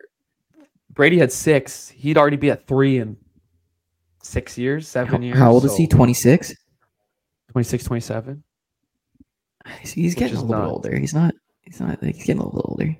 Brady 0.92 1.18
had 1.18 1.32
six. 1.32 1.88
He'd 1.88 2.16
already 2.16 2.36
be 2.36 2.48
at 2.52 2.68
three 2.68 2.98
in 2.98 3.16
six 4.22 4.56
years, 4.56 4.86
seven 4.86 5.16
How, 5.22 5.26
years. 5.26 5.38
how 5.38 5.50
old 5.50 5.64
is 5.64 5.76
he? 5.76 5.88
26. 5.88 6.54
26, 7.50 7.84
27. 7.84 8.44
He's, 9.80 9.92
he's 9.94 10.14
getting 10.14 10.36
a 10.36 10.42
little 10.44 10.62
bit 10.62 10.70
older. 10.70 10.96
He's 10.96 11.12
not. 11.14 11.34
He's 11.62 11.80
not. 11.80 12.00
Like, 12.00 12.14
he's 12.14 12.24
getting 12.24 12.40
a 12.40 12.44
little 12.44 12.66
older. 12.68 12.96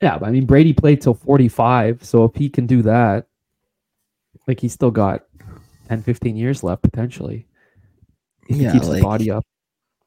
Yeah, 0.00 0.18
but 0.18 0.28
I 0.28 0.30
mean, 0.30 0.46
Brady 0.46 0.72
played 0.74 1.00
till 1.00 1.14
45. 1.14 2.04
So 2.04 2.22
if 2.22 2.36
he 2.36 2.48
can 2.48 2.66
do 2.66 2.82
that, 2.82 3.26
like 4.46 4.60
he's 4.60 4.72
still 4.74 4.92
got 4.92 5.24
10, 5.88 6.02
15 6.02 6.36
years 6.36 6.62
left 6.62 6.82
potentially. 6.82 7.48
If 8.48 8.56
Yeah, 8.58 8.68
he 8.70 8.78
keeps 8.78 8.86
like- 8.86 8.96
his 8.98 9.04
body 9.04 9.30
up. 9.32 9.44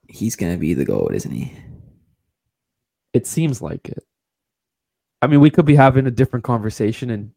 He's 0.07 0.35
gonna 0.35 0.57
be 0.57 0.73
the 0.73 0.85
goat, 0.85 1.13
isn't 1.13 1.31
he? 1.31 1.53
It 3.13 3.27
seems 3.27 3.61
like 3.61 3.87
it. 3.89 4.03
I 5.21 5.27
mean, 5.27 5.39
we 5.39 5.49
could 5.49 5.65
be 5.65 5.75
having 5.75 6.07
a 6.07 6.11
different 6.11 6.43
conversation 6.43 7.09
in 7.09 7.31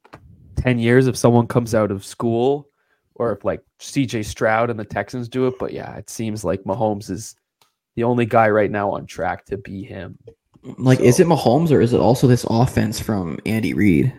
10 0.57 0.79
years 0.79 1.07
if 1.07 1.17
someone 1.17 1.47
comes 1.47 1.75
out 1.75 1.91
of 1.91 2.05
school 2.05 2.69
or 3.15 3.33
if 3.33 3.45
like 3.45 3.63
CJ 3.79 4.25
Stroud 4.25 4.71
and 4.71 4.79
the 4.79 4.85
Texans 4.85 5.29
do 5.29 5.47
it. 5.47 5.59
But 5.59 5.73
yeah, 5.73 5.97
it 5.97 6.11
seems 6.11 6.45
like 6.45 6.63
Mahomes 6.65 7.11
is 7.11 7.37
the 7.97 8.05
only 8.05 8.27
guy 8.27 8.49
right 8.51 8.71
now 8.71 8.91
on 8.91 9.07
track 9.07 9.47
to 9.47 9.57
be 9.57 9.83
him. 9.83 10.19
Like, 10.63 11.01
is 11.01 11.21
it 11.21 11.27
Mahomes 11.27 11.71
or 11.71 11.81
is 11.81 11.95
it 11.95 12.01
also 12.01 12.27
this 12.27 12.45
offense 12.49 13.01
from 13.01 13.39
Andy 13.47 13.73
Reid? 13.73 14.13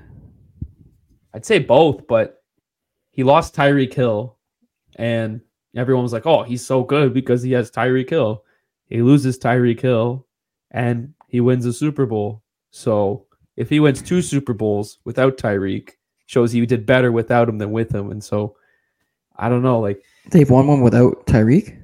I'd 1.34 1.46
say 1.46 1.60
both, 1.60 2.08
but 2.08 2.44
he 3.12 3.24
lost 3.24 3.56
Tyreek 3.56 3.94
Hill 3.94 4.38
and 4.96 5.42
everyone 5.76 6.04
was 6.04 6.14
like, 6.14 6.26
oh, 6.26 6.44
he's 6.44 6.66
so 6.66 6.84
good 6.84 7.14
because 7.14 7.42
he 7.44 7.52
has 7.54 7.72
Tyreek 7.72 8.10
Hill." 8.10 8.44
He 8.86 9.02
loses 9.02 9.40
Tyreek 9.40 9.80
Hill, 9.80 10.28
and 10.72 11.14
he 11.28 11.40
wins 11.40 11.66
a 11.66 11.72
Super 11.74 12.06
Bowl. 12.06 12.44
So 12.72 13.26
if 13.56 13.70
he 13.70 13.80
wins 13.80 14.02
two 14.02 14.22
Super 14.22 14.54
Bowls 14.54 15.00
without 15.06 15.38
Tyreek, 15.38 15.92
shows 16.26 16.52
he 16.52 16.66
did 16.66 16.86
better 16.86 17.12
without 17.12 17.48
him 17.48 17.58
than 17.58 17.72
with 17.72 17.94
him. 17.94 18.12
And 18.12 18.24
so 18.24 18.56
I 19.38 19.48
don't 19.50 19.62
know, 19.64 19.80
like 19.80 20.02
They've 20.30 20.50
won 20.50 20.68
one 20.68 20.82
without 20.82 21.26
Tyreek. 21.26 21.78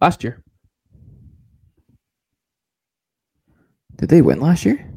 last 0.00 0.24
year. 0.24 0.42
Did 3.96 4.08
they 4.08 4.22
win 4.22 4.40
last 4.40 4.64
year? 4.64 4.88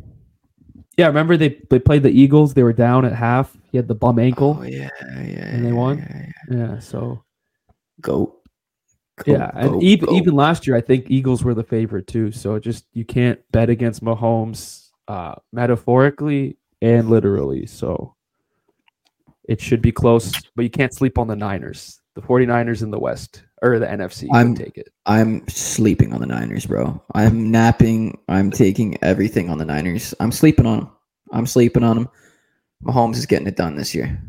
Yeah, 0.98 1.08
remember 1.08 1.36
they, 1.36 1.62
they 1.70 1.80
played 1.80 2.04
the 2.04 2.10
Eagles. 2.10 2.54
They 2.54 2.64
were 2.64 2.74
down 2.74 3.04
at 3.04 3.12
half. 3.14 3.56
He 3.70 3.78
had 3.78 3.88
the 3.90 3.96
bum 3.96 4.18
ankle. 4.18 4.58
Oh 4.60 4.64
yeah, 4.64 4.90
yeah. 5.02 5.46
And 5.48 5.66
they 5.66 5.74
won? 5.74 5.98
yeah, 5.98 6.26
yeah. 6.50 6.58
Yeah, 6.58 6.80
so 6.80 7.25
Goat. 8.02 8.42
Goat, 9.18 9.28
Yeah, 9.28 9.50
and 9.54 9.82
even 9.82 10.08
goat. 10.08 10.16
even 10.16 10.36
last 10.36 10.68
year, 10.68 10.76
I 10.76 10.82
think 10.82 11.10
Eagles 11.10 11.44
were 11.44 11.54
the 11.54 11.64
favorite 11.64 12.08
too. 12.08 12.32
So 12.32 12.60
just 12.60 12.86
you 12.94 13.06
can't 13.06 13.40
bet 13.52 13.70
against 13.70 14.04
Mahomes, 14.04 14.90
uh, 15.08 15.36
metaphorically 15.54 16.58
and 16.82 17.10
literally. 17.10 17.66
So 17.66 18.14
it 19.48 19.62
should 19.62 19.82
be 19.82 19.92
close, 19.92 20.32
but 20.56 20.64
you 20.64 20.70
can't 20.70 20.94
sleep 20.94 21.18
on 21.18 21.28
the 21.28 21.36
Niners. 21.36 22.02
The 22.16 22.22
49ers 22.22 22.82
in 22.82 22.92
the 22.92 23.00
West 23.00 23.44
or 23.62 23.78
the 23.80 23.86
NFC 23.86 24.28
I'm- 24.34 24.56
take 24.56 24.78
it. 24.78 24.90
I'm 25.06 25.48
sleeping 25.48 26.14
on 26.14 26.20
the 26.22 26.26
Niners, 26.28 26.66
bro. 26.66 27.02
I'm 27.14 27.52
napping. 27.52 28.18
I'm 28.28 28.52
taking 28.52 28.98
everything 29.04 29.50
on 29.50 29.58
the 29.58 29.66
Niners. 29.66 30.14
I'm 30.20 30.32
sleeping 30.32 30.66
on 30.66 30.80
them. 30.80 30.90
I'm 31.32 31.46
sleeping 31.46 31.84
on 31.84 31.96
them. 31.98 32.10
Mahomes 32.84 33.16
is 33.16 33.26
getting 33.26 33.48
it 33.48 33.56
done 33.58 33.76
this 33.76 33.94
year. 33.96 34.20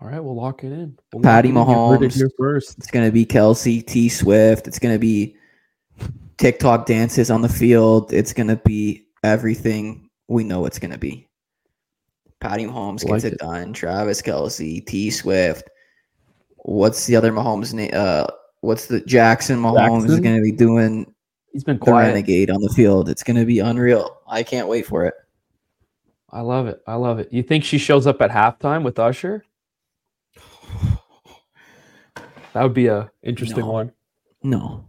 All 0.00 0.08
right, 0.08 0.20
we'll 0.22 0.34
lock 0.36 0.62
it 0.62 0.72
in. 0.72 0.98
We'll 1.12 1.22
Patty 1.22 1.50
lock 1.52 1.68
it 1.68 1.72
in. 1.72 1.76
You 1.78 1.88
heard 1.88 2.02
it 2.02 2.10
Mahomes. 2.12 2.16
here 2.16 2.30
first. 2.38 2.78
It's 2.78 2.90
gonna 2.90 3.10
be 3.10 3.24
Kelce, 3.24 3.84
T 3.86 4.08
Swift. 4.08 4.66
It's 4.68 4.78
gonna 4.78 4.98
be 4.98 5.36
TikTok 6.36 6.86
dances 6.86 7.30
on 7.30 7.40
the 7.42 7.48
field. 7.48 8.12
It's 8.12 8.32
gonna 8.32 8.56
be 8.56 9.06
everything 9.24 10.10
we 10.28 10.44
know 10.44 10.66
it's 10.66 10.78
gonna 10.78 10.98
be. 10.98 11.28
Patty 12.40 12.66
Mahomes 12.66 13.02
Like 13.04 13.22
gets 13.22 13.24
it, 13.24 13.32
it. 13.34 13.38
done. 13.38 13.72
Travis 13.72 14.20
Kelce, 14.20 14.84
T 14.84 15.10
Swift. 15.10 15.70
What's 16.58 17.06
the 17.06 17.16
other 17.16 17.32
Mahomes 17.32 17.72
name? 17.72 17.90
Uh, 17.94 18.26
what's 18.60 18.86
the 18.86 19.00
Jackson 19.00 19.58
Mahomes 19.60 20.10
is 20.10 20.20
going 20.20 20.36
to 20.36 20.42
be 20.42 20.50
doing 20.52 21.12
He's 21.52 21.62
been 21.64 21.78
the 21.78 21.84
quiet. 21.84 22.08
renegade 22.08 22.50
on 22.50 22.60
the 22.60 22.68
field? 22.70 23.08
It's 23.08 23.22
going 23.22 23.36
to 23.36 23.46
be 23.46 23.60
unreal. 23.60 24.18
I 24.28 24.42
can't 24.42 24.66
wait 24.68 24.84
for 24.84 25.04
it. 25.06 25.14
I 26.30 26.40
love 26.40 26.66
it. 26.66 26.82
I 26.86 26.96
love 26.96 27.20
it. 27.20 27.32
You 27.32 27.42
think 27.44 27.62
she 27.62 27.78
shows 27.78 28.06
up 28.06 28.20
at 28.20 28.30
halftime 28.30 28.82
with 28.82 28.98
Usher? 28.98 29.44
That 32.56 32.62
would 32.62 32.72
be 32.72 32.86
a 32.86 33.10
interesting 33.22 33.58
No. 33.66 33.70
one. 33.70 33.92
No, 34.42 34.86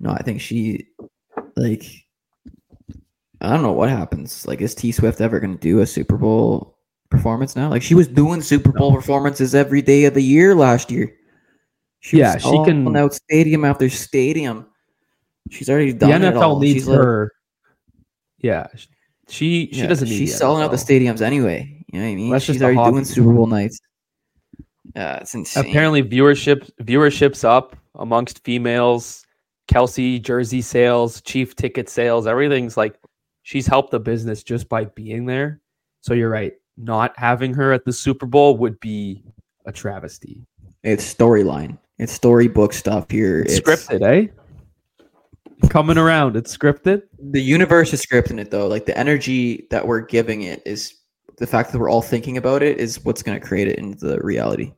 no, 0.00 0.10
I 0.10 0.22
think 0.24 0.40
she 0.40 0.88
like. 1.56 1.84
I 3.40 3.50
don't 3.50 3.62
know 3.62 3.70
what 3.70 3.88
happens. 3.90 4.44
Like, 4.44 4.60
is 4.60 4.74
T 4.74 4.90
Swift 4.90 5.20
ever 5.20 5.38
going 5.38 5.54
to 5.54 5.60
do 5.60 5.78
a 5.78 5.86
Super 5.86 6.16
Bowl 6.16 6.76
performance 7.10 7.54
now? 7.54 7.68
Like, 7.70 7.82
she 7.82 7.94
was 7.94 8.08
doing 8.08 8.42
Super 8.42 8.72
Bowl 8.72 8.92
performances 8.92 9.54
every 9.54 9.82
day 9.82 10.06
of 10.06 10.14
the 10.14 10.20
year 10.20 10.56
last 10.56 10.90
year. 10.90 11.14
She 12.00 12.18
Yeah, 12.18 12.34
was 12.34 12.42
she 12.42 12.50
can- 12.64 12.82
selling 12.84 12.96
out 12.96 13.14
stadium 13.14 13.64
after 13.64 13.88
stadium. 13.88 14.66
She's 15.50 15.70
already 15.70 15.92
The 15.92 16.08
done 16.08 16.24
it 16.24 16.34
all. 16.36 16.56
NFL 16.56 16.60
needs 16.62 16.74
She's 16.80 16.88
like- 16.88 16.98
her. 16.98 17.32
yeah, 18.38 18.66
she 19.28 19.68
she 19.70 19.80
yeah, 19.82 19.86
doesn't 19.86 20.08
need. 20.08 20.16
She's 20.18 20.32
the 20.32 20.38
selling 20.38 20.62
out 20.64 20.72
the 20.72 20.76
stadiums 20.76 21.20
anyway. 21.20 21.84
You 21.92 22.00
know 22.00 22.06
what 22.06 22.10
I 22.10 22.14
mean? 22.16 22.30
That's 22.32 22.44
she's 22.44 22.60
already 22.60 22.76
hobby. 22.76 22.92
doing 22.94 23.04
Super 23.04 23.32
Bowl 23.32 23.46
nights. 23.46 23.78
Yeah, 24.94 25.16
it's 25.16 25.34
insane. 25.34 25.68
Apparently, 25.68 26.02
viewership 26.02 26.70
viewership's 26.82 27.44
up 27.44 27.76
amongst 27.94 28.44
females. 28.44 29.24
Kelce 29.68 30.20
jersey 30.22 30.62
sales, 30.62 31.20
chief 31.20 31.54
ticket 31.54 31.90
sales, 31.90 32.26
everything's 32.26 32.76
like 32.76 32.98
she's 33.42 33.66
helped 33.66 33.90
the 33.90 34.00
business 34.00 34.42
just 34.42 34.68
by 34.68 34.84
being 34.84 35.26
there. 35.26 35.60
So 36.00 36.14
you're 36.14 36.30
right. 36.30 36.54
Not 36.76 37.12
having 37.18 37.52
her 37.54 37.72
at 37.72 37.84
the 37.84 37.92
Super 37.92 38.24
Bowl 38.26 38.56
would 38.56 38.78
be 38.80 39.22
a 39.66 39.72
travesty. 39.72 40.46
it's 40.82 41.14
storyline. 41.14 41.78
It's 41.98 42.12
storybook 42.12 42.72
stuff 42.72 43.10
here. 43.10 43.40
It's 43.40 43.60
scripted, 43.60 44.02
eh? 44.02 44.28
Coming 45.68 45.98
around, 45.98 46.36
it's 46.36 46.56
scripted. 46.56 47.02
the 47.18 47.42
universe 47.42 47.92
is 47.92 48.04
scripting 48.04 48.40
it 48.40 48.50
though. 48.50 48.68
Like 48.68 48.86
the 48.86 48.96
energy 48.96 49.66
that 49.70 49.86
we're 49.86 50.00
giving 50.00 50.42
it 50.42 50.62
is 50.64 50.97
the 51.38 51.46
fact 51.46 51.72
that 51.72 51.78
we're 51.78 51.90
all 51.90 52.02
thinking 52.02 52.36
about 52.36 52.62
it 52.62 52.78
is 52.78 53.04
what's 53.04 53.22
going 53.22 53.40
to 53.40 53.46
create 53.46 53.68
it 53.68 53.78
into 53.78 54.06
the 54.06 54.20
reality. 54.20 54.72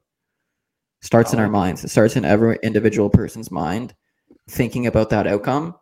Starts 1.03 1.33
I 1.33 1.39
in 1.39 1.41
our 1.43 1.49
minds. 1.49 1.83
It 1.85 1.89
starts 1.89 2.17
in 2.17 2.25
every 2.25 2.59
individual 2.63 3.09
person's 3.09 3.51
mind, 3.51 3.95
thinking 4.49 4.87
about 4.87 5.11
that 5.11 5.27
outcome. 5.27 5.75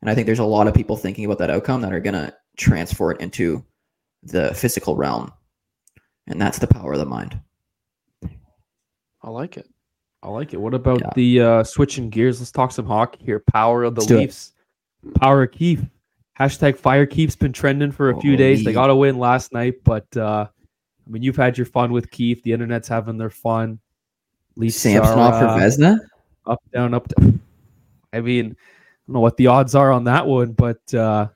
And 0.00 0.08
I 0.08 0.14
think 0.14 0.26
there's 0.26 0.38
a 0.38 0.44
lot 0.44 0.68
of 0.68 0.74
people 0.74 0.96
thinking 0.96 1.24
about 1.24 1.38
that 1.38 1.50
outcome 1.50 1.80
that 1.82 1.92
are 1.92 2.00
going 2.00 2.14
to 2.14 2.34
transfer 2.56 3.10
it 3.10 3.20
into 3.20 3.64
the 4.22 4.54
physical 4.54 4.96
realm. 4.96 5.32
And 6.26 6.40
that's 6.40 6.58
the 6.58 6.66
power 6.66 6.92
of 6.92 6.98
the 7.00 7.06
mind. 7.06 7.38
I 9.22 9.30
like 9.30 9.56
it. 9.56 9.68
I 10.22 10.28
like 10.28 10.54
it. 10.54 10.60
What 10.60 10.74
about 10.74 11.00
Yeah. 11.00 11.10
the 11.14 11.40
uh, 11.40 11.64
switching 11.64 12.08
gears? 12.08 12.40
Let's 12.40 12.52
talk 12.52 12.72
some 12.72 12.86
hockey 12.86 13.24
here. 13.24 13.40
Power 13.52 13.84
of 13.84 13.94
the 13.94 14.02
Let's. 14.02 14.10
Leafs. 14.12 14.52
Power 15.16 15.42
of 15.42 15.52
Keefe. 15.52 15.82
Hashtag 16.40 16.78
Fire 16.78 17.04
Keefe's 17.04 17.36
been 17.36 17.52
trending 17.52 17.92
for 17.92 18.08
a 18.08 18.18
few 18.20 18.34
days. 18.34 18.64
They 18.64 18.72
got 18.72 18.88
a 18.88 18.96
win 18.96 19.18
last 19.18 19.52
night, 19.52 19.84
but 19.84 20.06
uh, 20.16 20.46
I 20.48 21.10
mean, 21.10 21.22
you've 21.22 21.36
had 21.36 21.58
your 21.58 21.66
fun 21.66 21.92
with 21.92 22.10
Keefe. 22.10 22.42
The 22.42 22.52
internet's 22.52 22.88
having 22.88 23.18
their 23.18 23.28
fun. 23.28 23.78
Leafs 24.56 24.78
Samsonov 24.78 25.34
are, 25.34 25.38
for 25.38 25.46
uh, 25.46 25.58
Vesna? 25.58 25.98
up, 26.46 26.62
down, 26.72 26.94
up. 26.94 27.08
Down. 27.08 27.40
I 28.14 28.20
mean, 28.20 28.46
I 28.46 28.48
don't 29.06 29.14
know 29.14 29.20
what 29.20 29.36
the 29.36 29.48
odds 29.48 29.74
are 29.74 29.92
on 29.92 30.04
that 30.04 30.26
one, 30.26 30.52
but 30.52 30.80
uh, 30.94 31.28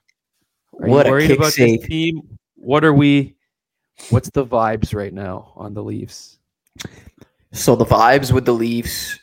are 0.80 0.88
What 0.88 1.04
you 1.04 1.12
worried 1.12 1.30
about 1.32 1.52
save. 1.52 1.80
this 1.80 1.88
team? 1.88 2.38
What 2.56 2.82
are 2.82 2.94
we? 2.94 3.36
What's 4.08 4.30
the 4.30 4.46
vibes 4.46 4.94
right 4.94 5.12
now 5.12 5.52
on 5.54 5.74
the 5.74 5.82
Leafs? 5.82 6.38
So 7.52 7.76
the 7.76 7.84
vibes 7.84 8.32
with 8.32 8.46
the 8.46 8.54
Leafs 8.54 9.18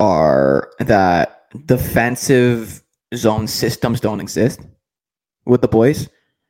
are 0.00 0.70
that 0.80 1.44
defensive 1.66 2.82
zone 3.14 3.46
systems 3.46 4.00
don't 4.00 4.20
exist 4.20 4.60
with 5.44 5.60
the 5.60 5.68
boys, 5.68 6.08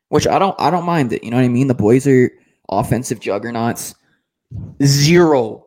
which 0.08 0.26
I 0.26 0.38
don't 0.38 0.54
I 0.58 0.70
don't 0.70 0.84
mind 0.84 1.12
it. 1.12 1.24
You 1.24 1.30
know 1.30 1.36
what 1.36 1.44
I 1.44 1.48
mean? 1.48 1.68
The 1.68 1.74
boys 1.74 2.06
are 2.06 2.30
offensive 2.68 3.20
juggernauts. 3.20 3.94
Zero 4.82 5.66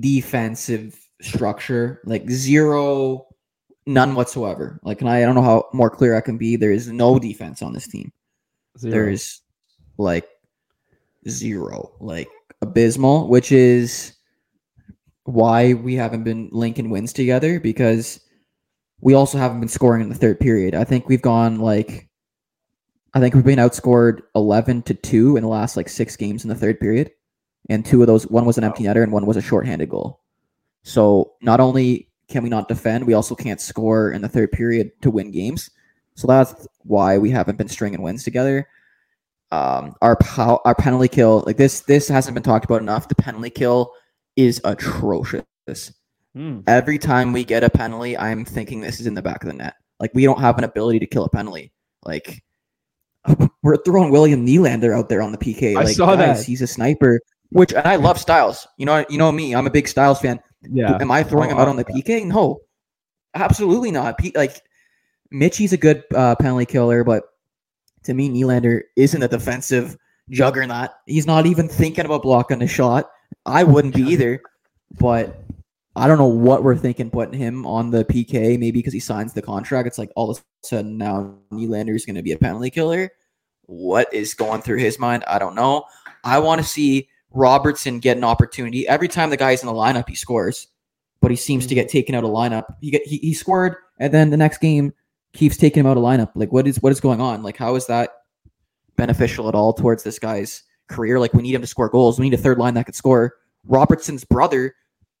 defensive 0.00 0.98
structure, 1.22 2.00
like 2.04 2.28
zero 2.30 3.26
none 3.86 4.14
whatsoever. 4.14 4.80
Like 4.82 5.00
and 5.00 5.10
I, 5.10 5.18
I 5.18 5.22
don't 5.22 5.34
know 5.34 5.42
how 5.42 5.68
more 5.72 5.90
clear 5.90 6.16
I 6.16 6.20
can 6.20 6.36
be. 6.38 6.56
There 6.56 6.72
is 6.72 6.88
no 6.88 7.18
defense 7.18 7.62
on 7.62 7.72
this 7.72 7.86
team 7.86 8.12
Zero. 8.78 8.92
there's 8.92 9.42
like 9.98 10.28
zero, 11.28 11.92
like 12.00 12.28
abysmal, 12.62 13.28
which 13.28 13.52
is 13.52 14.12
why 15.24 15.74
we 15.74 15.94
haven't 15.94 16.24
been 16.24 16.48
linking 16.52 16.90
wins 16.90 17.12
together 17.12 17.58
because 17.58 18.20
we 19.00 19.14
also 19.14 19.38
haven't 19.38 19.60
been 19.60 19.68
scoring 19.68 20.02
in 20.02 20.08
the 20.08 20.14
third 20.14 20.40
period. 20.40 20.74
I 20.74 20.84
think 20.84 21.08
we've 21.08 21.22
gone 21.22 21.58
like 21.58 22.08
I 23.14 23.20
think 23.20 23.34
we've 23.34 23.44
been 23.44 23.58
outscored 23.58 24.20
11 24.34 24.82
to 24.82 24.94
2 24.94 25.36
in 25.36 25.42
the 25.42 25.48
last 25.48 25.76
like 25.76 25.88
6 25.88 26.16
games 26.16 26.44
in 26.44 26.50
the 26.50 26.54
third 26.54 26.78
period. 26.80 27.10
And 27.68 27.84
two 27.84 28.00
of 28.00 28.06
those 28.06 28.26
one 28.28 28.44
was 28.44 28.58
an 28.58 28.64
empty 28.64 28.84
netter 28.84 29.02
and 29.02 29.12
one 29.12 29.26
was 29.26 29.36
a 29.36 29.42
shorthanded 29.42 29.88
goal. 29.88 30.20
So 30.84 31.32
not 31.40 31.58
only 31.58 32.08
can 32.28 32.42
we 32.42 32.48
not 32.48 32.68
defend, 32.68 33.06
we 33.06 33.14
also 33.14 33.34
can't 33.34 33.60
score 33.60 34.12
in 34.12 34.22
the 34.22 34.28
third 34.28 34.52
period 34.52 34.90
to 35.02 35.10
win 35.10 35.30
games. 35.30 35.70
So 36.14 36.26
that's 36.26 36.66
why 36.82 37.18
we 37.18 37.30
haven't 37.30 37.58
been 37.58 37.68
stringing 37.68 38.02
wins 38.02 38.22
together. 38.24 38.68
Um, 39.50 39.94
our 40.02 40.16
pow- 40.16 40.60
our 40.64 40.74
penalty 40.74 41.08
kill, 41.08 41.42
like 41.46 41.56
this, 41.56 41.80
this 41.80 42.08
hasn't 42.08 42.34
been 42.34 42.42
talked 42.42 42.64
about 42.64 42.82
enough. 42.82 43.08
The 43.08 43.14
penalty 43.14 43.50
kill 43.50 43.92
is 44.36 44.60
atrocious. 44.64 45.44
Hmm. 46.36 46.60
Every 46.66 46.98
time 46.98 47.32
we 47.32 47.44
get 47.44 47.64
a 47.64 47.70
penalty, 47.70 48.16
I'm 48.16 48.44
thinking 48.44 48.80
this 48.82 49.00
is 49.00 49.06
in 49.06 49.14
the 49.14 49.22
back 49.22 49.42
of 49.42 49.48
the 49.48 49.54
net. 49.54 49.74
Like 49.98 50.10
we 50.14 50.24
don't 50.24 50.38
have 50.40 50.58
an 50.58 50.64
ability 50.64 50.98
to 50.98 51.06
kill 51.06 51.24
a 51.24 51.30
penalty. 51.30 51.72
Like 52.04 52.42
we're 53.62 53.78
throwing 53.78 54.10
William 54.10 54.46
Nylander 54.46 54.94
out 54.94 55.08
there 55.08 55.22
on 55.22 55.32
the 55.32 55.38
PK. 55.38 55.70
I 55.76 55.84
Like, 55.84 55.96
saw 55.96 56.14
guys, 56.14 56.40
that. 56.40 56.46
He's 56.46 56.60
a 56.60 56.66
sniper. 56.66 57.20
Which 57.50 57.72
and 57.72 57.86
I 57.86 57.96
love 57.96 58.18
Styles. 58.18 58.66
You 58.76 58.84
know, 58.84 59.04
you 59.08 59.16
know 59.16 59.32
me. 59.32 59.54
I'm 59.54 59.66
a 59.66 59.70
big 59.70 59.88
Styles 59.88 60.20
fan. 60.20 60.40
Yeah. 60.62 60.98
Am 61.00 61.10
I 61.10 61.22
throwing 61.22 61.48
Oh, 61.50 61.54
him 61.54 61.58
out 61.60 61.68
on 61.68 61.76
the. 61.76 61.84
PK? 61.84 62.26
No, 62.26 62.60
absolutely 63.34 63.90
not. 63.90 64.18
P- 64.18 64.32
like 64.34 64.60
Mitchie's 65.30 65.72
a 65.72 65.76
good 65.78 66.04
uh, 66.14 66.34
penalty 66.36 66.66
killer, 66.66 67.02
but 67.02 67.22
to 68.04 68.12
me, 68.14 68.28
Nylander 68.28 68.82
isn't 68.96 69.22
a 69.22 69.28
defensive 69.28 69.96
juggernaut. 70.28 70.90
He's 71.06 71.26
not 71.26 71.46
even 71.46 71.68
thinking 71.68 72.04
about 72.04 72.22
blocking 72.22 72.60
a 72.62 72.66
shot. 72.68 73.08
I 73.46 73.64
wouldn't 73.64 73.94
be 73.94 74.02
either. 74.12 74.42
But 74.98 75.40
I 75.96 76.06
don't 76.06 76.18
know 76.18 76.26
what 76.26 76.62
we're 76.62 76.76
thinking 76.76 77.10
putting 77.10 77.38
him 77.40 77.66
on 77.66 77.90
the 77.90 78.04
PK. 78.04 78.58
Maybe 78.58 78.72
because 78.72 78.92
he 78.92 79.00
signs 79.00 79.32
the 79.32 79.40
contract, 79.40 79.86
it's 79.86 79.96
like 79.96 80.10
all 80.14 80.30
of 80.30 80.38
a 80.38 80.42
sudden 80.62 80.98
now 80.98 81.38
Nylander 81.50 81.96
is 81.96 82.04
going 82.04 82.16
to 82.16 82.22
be 82.22 82.32
a 82.32 82.38
penalty 82.38 82.68
killer. 82.68 83.10
What 83.62 84.12
is 84.12 84.34
going 84.34 84.60
through 84.60 84.78
his 84.78 84.98
mind? 84.98 85.24
I 85.26 85.38
don't 85.38 85.54
know. 85.54 85.84
I 86.22 86.38
want 86.38 86.60
to 86.60 86.66
see 86.66 87.08
Robertson 87.30 87.98
get 87.98 88.18
an 88.18 88.24
opportunity 88.24 88.86
every 88.86 89.08
time 89.08 89.30
the 89.30 89.38
guy's 89.38 89.62
in 89.62 89.68
the 89.68 89.72
lineup. 89.72 90.06
He 90.06 90.14
scores, 90.14 90.68
but 91.22 91.30
he 91.30 91.36
seems 91.36 91.66
to 91.66 91.74
get 91.74 91.88
taken 91.88 92.14
out 92.14 92.24
of 92.24 92.30
lineup. 92.30 92.64
He 92.82 92.90
get 92.90 93.06
he, 93.06 93.16
he 93.16 93.32
scored, 93.32 93.76
and 93.98 94.12
then 94.12 94.28
the 94.28 94.36
next 94.36 94.58
game 94.58 94.92
keeps 95.32 95.56
taking 95.56 95.80
him 95.80 95.86
out 95.86 95.96
of 95.96 96.02
lineup. 96.02 96.30
Like 96.34 96.52
what 96.52 96.68
is 96.68 96.80
what 96.82 96.92
is 96.92 97.00
going 97.00 97.22
on? 97.22 97.42
Like 97.42 97.56
how 97.56 97.74
is 97.74 97.86
that 97.86 98.10
beneficial 98.96 99.48
at 99.48 99.54
all 99.54 99.72
towards 99.72 100.02
this 100.02 100.18
guy's 100.18 100.62
career? 100.88 101.18
Like 101.18 101.32
we 101.32 101.42
need 101.42 101.54
him 101.54 101.62
to 101.62 101.66
score 101.66 101.88
goals. 101.88 102.18
We 102.18 102.28
need 102.28 102.38
a 102.38 102.42
third 102.42 102.58
line 102.58 102.74
that 102.74 102.84
could 102.84 102.94
score. 102.94 103.34
Robertson's 103.64 104.24
brother 104.24 104.74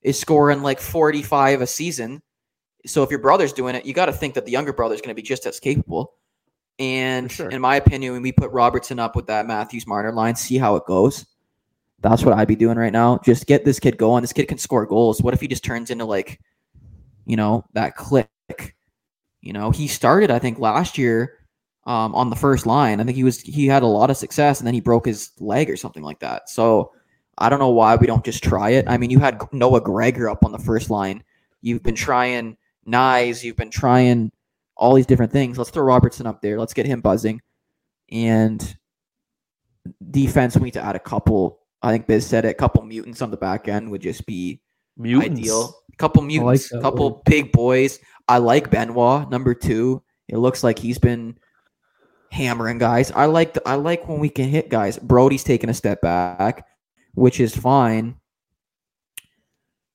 is 0.06 0.18
scoring 0.18 0.62
like 0.62 0.78
45 0.78 1.62
a 1.62 1.66
season. 1.66 2.22
So 2.86 3.02
if 3.02 3.10
your 3.10 3.18
brother's 3.18 3.52
doing 3.52 3.74
it, 3.74 3.84
you 3.84 3.92
got 3.92 4.06
to 4.06 4.12
think 4.12 4.34
that 4.34 4.44
the 4.44 4.52
younger 4.52 4.72
brother's 4.72 5.00
going 5.00 5.10
to 5.10 5.20
be 5.20 5.26
just 5.26 5.44
as 5.46 5.58
capable. 5.58 6.14
And 6.78 7.30
sure. 7.30 7.50
in 7.50 7.60
my 7.60 7.74
opinion, 7.74 8.12
when 8.12 8.22
we 8.22 8.30
put 8.30 8.52
Robertson 8.52 9.00
up 9.00 9.16
with 9.16 9.26
that 9.26 9.48
Matthews 9.48 9.84
Marner 9.84 10.12
line, 10.12 10.36
see 10.36 10.58
how 10.58 10.76
it 10.76 10.86
goes. 10.86 11.26
That's 12.00 12.22
what 12.22 12.34
I'd 12.34 12.46
be 12.46 12.54
doing 12.54 12.78
right 12.78 12.92
now. 12.92 13.18
Just 13.24 13.48
get 13.48 13.64
this 13.64 13.80
kid 13.80 13.98
going. 13.98 14.22
This 14.22 14.32
kid 14.32 14.46
can 14.46 14.58
score 14.58 14.86
goals. 14.86 15.20
What 15.20 15.34
if 15.34 15.40
he 15.40 15.48
just 15.48 15.64
turns 15.64 15.90
into 15.90 16.04
like, 16.04 16.40
you 17.24 17.34
know, 17.34 17.64
that 17.72 17.96
click? 17.96 18.28
You 19.40 19.52
know, 19.52 19.72
he 19.72 19.88
started 19.88 20.30
I 20.30 20.38
think 20.38 20.60
last 20.60 20.98
year 20.98 21.40
um, 21.84 22.14
on 22.14 22.30
the 22.30 22.36
first 22.36 22.64
line. 22.64 23.00
I 23.00 23.04
think 23.04 23.16
he 23.16 23.24
was 23.24 23.40
he 23.40 23.66
had 23.66 23.82
a 23.82 23.86
lot 23.86 24.10
of 24.10 24.16
success, 24.16 24.60
and 24.60 24.66
then 24.66 24.74
he 24.74 24.80
broke 24.80 25.06
his 25.06 25.32
leg 25.40 25.68
or 25.68 25.76
something 25.76 26.04
like 26.04 26.20
that. 26.20 26.48
So 26.48 26.92
I 27.38 27.48
don't 27.48 27.58
know 27.58 27.70
why 27.70 27.96
we 27.96 28.06
don't 28.06 28.24
just 28.24 28.42
try 28.42 28.70
it. 28.70 28.86
I 28.88 28.96
mean, 28.96 29.10
you 29.10 29.18
had 29.18 29.40
Noah 29.52 29.80
Gregor 29.80 30.28
up 30.28 30.44
on 30.44 30.52
the 30.52 30.58
first 30.58 30.90
line. 30.90 31.22
You've 31.60 31.82
been 31.82 31.94
trying 31.94 32.56
Knies. 32.88 33.42
You've 33.44 33.56
been 33.56 33.70
trying 33.70 34.32
all 34.76 34.94
these 34.94 35.06
different 35.06 35.32
things. 35.32 35.58
Let's 35.58 35.70
throw 35.70 35.84
Robertson 35.84 36.26
up 36.26 36.40
there. 36.40 36.58
Let's 36.58 36.74
get 36.74 36.86
him 36.86 37.00
buzzing. 37.00 37.40
And 38.10 38.76
defense, 40.10 40.56
we 40.56 40.64
need 40.64 40.74
to 40.74 40.84
add 40.84 40.96
a 40.96 41.00
couple. 41.00 41.60
I 41.82 41.92
think 41.92 42.06
Biz 42.06 42.26
said 42.26 42.44
it. 42.44 42.50
A 42.50 42.54
couple 42.54 42.82
mutants 42.82 43.22
on 43.22 43.30
the 43.30 43.36
back 43.36 43.68
end 43.68 43.90
would 43.90 44.02
just 44.02 44.24
be 44.26 44.60
Mutants. 44.96 45.40
ideal. 45.40 45.74
couple 45.98 46.22
mutants, 46.22 46.70
that 46.70 46.80
couple 46.80 47.22
big 47.26 47.52
boys. 47.52 47.98
I 48.28 48.38
like 48.38 48.70
Benoit 48.70 49.30
number 49.30 49.54
two. 49.54 50.02
It 50.28 50.38
looks 50.38 50.64
like 50.64 50.78
he's 50.78 50.98
been 50.98 51.38
hammering 52.32 52.78
guys. 52.78 53.12
I 53.12 53.26
like 53.26 53.54
the, 53.54 53.68
I 53.68 53.74
like 53.74 54.08
when 54.08 54.18
we 54.18 54.28
can 54.28 54.48
hit 54.48 54.68
guys. 54.68 54.98
Brodie's 54.98 55.44
taking 55.44 55.70
a 55.70 55.74
step 55.74 56.00
back, 56.00 56.66
which 57.16 57.40
is 57.40 57.56
fine. 57.56 58.14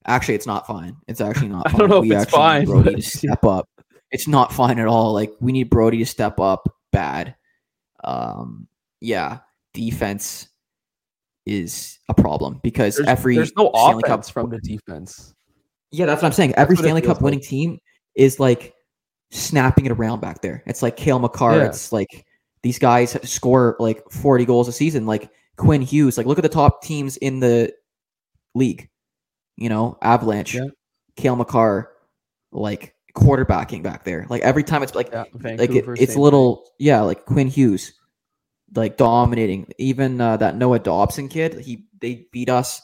Actually, 0.04 0.34
it's 0.34 0.46
not 0.46 0.66
fine. 0.66 0.96
It's 1.06 1.20
actually 1.20 1.48
not. 1.48 1.66
I 1.66 1.70
Fine. 1.70 1.78
don't 1.80 1.88
know 1.90 2.02
if 2.04 2.10
it's 2.22 2.30
fine, 2.30 2.64
Brodie 2.66 2.90
but- 2.90 2.96
to 2.96 3.02
step 3.02 3.44
up. 3.44 3.68
It's 4.10 4.28
not 4.28 4.52
fine 4.52 4.78
at 4.78 4.86
all. 4.88 5.14
Like 5.14 5.32
we 5.40 5.52
need 5.52 5.70
Brodie 5.70 5.98
to 5.98 6.04
step 6.06 6.38
up 6.38 6.68
bad. 6.92 7.34
Um, 8.04 8.68
yeah, 9.00 9.38
defense 9.72 10.48
is 11.46 11.98
a 12.10 12.14
problem 12.14 12.60
because 12.62 12.96
There's, 12.96 13.08
every 13.08 13.36
there's 13.36 13.56
no 13.56 13.70
Stanley 13.74 14.02
offense 14.04 14.26
Cup 14.26 14.32
from 14.34 14.50
the 14.50 14.58
defense. 14.58 15.32
yeah, 15.92 16.04
that's 16.04 16.20
what 16.20 16.26
I'm 16.28 16.32
saying. 16.34 16.54
Every 16.56 16.76
Stanley 16.76 17.00
Cup 17.00 17.22
winning 17.22 17.40
team 17.40 17.78
is 18.14 18.38
like 18.38 18.74
snapping 19.30 19.86
it 19.86 19.92
around 19.92 20.20
back 20.20 20.42
there. 20.42 20.62
It's 20.66 20.82
like 20.82 20.96
Cale 20.98 21.18
Makar. 21.18 21.56
Yeah. 21.56 21.66
It's 21.66 21.90
like 21.90 22.26
these 22.62 22.78
guys 22.78 23.16
score 23.28 23.76
like 23.78 24.02
40 24.10 24.44
goals 24.44 24.68
a 24.68 24.72
season. 24.72 25.06
Like 25.06 25.30
Quinn 25.62 25.82
Hughes. 25.82 26.16
Like 26.18 26.26
look 26.26 26.38
at 26.38 26.42
the 26.42 26.48
top 26.48 26.82
teams 26.82 27.16
in 27.16 27.40
the 27.40 27.72
league. 28.54 28.88
You 29.56 29.68
know, 29.68 29.98
Avalanche, 30.02 30.54
Yeah. 30.54 30.66
Cale 31.16 31.36
Makar, 31.36 31.90
like 32.52 32.94
quarterbacking 33.14 33.82
back 33.82 34.04
there. 34.04 34.26
Like 34.28 34.42
every 34.42 34.64
time 34.64 34.82
it's 34.82 34.94
like 34.94 35.10
Yeah, 35.12 35.24
like 35.44 35.70
it, 35.70 35.84
it's 35.98 36.16
little 36.16 36.66
yeah 36.78 37.00
like 37.02 37.24
quinn 37.26 37.48
hughes 37.48 37.92
like 38.74 38.96
dominating 38.96 39.70
even 39.78 40.20
uh, 40.20 40.36
that 40.38 40.56
noah 40.56 40.78
dobson 40.78 41.28
kid 41.28 41.58
he 41.60 41.84
they 42.00 42.26
beat 42.32 42.48
us 42.48 42.80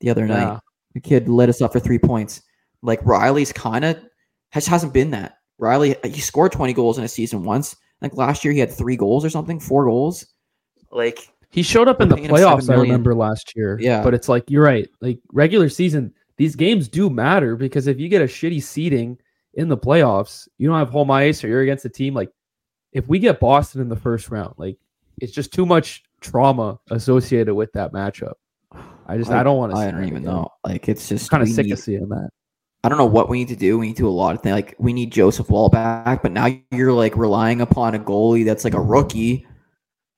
the 0.00 0.08
other 0.10 0.22
thing. 0.26 0.36
night 0.36 0.58
the 0.94 1.00
kid 1.00 1.28
lit 1.28 1.48
us 1.50 1.60
up 1.60 1.72
for 1.72 1.80
three 1.80 1.98
points 1.98 2.40
like 2.82 3.00
rielly's 3.02 3.52
kind 3.52 3.84
of 3.84 3.98
has 4.52 4.66
hasn't 4.66 4.94
been 4.94 5.10
that 5.10 5.36
riley 5.58 5.96
he 6.04 6.20
scored 6.20 6.50
20 6.52 6.72
goals 6.72 6.96
in 6.96 7.04
a 7.04 7.08
season 7.08 7.44
once 7.44 7.76
like 8.00 8.16
last 8.16 8.42
year 8.44 8.54
he 8.54 8.60
had 8.60 8.72
three 8.72 8.96
goals 8.96 9.22
or 9.24 9.28
something 9.30 9.60
four 9.60 9.84
goals 9.84 10.24
like 10.90 11.30
He 11.50 11.62
showed 11.62 11.88
up 11.88 12.00
in 12.00 12.08
the 12.08 12.16
paying 12.16 12.28
him 12.28 12.36
seven 12.36 12.58
playoffs, 12.58 12.70
I 12.70 12.80
remember 12.80 13.14
last 13.14 13.54
year. 13.56 13.78
Yeah. 13.80 14.02
But 14.02 14.14
it's 14.14 14.28
like 14.28 14.44
you're 14.50 14.64
right. 14.64 14.88
Like 15.00 15.18
regular 15.32 15.68
season, 15.68 16.12
these 16.36 16.54
games 16.54 16.88
do 16.88 17.08
matter 17.08 17.56
because 17.56 17.86
if 17.86 17.98
you 17.98 18.08
get 18.08 18.22
a 18.22 18.26
shitty 18.26 18.62
seeding 18.62 19.18
in 19.54 19.68
the 19.68 19.76
playoffs, 19.76 20.46
you 20.58 20.68
don't 20.68 20.78
have 20.78 20.90
home 20.90 21.10
ice 21.10 21.42
or 21.42 21.48
you're 21.48 21.62
against 21.62 21.84
a 21.84 21.88
team 21.88 22.14
like 22.14 22.30
if 22.92 23.06
we 23.08 23.18
get 23.18 23.40
Boston 23.40 23.80
in 23.80 23.88
the 23.88 23.96
first 23.96 24.30
round, 24.30 24.54
like 24.56 24.78
it's 25.20 25.32
just 25.32 25.52
too 25.52 25.66
much 25.66 26.02
trauma 26.20 26.78
associated 26.90 27.54
with 27.54 27.72
that 27.72 27.92
matchup. 27.92 28.34
I 29.06 29.16
just 29.16 29.30
I, 29.30 29.42
don't 29.42 29.56
want 29.56 29.72
to 29.72 29.78
i 29.78 29.90
don't 29.90 30.04
even 30.04 30.22
know 30.22 30.50
like 30.66 30.86
it's 30.86 31.08
just 31.08 31.30
Kind 31.30 31.42
of 31.42 31.48
sick 31.48 31.66
need- 31.66 31.72
of 31.72 31.78
seeing 31.78 32.08
that. 32.08 32.30
I 32.84 32.88
don't 32.88 32.98
know 32.98 33.06
what 33.06 33.28
we 33.28 33.38
need 33.38 33.48
to 33.48 33.56
do. 33.56 33.76
We 33.76 33.88
need 33.88 33.96
to 33.96 34.02
do 34.02 34.08
a 34.08 34.10
lot 34.10 34.36
of 34.36 34.42
things. 34.42 34.52
Like 34.52 34.76
we 34.78 34.92
need 34.92 35.10
Joseph 35.10 35.50
Woll 35.50 35.68
back, 35.68 36.22
but 36.22 36.30
now 36.30 36.48
you're 36.70 36.92
like 36.92 37.16
relying 37.16 37.60
upon 37.60 37.94
a 37.96 37.98
goalie 37.98 38.44
that's 38.44 38.62
like 38.62 38.74
a 38.74 38.80
rookie. 38.80 39.46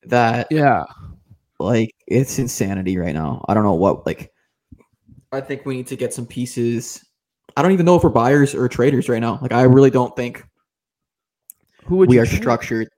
That 0.05 0.49
Yeah. 0.51 0.85
Like 1.61 1.95
it's 2.07 2.39
insanity 2.39 2.97
right 2.99 3.15
now. 3.15 3.45
I 3.49 3.55
don't 3.55 3.65
know 3.65 3.75
what 3.75 4.07
like. 4.07 4.33
I 5.33 5.41
think 5.41 5.65
we 5.65 5.77
need 5.77 5.87
to 5.89 5.97
get 5.97 6.13
some 6.13 6.27
pieces. 6.27 7.05
I 7.57 7.63
don't 7.63 7.73
even 7.73 7.87
know 7.87 7.97
if 7.97 8.03
we're 8.03 8.11
buyers 8.11 8.55
or 8.55 8.69
traders 8.69 9.09
right 9.09 9.21
now. 9.21 9.39
Like 9.41 9.53
I 9.53 9.63
really 9.63 9.91
don't 9.91 10.15
think 10.17 10.45
Who 11.85 11.97
would 11.97 12.09
we 12.09 12.17
you 12.17 12.23
are 12.23 12.27
trade? 12.27 12.41
structured. 12.41 12.89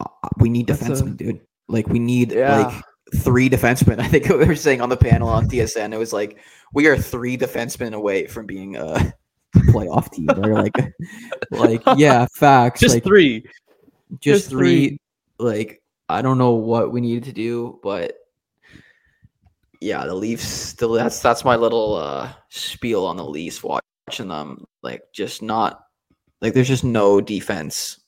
Uh, 0.00 0.08
We 0.38 0.48
need 0.48 0.66
That's 0.66 0.82
a- 0.82 0.84
defensemen, 0.86 1.16
dude. 1.16 1.40
Like 1.68 1.86
we 1.88 1.98
need 1.98 2.32
Yeah. 2.32 2.66
like 2.66 2.82
three 3.16 3.48
defensemen. 3.48 3.98
I 4.00 4.08
think 4.08 4.28
we 4.28 4.44
were 4.44 4.54
saying 4.56 4.80
on 4.80 4.88
the 4.88 4.96
panel 4.96 5.28
on 5.28 5.48
TSN, 5.48 5.92
it 5.94 5.98
was 5.98 6.12
like 6.12 6.38
we 6.74 6.86
are 6.88 6.96
three 6.96 7.36
defensemen 7.38 7.94
away 7.94 8.26
from 8.26 8.44
being 8.46 8.76
a 8.76 9.12
playoff 9.56 10.10
team. 10.12 10.28
Or 10.30 10.52
like, 10.62 10.76
like 11.50 11.82
yeah, 11.96 12.26
facts. 12.34 12.80
Just 12.80 12.96
like, 12.96 13.04
three. 13.04 13.40
just, 14.20 14.20
just 14.20 14.50
three, 14.50 14.88
three. 14.88 14.98
Like 15.38 15.82
I 16.08 16.22
don't 16.22 16.38
know 16.38 16.52
what 16.52 16.92
we 16.92 17.00
needed 17.00 17.24
to 17.24 17.32
do, 17.32 17.80
but 17.82 18.16
yeah, 19.80 20.04
the 20.04 20.14
Leafs. 20.14 20.46
Still, 20.46 20.92
that's 20.92 21.20
that's 21.20 21.44
my 21.44 21.56
little 21.56 21.96
uh 21.96 22.32
spiel 22.48 23.04
on 23.04 23.16
the 23.16 23.24
Leafs. 23.24 23.62
Watching 23.62 24.28
them, 24.28 24.64
like 24.82 25.02
just 25.12 25.42
not 25.42 25.84
like 26.40 26.54
there's 26.54 26.68
just 26.68 26.84
no 26.84 27.20
defense 27.20 28.00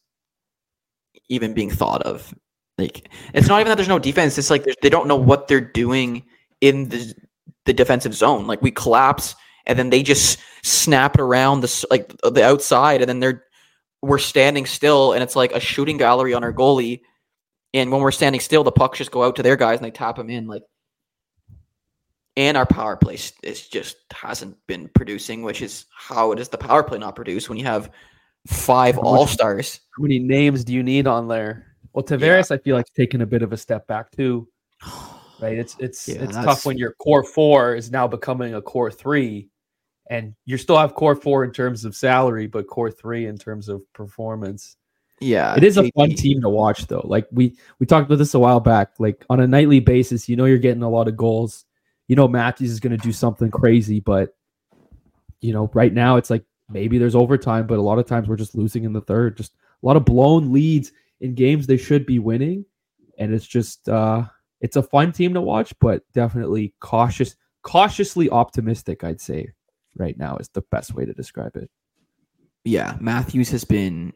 even 1.28 1.54
being 1.54 1.70
thought 1.70 2.02
of. 2.02 2.34
Like 2.78 3.08
it's 3.32 3.48
not 3.48 3.60
even 3.60 3.70
that 3.70 3.76
there's 3.76 3.88
no 3.88 3.98
defense. 3.98 4.36
It's 4.38 4.50
like 4.50 4.66
they 4.82 4.90
don't 4.90 5.08
know 5.08 5.16
what 5.16 5.48
they're 5.48 5.60
doing 5.60 6.24
in 6.60 6.88
the 6.88 7.14
the 7.64 7.72
defensive 7.72 8.14
zone. 8.14 8.46
Like 8.46 8.62
we 8.62 8.70
collapse 8.70 9.34
and 9.66 9.78
then 9.78 9.90
they 9.90 10.02
just 10.02 10.38
snap 10.62 11.16
it 11.16 11.20
around 11.20 11.60
the 11.60 11.86
like 11.90 12.14
the 12.22 12.44
outside, 12.44 13.02
and 13.02 13.08
then 13.08 13.20
they're 13.20 13.44
we're 14.02 14.18
standing 14.18 14.66
still, 14.66 15.12
and 15.12 15.22
it's 15.22 15.36
like 15.36 15.52
a 15.52 15.60
shooting 15.60 15.96
gallery 15.96 16.34
on 16.34 16.44
our 16.44 16.52
goalie. 16.52 17.00
And 17.74 17.90
when 17.92 18.00
we're 18.00 18.10
standing 18.12 18.40
still, 18.40 18.64
the 18.64 18.72
pucks 18.72 18.98
just 18.98 19.10
go 19.10 19.22
out 19.22 19.36
to 19.36 19.42
their 19.42 19.56
guys 19.56 19.78
and 19.78 19.84
they 19.84 19.90
tap 19.90 20.16
them 20.16 20.30
in. 20.30 20.46
Like, 20.46 20.62
and 22.36 22.56
our 22.56 22.66
power 22.66 22.96
play 22.96 23.18
is 23.42 23.68
just 23.68 23.96
hasn't 24.12 24.56
been 24.66 24.88
producing, 24.94 25.42
which 25.42 25.62
is 25.62 25.86
how 25.90 26.32
it 26.32 26.38
is 26.38 26.48
the 26.48 26.58
power 26.58 26.82
play 26.82 26.98
not 26.98 27.16
produce 27.16 27.48
when 27.48 27.58
you 27.58 27.64
have 27.64 27.90
five 28.46 28.98
all 28.98 29.26
stars. 29.26 29.80
How 29.96 30.02
many 30.02 30.18
names 30.18 30.64
do 30.64 30.72
you 30.72 30.82
need 30.82 31.06
on 31.06 31.28
there? 31.28 31.76
Well, 31.92 32.04
Tavares, 32.04 32.50
I 32.50 32.58
feel 32.58 32.76
like 32.76 32.86
taking 32.94 33.22
a 33.22 33.26
bit 33.26 33.42
of 33.42 33.52
a 33.52 33.56
step 33.56 33.86
back 33.86 34.10
too. 34.10 34.48
Right? 35.38 35.58
It's 35.58 35.76
it's 35.78 36.08
Yeah, 36.08 36.14
it's 36.22 36.34
that's- 36.34 36.44
tough 36.46 36.64
when 36.64 36.78
your 36.78 36.92
core 36.94 37.22
four 37.22 37.74
is 37.74 37.90
now 37.90 38.08
becoming 38.08 38.54
a 38.54 38.62
core 38.62 38.90
three, 38.90 39.50
and 40.08 40.34
you 40.46 40.56
still 40.56 40.78
have 40.78 40.94
core 40.94 41.14
four 41.14 41.44
in 41.44 41.52
terms 41.52 41.84
of 41.84 41.94
salary, 41.94 42.46
but 42.46 42.66
core 42.68 42.90
three 42.90 43.26
in 43.26 43.36
terms 43.36 43.68
of 43.68 43.82
performance. 43.92 44.78
Yeah, 45.20 45.56
it 45.56 45.64
is 45.64 45.78
a 45.78 45.90
fun 45.92 46.10
team 46.10 46.42
to 46.42 46.48
watch 46.48 46.86
though. 46.88 47.04
Like 47.04 47.26
we 47.32 47.56
we 47.78 47.86
talked 47.86 48.06
about 48.06 48.18
this 48.18 48.34
a 48.34 48.38
while 48.38 48.60
back. 48.60 48.92
Like 48.98 49.24
on 49.30 49.40
a 49.40 49.46
nightly 49.46 49.80
basis, 49.80 50.28
you 50.28 50.36
know 50.36 50.44
you're 50.44 50.58
getting 50.58 50.82
a 50.82 50.90
lot 50.90 51.08
of 51.08 51.16
goals. 51.16 51.64
You 52.06 52.16
know 52.16 52.28
Matthews 52.28 52.70
is 52.70 52.80
going 52.80 52.96
to 52.96 53.02
do 53.02 53.12
something 53.12 53.50
crazy, 53.50 54.00
but 54.00 54.36
you 55.40 55.52
know 55.52 55.70
right 55.72 55.92
now 55.92 56.16
it's 56.16 56.28
like 56.28 56.44
maybe 56.68 56.98
there's 56.98 57.14
overtime, 57.14 57.66
but 57.66 57.78
a 57.78 57.82
lot 57.82 57.98
of 57.98 58.06
times 58.06 58.28
we're 58.28 58.36
just 58.36 58.54
losing 58.54 58.84
in 58.84 58.92
the 58.92 59.00
third. 59.00 59.36
Just 59.36 59.54
a 59.82 59.86
lot 59.86 59.96
of 59.96 60.04
blown 60.04 60.52
leads 60.52 60.92
in 61.20 61.34
games 61.34 61.66
they 61.66 61.78
should 61.78 62.04
be 62.04 62.18
winning, 62.18 62.66
and 63.18 63.32
it's 63.32 63.46
just 63.46 63.88
uh 63.88 64.24
it's 64.60 64.76
a 64.76 64.82
fun 64.82 65.12
team 65.12 65.32
to 65.34 65.40
watch, 65.40 65.74
but 65.80 66.02
definitely 66.12 66.74
cautious, 66.80 67.36
cautiously 67.62 68.28
optimistic. 68.28 69.02
I'd 69.02 69.20
say 69.20 69.48
right 69.96 70.16
now 70.18 70.36
is 70.36 70.48
the 70.50 70.62
best 70.70 70.94
way 70.94 71.06
to 71.06 71.14
describe 71.14 71.56
it. 71.56 71.70
Yeah, 72.64 72.96
Matthews 73.00 73.48
has 73.50 73.64
been 73.64 74.12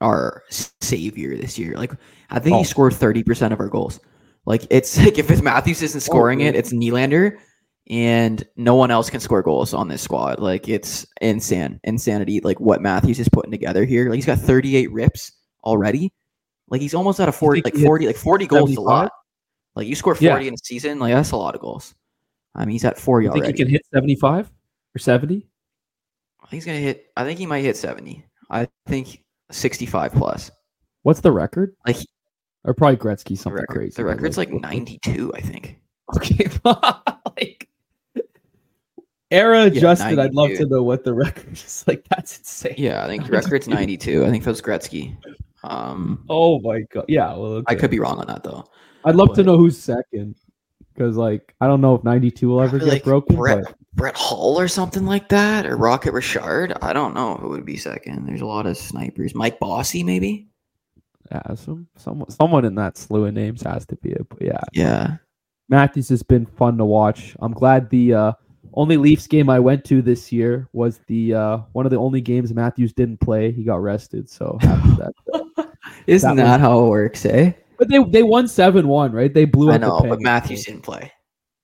our 0.00 0.42
savior 0.50 1.36
this 1.36 1.58
year. 1.58 1.74
Like 1.76 1.92
I 2.30 2.38
think 2.38 2.54
Oh. 2.54 2.58
he 2.58 2.64
scored 2.64 2.94
thirty 2.94 3.22
percent 3.22 3.52
of 3.52 3.60
our 3.60 3.68
goals. 3.68 4.00
Like 4.46 4.66
it's 4.70 4.98
like 5.04 5.18
if 5.18 5.30
it's 5.30 5.42
Matthews 5.42 5.82
isn't 5.82 5.98
oh, 6.00 6.04
scoring 6.04 6.40
it, 6.40 6.54
it's 6.54 6.72
Nylander, 6.72 7.36
and 7.88 8.44
no 8.56 8.74
one 8.74 8.90
else 8.90 9.10
can 9.10 9.20
score 9.20 9.42
goals 9.42 9.74
on 9.74 9.88
this 9.88 10.02
squad. 10.02 10.38
Like 10.40 10.68
it's 10.68 11.06
insane, 11.20 11.80
insanity. 11.84 12.40
Like 12.40 12.60
what 12.60 12.80
Matthews 12.82 13.18
is 13.20 13.28
putting 13.28 13.50
together 13.50 13.84
here. 13.84 14.08
Like 14.08 14.16
he's 14.16 14.26
got 14.26 14.38
thirty 14.38 14.76
eight 14.76 14.90
rips 14.92 15.32
already. 15.64 16.12
Like 16.68 16.80
he's 16.80 16.94
almost 16.94 17.18
at 17.20 17.28
a 17.28 17.32
forty, 17.32 17.62
like 17.62 17.74
forty, 17.74 18.06
like 18.06 18.16
forty 18.16 18.46
goals 18.46 18.76
a 18.76 18.80
lot. 18.80 19.10
Like 19.74 19.86
you 19.86 19.94
score 19.94 20.16
Yeah. 20.20 20.32
forty 20.32 20.48
in 20.48 20.54
a 20.54 20.58
season, 20.62 20.98
like 20.98 21.12
that's 21.12 21.32
a 21.32 21.36
lot 21.36 21.54
of 21.54 21.60
goals. 21.60 21.94
I 22.54 22.60
mean, 22.64 22.72
he's 22.72 22.84
at 22.84 22.98
forty 22.98 23.26
You 23.26 23.32
think 23.32 23.44
already. 23.44 23.58
he 23.58 23.64
can 23.64 23.70
hit 23.72 23.82
75 23.94 24.50
or 24.94 24.98
70? 24.98 25.46
I 26.42 26.46
think 26.46 26.50
he's 26.62 26.64
gonna 26.66 26.78
hit. 26.78 27.06
I 27.16 27.24
think 27.24 27.38
he 27.38 27.46
might 27.46 27.60
hit 27.62 27.76
seventy. 27.76 28.24
I 28.50 28.68
think 28.86 29.22
sixty-five 29.50 30.12
plus. 30.12 30.50
What's 31.02 31.20
the 31.20 31.32
record? 31.32 31.74
Like 31.86 31.96
Or 32.64 32.74
probably 32.74 32.96
Gretzky 32.96 33.28
the 33.30 33.36
something 33.36 33.60
record, 33.60 33.74
crazy. 33.76 33.94
the 33.96 34.04
record's 34.04 34.36
like 34.38 34.50
ninety-two. 34.50 35.32
I 35.34 35.40
think. 35.40 35.78
Okay, 36.16 36.48
like 37.36 37.68
era 39.30 39.62
adjusted. 39.64 40.18
I'd 40.18 40.34
love 40.34 40.50
to 40.50 40.66
know 40.66 40.82
what 40.82 41.04
the 41.04 41.14
record 41.24 41.52
is. 41.52 41.84
Like 41.86 42.04
that's 42.08 42.38
insane. 42.38 42.74
Yeah, 42.76 43.04
I 43.04 43.06
think 43.06 43.26
the 43.26 43.32
record's 43.32 43.68
ninety-two. 43.68 44.24
I 44.24 44.30
think 44.30 44.44
that 44.44 44.50
was 44.50 44.60
Gretzky. 44.62 45.16
Um, 45.62 46.24
Oh 46.28 46.58
my 46.60 46.80
god. 46.92 47.04
Yeah. 47.08 47.34
Well, 47.34 47.62
I 47.66 47.74
could 47.74 47.90
be 47.90 48.00
wrong 48.00 48.18
on 48.18 48.26
that 48.28 48.42
though. 48.42 48.64
I'd 49.04 49.14
love 49.14 49.34
to 49.34 49.42
know 49.42 49.56
who's 49.56 49.78
second 49.78 50.36
because, 50.92 51.16
like, 51.16 51.54
I 51.60 51.66
don't 51.66 51.80
know 51.80 51.94
if 51.94 52.04
92 52.04 52.48
will 52.48 52.60
ever 52.60 52.78
get 52.78 52.88
like 52.88 53.04
broken. 53.04 53.36
Brett, 53.36 53.64
But 53.64 53.74
Brett 53.94 54.16
Hull 54.16 54.58
or 54.58 54.68
something 54.68 55.04
like 55.04 55.28
that, 55.30 55.66
or 55.66 55.76
Rocket 55.76 56.12
Richard. 56.12 56.72
I 56.80 56.92
don't 56.92 57.14
know 57.14 57.34
who 57.36 57.48
would 57.50 57.64
be 57.66 57.76
second. 57.76 58.26
There's 58.26 58.40
a 58.40 58.46
lot 58.46 58.66
of 58.66 58.76
snipers. 58.76 59.34
Mike 59.34 59.58
Bossy, 59.58 60.02
maybe. 60.04 60.48
yeah, 61.30 61.54
some, 61.54 61.86
someone, 61.96 62.30
someone 62.30 62.64
in 62.64 62.74
that 62.76 62.96
slew 62.96 63.26
of 63.26 63.34
names 63.34 63.62
has 63.62 63.84
to 63.86 63.96
be 63.96 64.10
it. 64.12 64.26
But 64.28 64.42
yeah, 64.42 64.60
Yeah. 64.72 65.16
Matthews 65.68 66.08
has 66.08 66.22
been 66.22 66.46
fun 66.46 66.76
to 66.78 66.84
watch. 66.84 67.36
I'm 67.40 67.52
glad 67.52 67.90
the 67.90 68.14
uh, 68.14 68.32
only 68.74 68.96
Leafs 68.96 69.26
game 69.28 69.48
I 69.48 69.60
went 69.60 69.84
to 69.86 70.02
this 70.02 70.32
year 70.32 70.68
was 70.72 71.00
the 71.06 71.34
uh, 71.34 71.58
one 71.72 71.86
of 71.86 71.90
the 71.90 71.96
only 71.98 72.20
games 72.20 72.52
Matthews 72.52 72.92
didn't 72.92 73.20
play. 73.20 73.52
He 73.52 73.62
got 73.64 73.80
rested, 73.82 74.28
so 74.28 74.58
happy 74.62 74.96
that. 74.96 75.68
Isn't 76.08 76.36
That 76.36 76.42
that, 76.44 76.52
was- 76.54 76.60
how 76.60 76.84
it 76.84 76.88
works, 76.88 77.24
eh? 77.24 77.52
But 77.78 77.88
they 77.88 78.02
they 78.02 78.22
won 78.24 78.46
seven 78.48 78.88
one, 78.88 79.12
right? 79.12 79.32
They 79.32 79.44
blew. 79.46 79.70
I 79.70 79.78
know, 79.78 80.00
but 80.00 80.20
Matthews 80.20 80.64
didn't 80.64 80.82
play. 80.82 81.10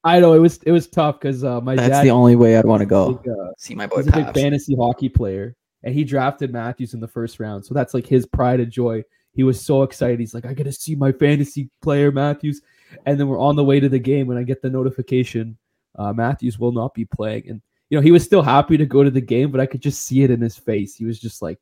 I 0.07 0.21
know 0.21 0.33
it 0.33 0.39
was 0.39 0.59
it 0.63 0.73
was 0.73 0.87
tough 0.87 1.21
because 1.21 1.45
uh, 1.45 1.61
my 1.61 1.75
That's 1.75 1.89
dad 1.89 2.05
the 2.05 2.11
only 2.11 2.37
way 2.37 2.57
I'd 2.57 2.65
want 2.65 2.81
to 2.81 2.87
go. 2.87 3.15
big, 3.15 3.29
uh, 3.33 3.51
See 3.59 3.75
my 3.75 3.87
boy 3.87 3.99
he's 3.99 4.09
a 4.09 4.13
big 4.13 4.33
fantasy 4.33 4.77
hockey 4.77 5.09
player, 5.09 5.57
and 5.83 5.95
he 5.95 6.05
drafted 6.05 6.53
Matthews 6.53 6.95
in 6.95 7.01
the 7.01 7.09
first 7.09 7.41
round. 7.41 7.67
So 7.67 7.75
that's 7.75 7.93
like 7.93 8.07
his 8.07 8.25
pride 8.27 8.61
and 8.61 8.71
joy. 8.71 9.03
He 9.33 9.43
was 9.43 9.61
so 9.61 9.83
excited. 9.83 10.19
He's 10.19 10.33
like, 10.33 10.47
I 10.47 10.55
got 10.55 10.65
to 10.65 10.73
see 10.73 10.95
my 10.95 11.13
fantasy 11.13 11.69
player 11.83 12.11
Matthews. 12.11 12.63
And 13.05 13.21
then 13.21 13.29
we're 13.29 13.41
on 13.41 13.57
the 13.57 13.65
way 13.65 13.81
to 13.81 13.89
the 13.89 13.99
game 13.99 14.27
when 14.29 14.39
I 14.39 14.45
get 14.45 14.63
the 14.63 14.71
notification 14.71 15.59
uh, 15.99 16.13
Matthews 16.13 16.59
will 16.59 16.73
not 16.73 16.95
be 16.95 17.05
playing. 17.05 17.49
And 17.49 17.61
you 17.91 17.99
know, 17.99 18.03
he 18.03 18.11
was 18.11 18.25
still 18.25 18.43
happy 18.43 18.77
to 18.77 18.87
go 18.87 19.03
to 19.03 19.11
the 19.11 19.21
game, 19.21 19.51
but 19.51 19.61
I 19.61 19.67
could 19.67 19.81
just 19.81 20.03
see 20.03 20.23
it 20.23 20.31
in 20.31 20.41
his 20.41 20.57
face. 20.57 20.95
He 20.95 21.05
was 21.05 21.19
just 21.19 21.43
like, 21.43 21.59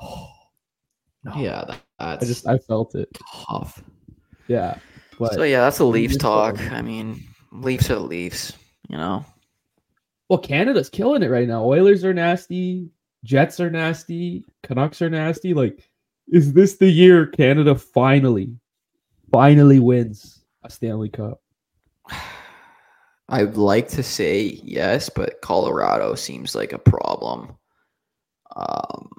oh, 0.00 0.30
no. 1.24 1.34
yeah, 1.36 1.64
that's 1.98 2.22
I 2.22 2.26
just 2.26 2.46
I 2.46 2.58
felt 2.58 2.94
it 2.94 3.08
tough. 3.48 3.82
Yeah. 4.48 4.78
But 5.18 5.34
so 5.34 5.42
yeah, 5.42 5.60
that's 5.60 5.78
the 5.78 5.84
Leafs 5.84 6.16
talk. 6.16 6.60
I 6.72 6.82
mean, 6.82 7.22
Leafs 7.54 7.90
are 7.90 7.94
the 7.94 8.00
Leafs, 8.00 8.52
you 8.88 8.96
know. 8.96 9.24
Well, 10.28 10.38
Canada's 10.38 10.88
killing 10.88 11.22
it 11.22 11.30
right 11.30 11.46
now. 11.46 11.64
Oilers 11.64 12.04
are 12.04 12.14
nasty, 12.14 12.88
Jets 13.24 13.60
are 13.60 13.70
nasty, 13.70 14.44
Canucks 14.62 15.00
are 15.00 15.10
nasty. 15.10 15.54
Like, 15.54 15.88
is 16.28 16.52
this 16.52 16.76
the 16.76 16.90
year 16.90 17.26
Canada 17.26 17.74
finally, 17.74 18.50
finally 19.30 19.78
wins 19.78 20.44
a 20.62 20.70
Stanley 20.70 21.08
Cup? 21.08 21.40
I'd 23.28 23.56
like 23.56 23.88
to 23.88 24.02
say 24.02 24.60
yes, 24.62 25.08
but 25.08 25.40
Colorado 25.40 26.14
seems 26.14 26.54
like 26.54 26.72
a 26.72 26.78
problem. 26.78 27.56
Um, 28.56 29.10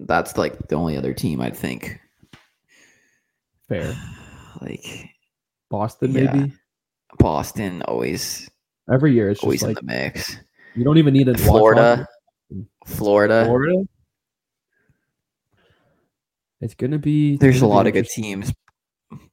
that's 0.00 0.36
like 0.36 0.68
the 0.68 0.76
only 0.76 0.96
other 0.96 1.12
team 1.12 1.40
I'd 1.40 1.56
think. 1.56 2.00
Fair. 3.68 3.94
Like 4.60 5.10
Boston, 5.68 6.12
yeah. 6.12 6.32
maybe. 6.32 6.52
Boston 7.18 7.82
always. 7.82 8.50
Every 8.92 9.12
year, 9.12 9.30
it's 9.30 9.42
always 9.42 9.62
in 9.62 9.70
like, 9.70 9.78
the 9.78 9.84
mix. 9.84 10.36
You 10.74 10.84
don't 10.84 10.98
even 10.98 11.14
need 11.14 11.28
a 11.28 11.38
Florida. 11.38 12.06
Florida. 12.86 13.44
Florida. 13.44 13.84
It's 16.60 16.74
gonna 16.74 16.98
be. 16.98 17.36
There's 17.36 17.62
a 17.62 17.66
lot 17.66 17.86
of 17.86 17.92
good 17.92 18.08
teams, 18.08 18.52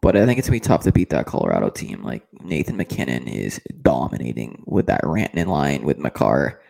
but 0.01 0.15
I 0.15 0.25
think 0.25 0.37
it's 0.37 0.47
gonna 0.47 0.55
be 0.55 0.59
tough 0.59 0.83
to 0.83 0.91
beat 0.91 1.09
that 1.11 1.25
Colorado 1.25 1.69
team. 1.69 2.03
Like 2.03 2.25
Nathan 2.43 2.77
MacKinnon 2.77 3.27
is 3.27 3.59
dominating 3.81 4.63
with 4.67 4.87
that 4.87 5.01
Rantanen 5.03 5.47
line 5.47 5.83
with 5.83 5.97
Makar. 5.97 6.61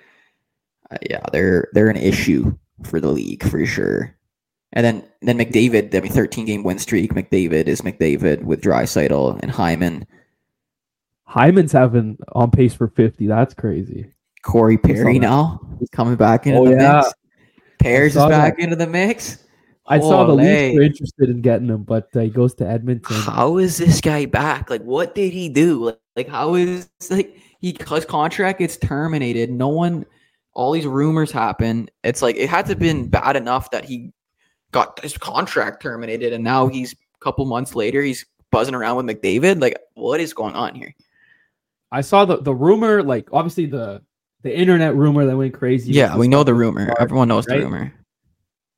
Uh, 0.92 0.98
yeah, 1.10 1.24
they're 1.32 1.70
they're 1.74 1.90
an 1.90 1.98
issue 1.98 2.56
for 2.84 3.00
the 3.00 3.12
league 3.12 3.44
for 3.44 3.66
sure. 3.66 4.16
And 4.74 4.86
then 4.86 5.04
then 5.22 5.38
McDavid, 5.38 5.94
I 5.96 6.00
mean, 6.00 6.12
13 6.12 6.46
game 6.46 6.64
win 6.64 6.80
streak. 6.80 7.14
McDavid 7.14 7.68
is 7.68 7.82
McDavid 7.82 8.44
with 8.44 8.62
Draisaitl 8.62 9.40
and 9.42 9.52
Hyman. 9.52 10.06
Hyman's 11.32 11.72
having 11.72 12.18
on 12.34 12.52
pace 12.52 12.74
for 12.74 12.90
50. 12.90 13.26
That's 13.28 13.54
crazy. 13.54 14.12
Corey 14.44 14.78
Perry 14.78 15.18
now 15.18 15.62
he's 15.80 15.90
coming 15.90 16.16
back 16.16 16.46
into 16.46 16.60
oh, 16.60 16.66
the 16.66 16.72
yeah. 16.72 16.98
mix. 16.98 17.14
Pears 17.80 18.16
is 18.18 18.26
back 18.26 18.58
that. 18.58 18.64
into 18.64 18.76
the 18.76 18.88
mix. 18.88 19.46
I 19.88 20.00
saw 20.00 20.26
the 20.26 20.34
Leafs 20.34 20.76
were 20.76 20.82
interested 20.82 21.30
in 21.30 21.42
getting 21.42 21.68
him, 21.68 21.84
but 21.84 22.10
uh, 22.16 22.20
he 22.20 22.30
goes 22.30 22.54
to 22.56 22.68
Edmonton. 22.68 23.16
How 23.16 23.58
is 23.58 23.78
this 23.78 24.02
guy 24.02 24.26
back? 24.26 24.70
Like, 24.70 24.82
what 24.82 25.16
did 25.16 25.32
he 25.32 25.48
do? 25.48 25.86
Like, 25.86 26.00
like 26.18 26.28
how 26.28 26.56
is 26.56 26.90
like 27.10 27.38
he 27.62 27.78
his 27.90 28.06
contract 28.06 28.60
gets 28.60 28.76
terminated? 28.76 29.52
No 29.52 29.70
one, 29.70 30.06
all 30.54 30.74
these 30.74 30.86
rumors 30.86 31.32
happen. 31.32 31.90
It's 32.04 32.22
like 32.22 32.36
it 32.36 32.50
had 32.50 32.66
to 32.66 32.72
have 32.72 32.80
been 32.80 33.08
bad 33.08 33.38
enough 33.38 33.72
that 33.72 33.86
he 33.86 34.12
got 34.72 35.00
his 35.02 35.18
contract 35.18 35.82
terminated, 35.82 36.34
and 36.34 36.44
now 36.44 36.68
he's 36.68 36.92
a 36.92 37.24
couple 37.24 37.46
months 37.46 37.74
later 37.74 38.02
he's 38.02 38.26
buzzing 38.52 38.76
around 38.76 38.98
with 38.98 39.06
McDavid. 39.06 39.62
Like, 39.62 39.78
what 39.94 40.20
is 40.20 40.34
going 40.34 40.56
on 40.56 40.76
here? 40.76 40.94
I 41.92 42.02
saw 42.02 42.26
the 42.26 42.38
the 42.38 42.54
rumor, 42.54 43.04
like 43.04 43.30
obviously 43.32 43.66
the 43.66 44.02
the 44.44 44.56
internet 44.56 44.96
rumor 44.96 45.26
that 45.26 45.38
went 45.38 45.54
crazy. 45.54 45.92
Yeah, 45.92 46.18
we 46.18 46.28
know 46.28 46.44
the 46.44 46.54
rumor. 46.54 46.94
Everyone 47.00 47.28
knows 47.28 47.48
right? 47.48 47.60
the 47.60 47.66
rumor. 47.66 47.94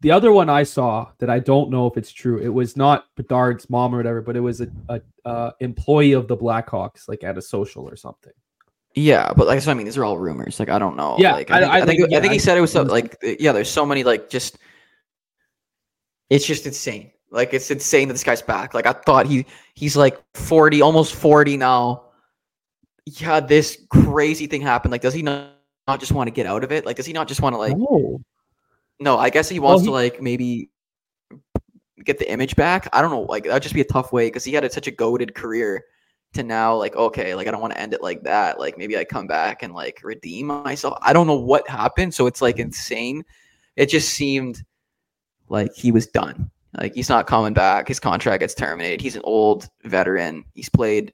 The 0.02 0.12
other 0.12 0.34
one 0.34 0.50
I 0.50 0.64
saw 0.64 1.12
that 1.20 1.30
I 1.30 1.40
don't 1.40 1.70
know 1.70 1.88
if 1.88 1.96
it's 1.96 2.12
true. 2.12 2.38
It 2.38 2.50
was 2.50 2.76
not 2.76 3.06
Bedard's 3.16 3.70
mom 3.70 3.96
or 3.96 3.98
whatever, 4.00 4.22
but 4.22 4.36
it 4.36 4.42
was 4.42 4.60
a, 4.60 4.68
a 4.90 5.02
uh, 5.24 5.52
employee 5.62 6.12
of 6.12 6.28
the 6.28 6.36
Blackhawks, 6.36 7.08
like 7.08 7.24
at 7.24 7.38
a 7.38 7.42
social 7.42 7.88
or 7.88 7.96
something. 7.96 8.34
Yeah, 8.96 9.32
but 9.34 9.48
like 9.48 9.62
so, 9.62 9.72
I 9.72 9.74
mean, 9.74 9.86
these 9.86 9.98
are 9.98 10.04
all 10.04 10.18
rumors. 10.18 10.60
Like 10.60 10.70
I 10.70 10.78
don't 10.78 10.98
know. 10.98 11.16
Yeah, 11.18 11.34
like, 11.34 11.52
I, 11.52 11.60
think, 11.60 11.72
I, 11.72 11.78
I, 11.78 11.86
think, 11.86 12.12
yeah, 12.12 12.18
I 12.18 12.22
think 12.22 12.34
he 12.34 12.40
said 12.40 12.58
it 12.58 12.62
was 12.62 12.72
so, 12.72 12.82
like 12.82 13.18
yeah. 13.22 13.54
There's 13.54 13.70
so 13.70 13.86
many 13.86 14.04
like 14.04 14.30
just. 14.30 14.58
It's 16.30 16.46
just 16.46 16.66
insane. 16.66 17.12
Like 17.32 17.54
it's 17.54 17.72
insane 17.72 18.08
that 18.10 18.14
this 18.14 18.24
guy's 18.24 18.42
back. 18.42 18.74
Like 18.74 18.86
I 18.86 18.94
thought 18.94 19.26
he 19.26 19.46
he's 19.74 19.96
like 19.96 20.22
40, 20.36 20.82
almost 20.82 21.16
40 21.16 21.58
now. 21.58 22.03
Yeah, 23.06 23.40
this 23.40 23.78
crazy 23.90 24.48
thing 24.48 24.62
happened. 24.62 24.92
Like, 24.92 25.02
does 25.02 25.14
he 25.14 25.22
not, 25.22 25.50
not 25.88 26.00
just 26.00 26.12
want 26.12 26.28
to 26.28 26.32
get 26.32 26.46
out 26.46 26.64
of 26.64 26.72
it? 26.72 26.86
Like, 26.86 26.96
does 26.96 27.06
he 27.06 27.14
not 27.14 27.28
just 27.28 27.42
want 27.42 27.54
to 27.54 27.58
like 27.58 27.78
no. 27.78 28.22
No, 29.00 29.18
I 29.18 29.30
guess 29.30 29.50
he 29.50 29.60
wants 29.60 29.86
well, 29.86 29.98
he, 29.98 30.10
to 30.10 30.14
like 30.14 30.22
maybe 30.22 30.70
get 32.04 32.20
the 32.20 32.32
image 32.32 32.56
back. 32.56 32.88
I 32.94 33.02
don't 33.02 33.12
know. 33.12 33.24
Like 33.24 33.46
that'd 33.46 33.64
just 33.64 33.76
be 33.76 33.82
a 33.82 33.86
tough 33.86 34.14
way 34.14 34.28
because 34.28 34.44
he 34.44 34.54
had 34.54 34.64
a, 34.64 34.72
such 34.72 34.88
a 34.88 34.92
goaded 34.92 35.36
career 35.36 35.84
to 36.34 36.44
now 36.44 36.76
like 36.76 36.96
okay, 36.96 37.36
like 37.36 37.48
I 37.48 37.52
don't 37.52 37.62
want 37.62 37.74
to 37.74 37.80
end 37.80 37.94
it 37.94 38.02
like 38.02 38.24
that. 38.24 38.60
Like 38.60 38.78
maybe 38.78 38.98
I 38.98 39.04
come 39.04 39.28
back 39.28 39.64
and 39.64 39.74
like 39.74 40.02
redeem 40.04 40.48
myself. 40.48 40.98
I 41.02 41.14
don't 41.14 41.28
know 41.28 41.40
what 41.40 41.68
happened. 41.68 42.14
So 42.14 42.28
it's 42.28 42.42
like 42.42 42.60
insane. 42.60 43.24
It 43.76 43.88
just 43.88 44.10
seemed 44.10 44.64
like 45.50 45.74
he 45.74 45.92
was 45.92 46.08
done. 46.08 46.50
Like 46.78 46.94
he's 46.96 47.10
not 47.10 47.28
coming 47.28 47.54
back. 47.54 47.88
His 47.88 48.00
contract 48.00 48.40
gets 48.42 48.54
terminated. 48.54 49.02
He's 49.02 49.16
an 49.16 49.22
old 49.26 49.70
veteran. 49.84 50.46
He's 50.54 50.70
played 50.70 51.14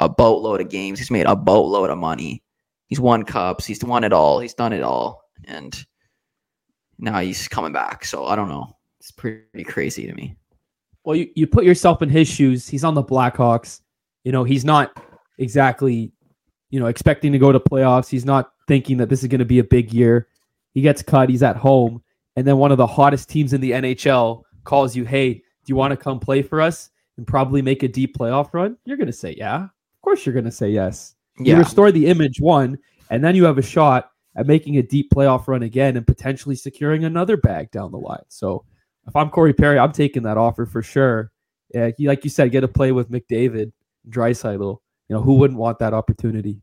a 0.00 0.08
boatload 0.08 0.60
of 0.60 0.68
games. 0.68 0.98
He's 0.98 1.10
made 1.10 1.26
a 1.26 1.36
boatload 1.36 1.90
of 1.90 1.98
money. 1.98 2.42
He's 2.86 3.00
won 3.00 3.24
cups. 3.24 3.66
He's 3.66 3.82
won 3.84 4.04
it 4.04 4.12
all. 4.12 4.40
He's 4.40 4.54
done 4.54 4.72
it 4.72 4.82
all. 4.82 5.22
And 5.44 5.84
now 6.98 7.20
he's 7.20 7.48
coming 7.48 7.72
back. 7.72 8.04
So 8.04 8.26
I 8.26 8.36
don't 8.36 8.48
know. 8.48 8.76
It's 9.00 9.10
pretty 9.10 9.64
crazy 9.64 10.06
to 10.06 10.14
me. 10.14 10.36
Well, 11.04 11.16
you, 11.16 11.30
you 11.34 11.46
put 11.46 11.64
yourself 11.64 12.02
in 12.02 12.08
his 12.08 12.28
shoes. 12.28 12.68
He's 12.68 12.84
on 12.84 12.94
the 12.94 13.02
Blackhawks. 13.02 13.80
You 14.24 14.32
know, 14.32 14.44
he's 14.44 14.64
not 14.64 15.02
exactly, 15.38 16.12
you 16.70 16.80
know, 16.80 16.86
expecting 16.86 17.32
to 17.32 17.38
go 17.38 17.52
to 17.52 17.60
playoffs. 17.60 18.08
He's 18.08 18.24
not 18.24 18.52
thinking 18.66 18.98
that 18.98 19.08
this 19.08 19.22
is 19.22 19.28
going 19.28 19.38
to 19.38 19.44
be 19.44 19.58
a 19.58 19.64
big 19.64 19.92
year. 19.92 20.28
He 20.74 20.82
gets 20.82 21.02
cut. 21.02 21.30
He's 21.30 21.42
at 21.42 21.56
home. 21.56 22.02
And 22.36 22.46
then 22.46 22.58
one 22.58 22.72
of 22.72 22.78
the 22.78 22.86
hottest 22.86 23.28
teams 23.28 23.52
in 23.52 23.60
the 23.60 23.72
NHL 23.72 24.42
calls 24.64 24.94
you, 24.94 25.04
hey, 25.04 25.34
do 25.34 25.42
you 25.66 25.76
want 25.76 25.92
to 25.92 25.96
come 25.96 26.20
play 26.20 26.42
for 26.42 26.60
us 26.60 26.90
and 27.16 27.26
probably 27.26 27.62
make 27.62 27.82
a 27.82 27.88
deep 27.88 28.16
playoff 28.16 28.52
run? 28.52 28.76
You're 28.84 28.96
going 28.96 29.06
to 29.06 29.12
say, 29.12 29.34
yeah. 29.36 29.68
Of 30.08 30.12
course 30.12 30.24
you're 30.24 30.32
going 30.32 30.46
to 30.46 30.50
say 30.50 30.70
yes. 30.70 31.16
Yeah. 31.38 31.52
You 31.52 31.58
restore 31.58 31.92
the 31.92 32.06
image, 32.06 32.40
one, 32.40 32.78
and 33.10 33.22
then 33.22 33.36
you 33.36 33.44
have 33.44 33.58
a 33.58 33.62
shot 33.62 34.10
at 34.38 34.46
making 34.46 34.78
a 34.78 34.82
deep 34.82 35.10
playoff 35.10 35.46
run 35.46 35.62
again 35.62 35.98
and 35.98 36.06
potentially 36.06 36.56
securing 36.56 37.04
another 37.04 37.36
bag 37.36 37.70
down 37.72 37.92
the 37.92 37.98
line. 37.98 38.22
So 38.28 38.64
if 39.06 39.14
I'm 39.14 39.28
Corey 39.28 39.52
Perry, 39.52 39.78
I'm 39.78 39.92
taking 39.92 40.22
that 40.22 40.38
offer 40.38 40.64
for 40.64 40.82
sure. 40.82 41.30
Yeah, 41.74 41.90
he, 41.94 42.08
like 42.08 42.24
you 42.24 42.30
said, 42.30 42.52
get 42.52 42.64
a 42.64 42.68
play 42.68 42.90
with 42.90 43.10
McDavid, 43.10 43.70
Draisaitl. 44.08 44.78
You 45.10 45.16
know, 45.16 45.20
who 45.20 45.34
wouldn't 45.34 45.58
want 45.58 45.78
that 45.80 45.92
opportunity? 45.92 46.62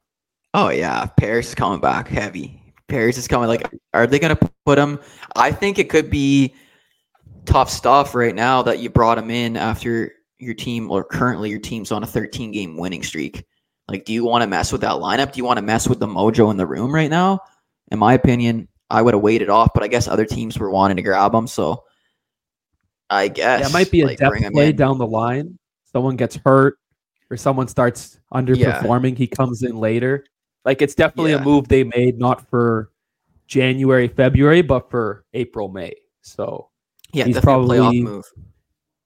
Oh 0.55 0.69
yeah, 0.69 1.05
Paris 1.05 1.49
is 1.49 1.55
coming 1.55 1.79
back 1.79 2.07
heavy. 2.07 2.59
Paris 2.87 3.15
is 3.15 3.27
coming. 3.27 3.47
Like, 3.47 3.71
are 3.93 4.07
they 4.07 4.17
going 4.17 4.35
to 4.35 4.51
put 4.65 4.79
him? 4.79 4.99
I 5.35 5.51
think 5.51 5.77
it 5.77 5.91
could 5.91 6.09
be 6.09 6.55
tough 7.45 7.69
stuff 7.69 8.15
right 8.15 8.33
now 8.33 8.63
that 8.63 8.79
you 8.79 8.89
brought 8.89 9.19
him 9.19 9.29
in 9.29 9.55
after 9.55 10.14
your 10.39 10.53
team 10.53 10.91
or 10.91 11.03
currently 11.03 11.49
your 11.49 11.59
team's 11.59 11.91
on 11.91 12.03
a 12.03 12.07
13 12.07 12.51
game 12.51 12.77
winning 12.77 13.03
streak. 13.03 13.45
Like, 13.87 14.05
do 14.05 14.13
you 14.13 14.25
want 14.25 14.41
to 14.41 14.47
mess 14.47 14.71
with 14.71 14.81
that 14.81 14.93
lineup? 14.93 15.31
Do 15.31 15.37
you 15.37 15.45
want 15.45 15.57
to 15.57 15.61
mess 15.63 15.87
with 15.87 15.99
the 15.99 16.07
mojo 16.07 16.49
in 16.51 16.57
the 16.57 16.65
room 16.65 16.93
right 16.93 17.09
now? 17.09 17.41
in 17.91 17.99
my 17.99 18.13
opinion, 18.13 18.67
I 18.89 19.01
would 19.01 19.13
have 19.13 19.23
waited 19.23 19.49
off, 19.49 19.71
but 19.73 19.83
I 19.83 19.87
guess 19.87 20.07
other 20.07 20.25
teams 20.25 20.57
were 20.57 20.69
wanting 20.69 20.97
to 20.97 21.03
grab 21.03 21.33
him. 21.33 21.47
So 21.47 21.83
I 23.09 23.27
guess 23.27 23.63
that 23.63 23.73
might 23.73 23.91
be 23.91 24.01
a 24.01 24.07
like, 24.07 24.17
depth 24.17 24.51
play 24.51 24.69
in. 24.69 24.75
down 24.75 24.97
the 24.97 25.07
line. 25.07 25.57
Someone 25.91 26.15
gets 26.15 26.35
hurt 26.35 26.77
or 27.29 27.37
someone 27.37 27.67
starts 27.67 28.19
underperforming. 28.33 29.11
Yeah. 29.11 29.17
He 29.17 29.27
comes 29.27 29.63
in 29.63 29.77
later. 29.77 30.25
Like 30.63 30.81
it's 30.81 30.95
definitely 30.95 31.31
yeah. 31.31 31.37
a 31.37 31.43
move 31.43 31.67
they 31.67 31.83
made, 31.83 32.17
not 32.17 32.49
for 32.49 32.91
January, 33.47 34.07
February, 34.07 34.61
but 34.61 34.89
for 34.89 35.25
April, 35.33 35.67
May. 35.67 35.93
So 36.21 36.69
yeah, 37.13 37.25
he's 37.25 37.39
probably 37.39 37.77
off 37.77 37.93
move. 37.93 38.25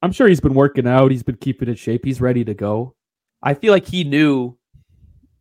I'm 0.02 0.12
sure 0.12 0.28
he's 0.28 0.40
been 0.40 0.54
working 0.54 0.88
out. 0.88 1.12
He's 1.12 1.24
been 1.24 1.38
keeping 1.38 1.68
in 1.68 1.76
shape. 1.76 2.06
He's 2.06 2.22
ready 2.22 2.46
to 2.46 2.54
go. 2.54 2.96
I 3.42 3.54
feel 3.54 3.74
like 3.74 3.86
he 3.86 4.04
knew 4.04 4.58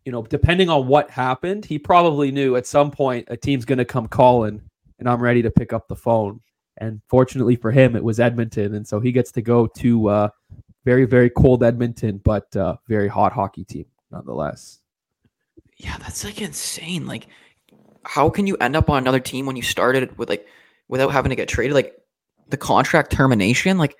you 0.09 0.13
know, 0.13 0.23
depending 0.23 0.71
on 0.71 0.87
what 0.87 1.11
happened, 1.11 1.67
he 1.67 1.79
probably 1.79 2.31
knew 2.31 2.57
at 2.57 2.67
some 2.67 2.91
point 2.91 3.29
a 3.29 3.37
team's 3.37 3.67
going 3.67 3.77
to 3.77 3.85
come 3.85 4.09
calling 4.09 4.63
and 4.99 5.07
I'm 5.07 5.21
ready 5.21 5.43
to 5.43 5.51
pick 5.51 5.75
up 5.75 5.87
the 5.87 5.97
phone. 5.97 6.41
And 6.79 7.03
fortunately 7.11 7.57
for 7.57 7.71
him, 7.71 7.95
it 7.95 8.03
was 8.03 8.19
Edmonton. 8.19 8.75
And 8.75 8.89
so 8.89 9.01
he 9.01 9.13
gets 9.13 9.31
to 9.33 9.43
go 9.43 9.67
to 9.67 10.09
uh, 10.09 10.29
very, 10.87 11.05
very 11.05 11.29
cold 11.29 11.63
Edmonton, 11.63 12.23
but 12.25 12.57
uh, 12.57 12.77
very 12.89 13.07
hot 13.07 13.35
hockey 13.35 13.65
team 13.65 13.85
nonetheless. 14.11 14.81
Yeah, 15.77 15.99
that's 15.99 16.25
like 16.25 16.41
insane. 16.41 17.07
Like, 17.07 17.27
how 18.03 18.31
can 18.31 18.47
you 18.47 18.57
end 18.63 18.77
up 18.77 18.89
on 18.89 18.97
another 18.97 19.21
team 19.21 19.45
when 19.45 19.57
you 19.57 19.63
started 19.63 20.17
with 20.17 20.31
like 20.31 20.47
without 20.89 21.13
having 21.13 21.29
to 21.29 21.37
get 21.37 21.49
traded? 21.49 21.75
Like 21.75 21.95
the 22.49 22.57
contract 22.57 23.13
termination, 23.13 23.77
like, 23.77 23.95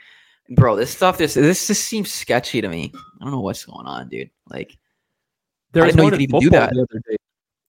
bro, 0.51 0.77
this 0.77 0.91
stuff 0.91 1.19
this 1.19 1.35
this 1.35 1.67
just 1.67 1.85
seems 1.85 2.13
sketchy 2.13 2.61
to 2.61 2.69
me. 2.69 2.93
I 3.21 3.25
don't 3.25 3.33
know 3.33 3.41
what's 3.41 3.65
going 3.65 3.87
on, 3.87 4.09
dude. 4.09 4.31
Like, 4.49 4.77
there 5.73 5.85
was 5.85 5.97
one 5.97 6.21
even 6.21 6.41
do 6.41 6.51
that. 6.51 6.73
The 6.73 6.83
other 6.83 7.01
day. 7.09 7.17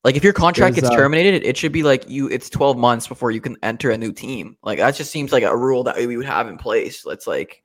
Like 0.04 0.16
if 0.16 0.24
your 0.24 0.34
contract 0.34 0.76
There's, 0.76 0.88
gets 0.88 0.96
uh, 0.96 0.98
terminated, 0.98 1.44
it 1.44 1.58
should 1.58 1.74
be 1.74 1.84
like 1.84 2.10
you. 2.10 2.30
It's 2.30 2.50
twelve 2.50 2.78
months 2.78 3.08
before 3.08 3.32
you 3.32 3.42
can 3.42 3.58
enter 3.64 3.92
a 3.92 3.98
new 3.98 4.14
team. 4.14 4.56
Like 4.64 4.80
that 4.80 4.96
just 4.96 5.12
seems 5.12 5.34
like 5.34 5.44
a 5.44 5.56
rule 5.56 5.84
that 5.84 5.98
we 5.98 6.16
would 6.16 6.26
have 6.26 6.48
in 6.48 6.58
place. 6.58 7.06
Let's 7.06 7.28
like. 7.28 7.64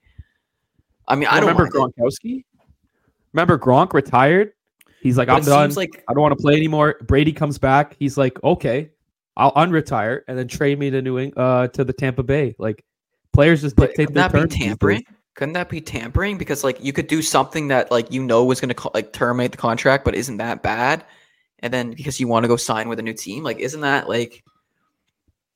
I 1.07 1.15
mean, 1.15 1.29
I 1.29 1.39
don't 1.39 1.51
remember 1.51 1.79
mind 1.79 1.93
it, 1.97 2.03
Gronkowski. 2.03 2.45
Remember 3.33 3.59
Gronk 3.59 3.93
retired. 3.93 4.53
He's 5.01 5.19
like, 5.19 5.29
but 5.29 5.35
I'm 5.35 5.45
done. 5.45 5.71
like 5.75 6.03
I 6.09 6.15
don't 6.15 6.23
want 6.23 6.37
to 6.37 6.43
play 6.43 6.55
anymore. 6.55 6.97
Brady 7.03 7.33
comes 7.33 7.59
back. 7.59 7.95
He's 7.99 8.17
like, 8.17 8.43
okay, 8.43 8.91
I'll 9.37 9.53
unretire 9.53 10.23
and 10.27 10.37
then 10.37 10.49
trade 10.49 10.79
me 10.79 10.91
to 10.91 11.03
New 11.03 11.19
Eng- 11.19 11.35
uh 11.37 11.69
to 11.69 11.85
the 11.85 11.93
Tampa 11.93 12.23
Bay. 12.23 12.57
Like 12.59 12.85
players 13.35 13.61
just 13.61 13.77
But 13.77 13.89
dictate 13.89 14.09
couldn't 14.09 14.15
their 14.15 14.23
that 14.29 14.33
be 14.33 14.39
terms 14.41 14.55
these 14.55 14.67
tampering? 14.67 15.05
Couldn't 15.35 15.55
that 15.55 15.69
be 15.69 15.81
tampering? 15.81 16.39
Because 16.39 16.65
like 16.65 16.83
you 16.83 16.93
could 16.93 17.09
do 17.09 17.21
something 17.21 17.69
that 17.69 17.91
like 17.91 18.11
you 18.13 18.23
know 18.23 18.45
was 18.45 18.61
going 18.61 18.75
to 18.75 18.91
like 18.95 19.13
terminate 19.13 19.51
the 19.51 19.59
contract, 19.59 20.05
but 20.05 20.15
isn't 20.15 20.37
that 20.39 20.63
bad? 20.63 21.05
And 21.59 21.73
then 21.73 21.91
because 21.93 22.21
you 22.21 22.29
want 22.29 22.45
to 22.45 22.49
go 22.49 22.57
sign 22.57 22.89
with 22.89 22.99
a 22.99 23.03
new 23.03 23.13
team, 23.15 23.43
like 23.43 23.59
isn't 23.59 23.81
that 23.81 24.09
like 24.09 24.45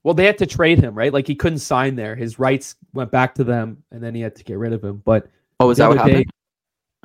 Well, 0.03 0.15
they 0.15 0.25
had 0.27 0.39
to 0.39 0.47
trade 0.47 0.79
him, 0.79 0.95
right? 0.95 1.13
Like 1.13 1.27
he 1.27 1.35
couldn't 1.35 1.59
sign 1.61 1.97
there. 1.97 2.17
His 2.17 2.39
rights 2.39 2.77
went 2.93 3.11
back 3.11 3.35
to 3.37 3.45
them, 3.45 3.83
and 3.91 4.03
then 4.03 4.15
he 4.15 4.21
had 4.21 4.35
to 4.37 4.45
get 4.45 4.59
rid 4.59 4.73
of 4.73 4.83
him. 4.83 5.03
But 5.05 5.29
oh 5.61 5.71
is 5.71 5.79
that 5.79 5.89
what 5.89 5.99
other 5.99 6.09
day- 6.11 6.17
happened? 6.19 6.33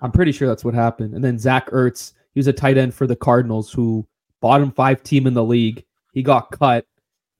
I'm 0.02 0.12
pretty 0.12 0.32
sure 0.32 0.48
that's 0.48 0.66
what 0.66 0.74
happened. 0.74 1.14
And 1.14 1.24
then 1.24 1.38
Zach 1.38 1.70
Ertz, 1.70 2.14
he 2.34 2.40
was 2.40 2.48
a 2.48 2.54
tight 2.54 2.78
end 2.78 2.94
for 2.94 3.08
the 3.08 3.16
Cardinals, 3.16 3.72
who 3.72 4.06
bottom 4.42 4.72
five 4.72 5.04
team 5.04 5.28
in 5.28 5.34
the 5.34 5.44
league. 5.44 5.86
He 6.14 6.24
got 6.24 6.52
cut, 6.52 6.86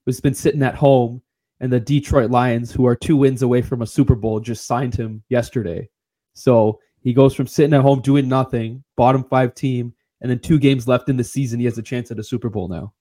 was 0.06 0.20
been 0.20 0.34
sitting 0.34 0.62
at 0.62 0.74
home, 0.74 1.20
and 1.60 1.72
the 1.72 1.80
Detroit 1.80 2.30
Lions, 2.30 2.72
who 2.72 2.86
are 2.86 2.96
two 2.96 3.16
wins 3.16 3.42
away 3.42 3.62
from 3.62 3.82
a 3.82 3.86
Super 3.86 4.14
Bowl, 4.14 4.40
just 4.40 4.66
signed 4.66 4.94
him 4.94 5.22
yesterday. 5.28 5.88
So 6.34 6.80
he 7.00 7.12
goes 7.12 7.34
from 7.34 7.46
sitting 7.46 7.74
at 7.74 7.82
home 7.82 8.00
doing 8.00 8.28
nothing, 8.28 8.82
bottom 8.96 9.24
five 9.24 9.54
team, 9.54 9.94
and 10.20 10.30
then 10.30 10.38
two 10.38 10.58
games 10.58 10.88
left 10.88 11.08
in 11.08 11.16
the 11.16 11.24
season, 11.24 11.58
he 11.60 11.66
has 11.66 11.78
a 11.78 11.82
chance 11.82 12.10
at 12.10 12.18
a 12.18 12.24
Super 12.24 12.48
Bowl 12.48 12.68
now. 12.68 12.92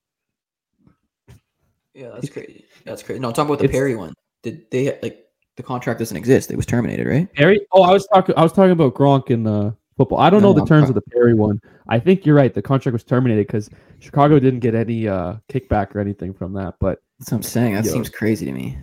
Yeah, 1.93 2.09
that's 2.13 2.29
crazy. 2.29 2.65
That's 2.85 3.03
crazy. 3.03 3.19
No, 3.19 3.27
I'm 3.29 3.33
talking 3.33 3.49
about 3.49 3.59
the 3.59 3.65
It's- 3.65 3.77
Perry 3.77 3.95
one. 3.95 4.13
Did 4.41 4.69
they 4.71 4.99
like 5.01 5.25
the 5.55 5.63
contract 5.63 5.99
doesn't 5.99 6.17
exist? 6.17 6.51
It 6.51 6.57
was 6.57 6.65
terminated, 6.65 7.07
right? 7.07 7.31
Perry? 7.33 7.65
Oh, 7.71 7.83
I 7.83 7.93
was 7.93 8.05
talking. 8.07 8.35
I 8.35 8.43
was 8.43 8.51
talking 8.51 8.71
about 8.71 8.93
Gronk 8.93 9.29
in 9.29 9.47
uh, 9.47 9.71
football. 9.95 10.17
I 10.19 10.29
don't 10.29 10.41
No, 10.41 10.49
know 10.49 10.53
the 10.53 10.61
no, 10.61 10.65
terms 10.65 10.85
uh, 10.85 10.89
of 10.89 10.95
the 10.95 11.01
Perry 11.01 11.33
one. 11.33 11.61
I 11.87 11.99
think 11.99 12.25
you're 12.25 12.35
right. 12.35 12.53
The 12.53 12.61
contract 12.61 12.93
was 12.93 13.03
terminated 13.03 13.47
because 13.47 13.69
Chicago 13.99 14.39
didn't 14.39 14.59
get 14.59 14.75
any 14.75 15.07
uh, 15.07 15.35
kickback 15.49 15.95
or 15.95 15.99
anything 15.99 16.33
from 16.33 16.51
that. 16.53 16.75
But 16.79 16.99
That's 17.19 17.31
what 17.31 17.37
I'm 17.37 17.43
saying. 17.43 17.75
That 17.75 17.85
Yo. 17.85 17.91
seems 17.91 18.09
crazy 18.09 18.45
to 18.45 18.51
me. 18.51 18.77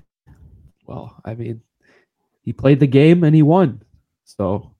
well, 0.86 1.20
I 1.24 1.34
mean, 1.34 1.60
he 2.42 2.52
played 2.52 2.80
the 2.80 2.86
game 2.86 3.24
and 3.24 3.34
he 3.34 3.42
won. 3.42 3.82
So 4.24 4.74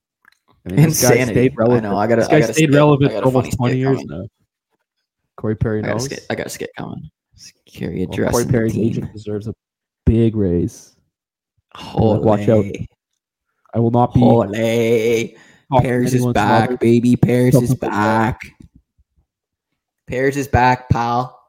I 0.66 0.72
mean, 0.72 0.88
this 0.88 1.03
guy 1.03 1.24
stayed 1.24 1.55
I 1.61 1.80
know. 1.80 1.96
I 1.96 2.07
gotta. 2.07 2.22
this 2.22 2.28
I 2.28 2.32
guy 2.32 2.40
gotta 2.40 2.53
stayed 2.55 2.64
skip. 2.64 2.74
relevant 2.74 3.12
for 3.12 3.24
almost 3.24 3.57
20 3.57 3.76
years 3.76 3.98
coming. 3.98 4.09
now. 4.09 4.26
Corey 5.36 5.57
Perry 5.57 5.78
I 5.80 5.82
got 5.82 5.90
a 5.90 5.94
knows. 5.94 6.05
skit. 6.05 6.26
I 6.30 6.34
got 6.34 6.46
a 6.46 6.51
skit 6.51 6.70
coming. 6.76 7.11
Scary 7.34 8.07
Well. 8.07 8.30
Corey 8.30 8.44
Perry's 8.46 8.76
agent 8.78 9.12
deserves 9.12 9.48
a 9.48 9.55
big 10.05 10.36
raise. 10.36 10.96
Holy. 11.74 12.20
watch 12.20 12.48
out. 12.48 12.64
I 13.74 13.78
will 13.78 13.90
not 13.90 14.12
be. 14.12 14.20
Holy. 14.20 15.36
Pears 15.80 16.14
is 16.14 16.26
back, 16.26 16.80
baby. 16.80 17.16
Something 17.53 17.62
is 17.62 17.74
back. 17.74 18.40
Pears 20.07 20.36
is 20.36 20.48
back, 20.48 20.88
pal. 20.90 21.39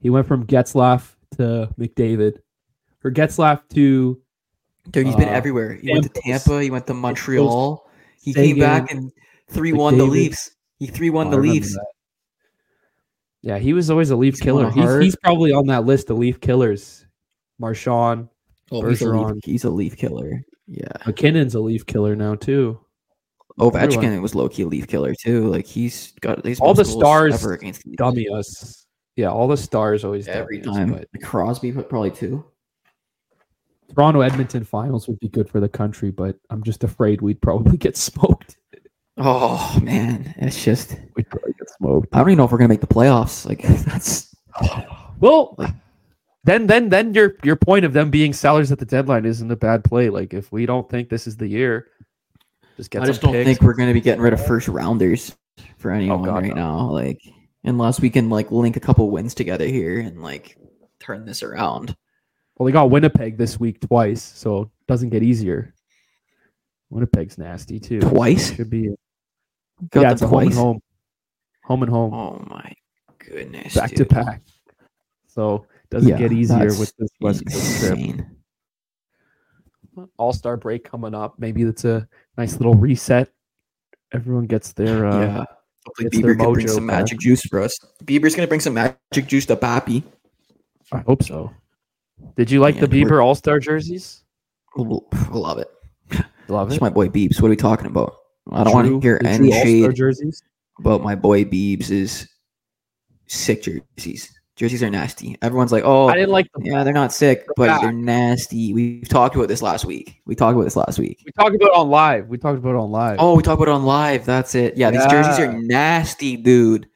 He 0.00 0.10
went 0.10 0.26
from 0.26 0.46
Getzlaf 0.46 1.14
to 1.36 1.68
McDavid, 1.78 2.38
or 3.02 3.10
Getzlaf 3.10 3.62
to 3.74 4.20
Dude, 4.90 5.06
he's 5.06 5.16
been 5.16 5.28
Uh, 5.28 5.32
everywhere. 5.32 5.74
He 5.74 5.90
went 5.90 6.04
to 6.04 6.20
Tampa. 6.20 6.62
He 6.62 6.70
went 6.70 6.86
to 6.88 6.94
Montreal. 6.94 7.88
He 8.20 8.32
Sagan, 8.32 8.48
came 8.50 8.58
back 8.58 8.90
and 8.90 9.10
three 9.48 9.72
won 9.72 9.96
the 9.96 10.04
Leafs. 10.04 10.50
He 10.78 10.86
three 10.86 11.08
one 11.10 11.28
Oh, 11.28 11.30
the 11.30 11.36
Leafs. 11.38 11.72
that. 11.72 11.86
Yeah, 13.42 13.58
he 13.58 13.72
was 13.72 13.90
always 13.90 14.10
a 14.10 14.16
Leaf 14.16 14.34
He's 14.34 14.40
killer. 14.40 14.70
He's, 14.70 14.98
he's 15.00 15.16
probably 15.16 15.52
on 15.52 15.66
that 15.68 15.84
list 15.86 16.10
of 16.10 16.18
Leaf 16.18 16.40
killers. 16.40 17.06
Marchand 17.58 18.28
Oh, 18.72 18.86
he's 18.86 19.00
a, 19.02 19.04
Bergeron. 19.06 19.34
Leaf, 19.34 19.44
he's 19.44 19.64
a 19.64 19.70
Leaf 19.70 19.96
killer. 19.96 20.42
Yeah. 20.66 20.88
MacKinnon's 21.06 21.54
a 21.54 21.60
Leaf 21.60 21.86
killer 21.86 22.16
now 22.16 22.34
too. 22.34 22.78
Ovechkin 23.58 23.94
Everyone. 23.94 24.22
was 24.22 24.34
low 24.34 24.48
key 24.48 24.62
a 24.62 24.66
Leaf 24.66 24.86
killer 24.88 25.14
too. 25.14 25.48
Like 25.48 25.66
he's 25.66 26.12
got 26.20 26.44
he's 26.44 26.60
All 26.60 26.74
the 26.74 26.84
stars 26.84 27.34
ever 27.34 27.54
against 27.54 27.84
the 27.84 27.96
Dummy 27.96 28.28
us. 28.28 28.83
Yeah, 29.16 29.30
all 29.30 29.46
the 29.46 29.56
stars 29.56 30.04
always 30.04 30.26
every 30.26 30.60
time. 30.60 30.92
but 30.92 31.08
Crosby 31.22 31.72
put 31.72 31.88
probably 31.88 32.10
two. 32.10 32.44
Toronto 33.94 34.22
Edmonton 34.22 34.64
finals 34.64 35.06
would 35.06 35.20
be 35.20 35.28
good 35.28 35.48
for 35.48 35.60
the 35.60 35.68
country, 35.68 36.10
but 36.10 36.36
I'm 36.50 36.62
just 36.62 36.82
afraid 36.82 37.20
we'd 37.20 37.40
probably 37.40 37.76
get 37.76 37.96
smoked. 37.96 38.56
Oh 39.16 39.78
man, 39.80 40.34
it's 40.38 40.64
just 40.64 40.96
We'd 41.14 41.28
probably 41.30 41.52
get 41.52 41.68
smoked. 41.78 42.08
I 42.12 42.18
don't 42.18 42.30
even 42.30 42.38
know 42.38 42.44
if 42.44 42.52
we're 42.52 42.58
gonna 42.58 42.68
make 42.68 42.80
the 42.80 42.86
playoffs. 42.88 43.46
Like 43.46 43.62
that's 43.84 44.34
Well, 45.20 45.56
then 46.42 46.66
then 46.66 46.88
then 46.88 47.14
your 47.14 47.36
your 47.44 47.54
point 47.54 47.84
of 47.84 47.92
them 47.92 48.10
being 48.10 48.32
sellers 48.32 48.72
at 48.72 48.80
the 48.80 48.84
deadline 48.84 49.24
isn't 49.24 49.50
a 49.50 49.56
bad 49.56 49.84
play. 49.84 50.10
Like 50.10 50.34
if 50.34 50.50
we 50.50 50.66
don't 50.66 50.88
think 50.90 51.08
this 51.08 51.28
is 51.28 51.36
the 51.36 51.46
year, 51.46 51.88
just 52.76 52.90
get 52.90 53.02
I 53.02 53.06
just 53.06 53.22
don't 53.22 53.32
picks. 53.32 53.46
think 53.46 53.60
we're 53.62 53.74
gonna 53.74 53.92
be 53.92 54.00
getting 54.00 54.22
rid 54.22 54.32
of 54.32 54.44
first 54.44 54.66
rounders 54.66 55.36
for 55.78 55.92
anyone 55.92 56.22
oh, 56.22 56.24
God, 56.24 56.42
right 56.42 56.54
no. 56.54 56.54
now. 56.54 56.90
Like 56.90 57.22
unless 57.64 58.00
we 58.00 58.10
can 58.10 58.30
like 58.30 58.50
link 58.50 58.76
a 58.76 58.80
couple 58.80 59.10
wins 59.10 59.34
together 59.34 59.66
here 59.66 60.00
and 60.00 60.22
like 60.22 60.56
turn 61.00 61.24
this 61.24 61.42
around. 61.42 61.96
Well, 62.56 62.66
they 62.66 62.72
got 62.72 62.90
Winnipeg 62.90 63.36
this 63.36 63.58
week 63.58 63.80
twice, 63.80 64.22
so 64.22 64.62
it 64.62 64.68
doesn't 64.86 65.10
get 65.10 65.22
easier. 65.24 65.74
Winnipeg's 66.90 67.36
nasty 67.38 67.80
too. 67.80 68.00
Twice? 68.00 68.54
should 68.54 68.70
be 68.70 68.90
Got 69.90 70.00
yeah, 70.02 70.12
it's 70.12 70.22
a 70.22 70.28
home 70.28 70.44
twice? 70.44 70.54
home, 70.56 70.80
home 71.64 71.82
and 71.82 71.90
home, 71.90 72.14
Oh 72.14 72.46
my 72.48 72.72
goodness. 73.18 73.74
back 73.74 73.90
to 73.92 74.04
back. 74.04 74.42
So 75.26 75.66
doesn't 75.90 76.08
Yeah, 76.08 76.16
get 76.18 76.32
easier 76.32 76.66
with 76.66 76.94
this 76.96 77.10
West 77.20 77.44
Coast 77.50 77.80
trip. 77.80 77.98
All 80.16 80.32
Star 80.32 80.56
break 80.56 80.84
coming 80.84 81.14
up. 81.14 81.34
Maybe 81.38 81.62
it's 81.62 81.84
a 81.84 82.06
nice 82.38 82.56
little 82.58 82.74
reset. 82.74 83.30
Everyone 84.12 84.46
gets 84.46 84.72
their 84.72 85.06
uh, 85.06 85.20
yeah. 85.20 85.44
Hopefully 85.86 86.06
it's 86.06 86.16
Bieber 86.16 86.38
can 86.38 86.52
bring 86.52 86.68
some 86.68 86.86
back. 86.86 87.00
magic 87.00 87.18
juice 87.18 87.42
for 87.42 87.60
us. 87.60 87.78
Bieber's 88.04 88.34
gonna 88.34 88.48
bring 88.48 88.60
some 88.60 88.74
magic 88.74 89.26
juice 89.26 89.46
to 89.46 89.56
Pappy. 89.56 90.02
I 90.92 90.98
hope 90.98 91.22
so. 91.22 91.50
Did 92.36 92.50
you 92.50 92.60
like 92.60 92.80
the 92.80 92.86
Bieber 92.86 93.22
All 93.22 93.34
Star 93.34 93.58
jerseys? 93.58 94.24
Love 94.76 95.58
it. 95.58 95.70
Love 96.48 96.72
it. 96.72 96.80
my 96.80 96.88
boy 96.88 97.08
Beebs. 97.08 97.40
What 97.40 97.48
are 97.48 97.50
we 97.50 97.56
talking 97.56 97.86
about? 97.86 98.16
I 98.50 98.64
don't 98.64 98.72
want 98.72 98.88
to 98.88 99.00
hear 99.00 99.20
any 99.24 99.50
shade 99.50 99.94
jerseys. 99.94 100.42
about 100.78 101.02
my 101.02 101.14
boy 101.14 101.44
Beebs. 101.44 101.90
Is 101.90 102.28
sick 103.26 103.62
jerseys. 103.62 104.32
Jerseys 104.56 104.84
are 104.84 104.90
nasty. 104.90 105.36
Everyone's 105.42 105.72
like, 105.72 105.82
oh, 105.84 106.06
I 106.06 106.14
didn't 106.14 106.30
like 106.30 106.46
them. 106.52 106.64
yeah, 106.64 106.84
they're 106.84 106.92
not 106.94 107.12
sick, 107.12 107.44
but 107.56 107.66
back. 107.66 107.80
they're 107.80 107.90
nasty. 107.90 108.72
We've 108.72 109.08
talked 109.08 109.34
about 109.34 109.48
this 109.48 109.62
last 109.62 109.84
week. 109.84 110.20
We 110.26 110.36
talked 110.36 110.54
about 110.54 110.62
this 110.62 110.76
last 110.76 110.96
week. 110.98 111.22
We 111.26 111.32
talked 111.32 111.56
about 111.56 111.66
it 111.70 111.74
on 111.74 111.90
live. 111.90 112.28
We 112.28 112.38
talked 112.38 112.58
about 112.58 112.70
it 112.70 112.78
on 112.78 112.92
live. 112.92 113.16
Oh, 113.18 113.34
we 113.34 113.42
talked 113.42 113.60
about 113.60 113.70
it 113.72 113.74
on 113.74 113.84
live. 113.84 114.24
That's 114.24 114.54
it. 114.54 114.76
Yeah, 114.76 114.92
these 114.92 115.04
jerseys 115.06 115.40
are 115.40 115.52
nasty, 115.52 116.36
dude. 116.36 116.86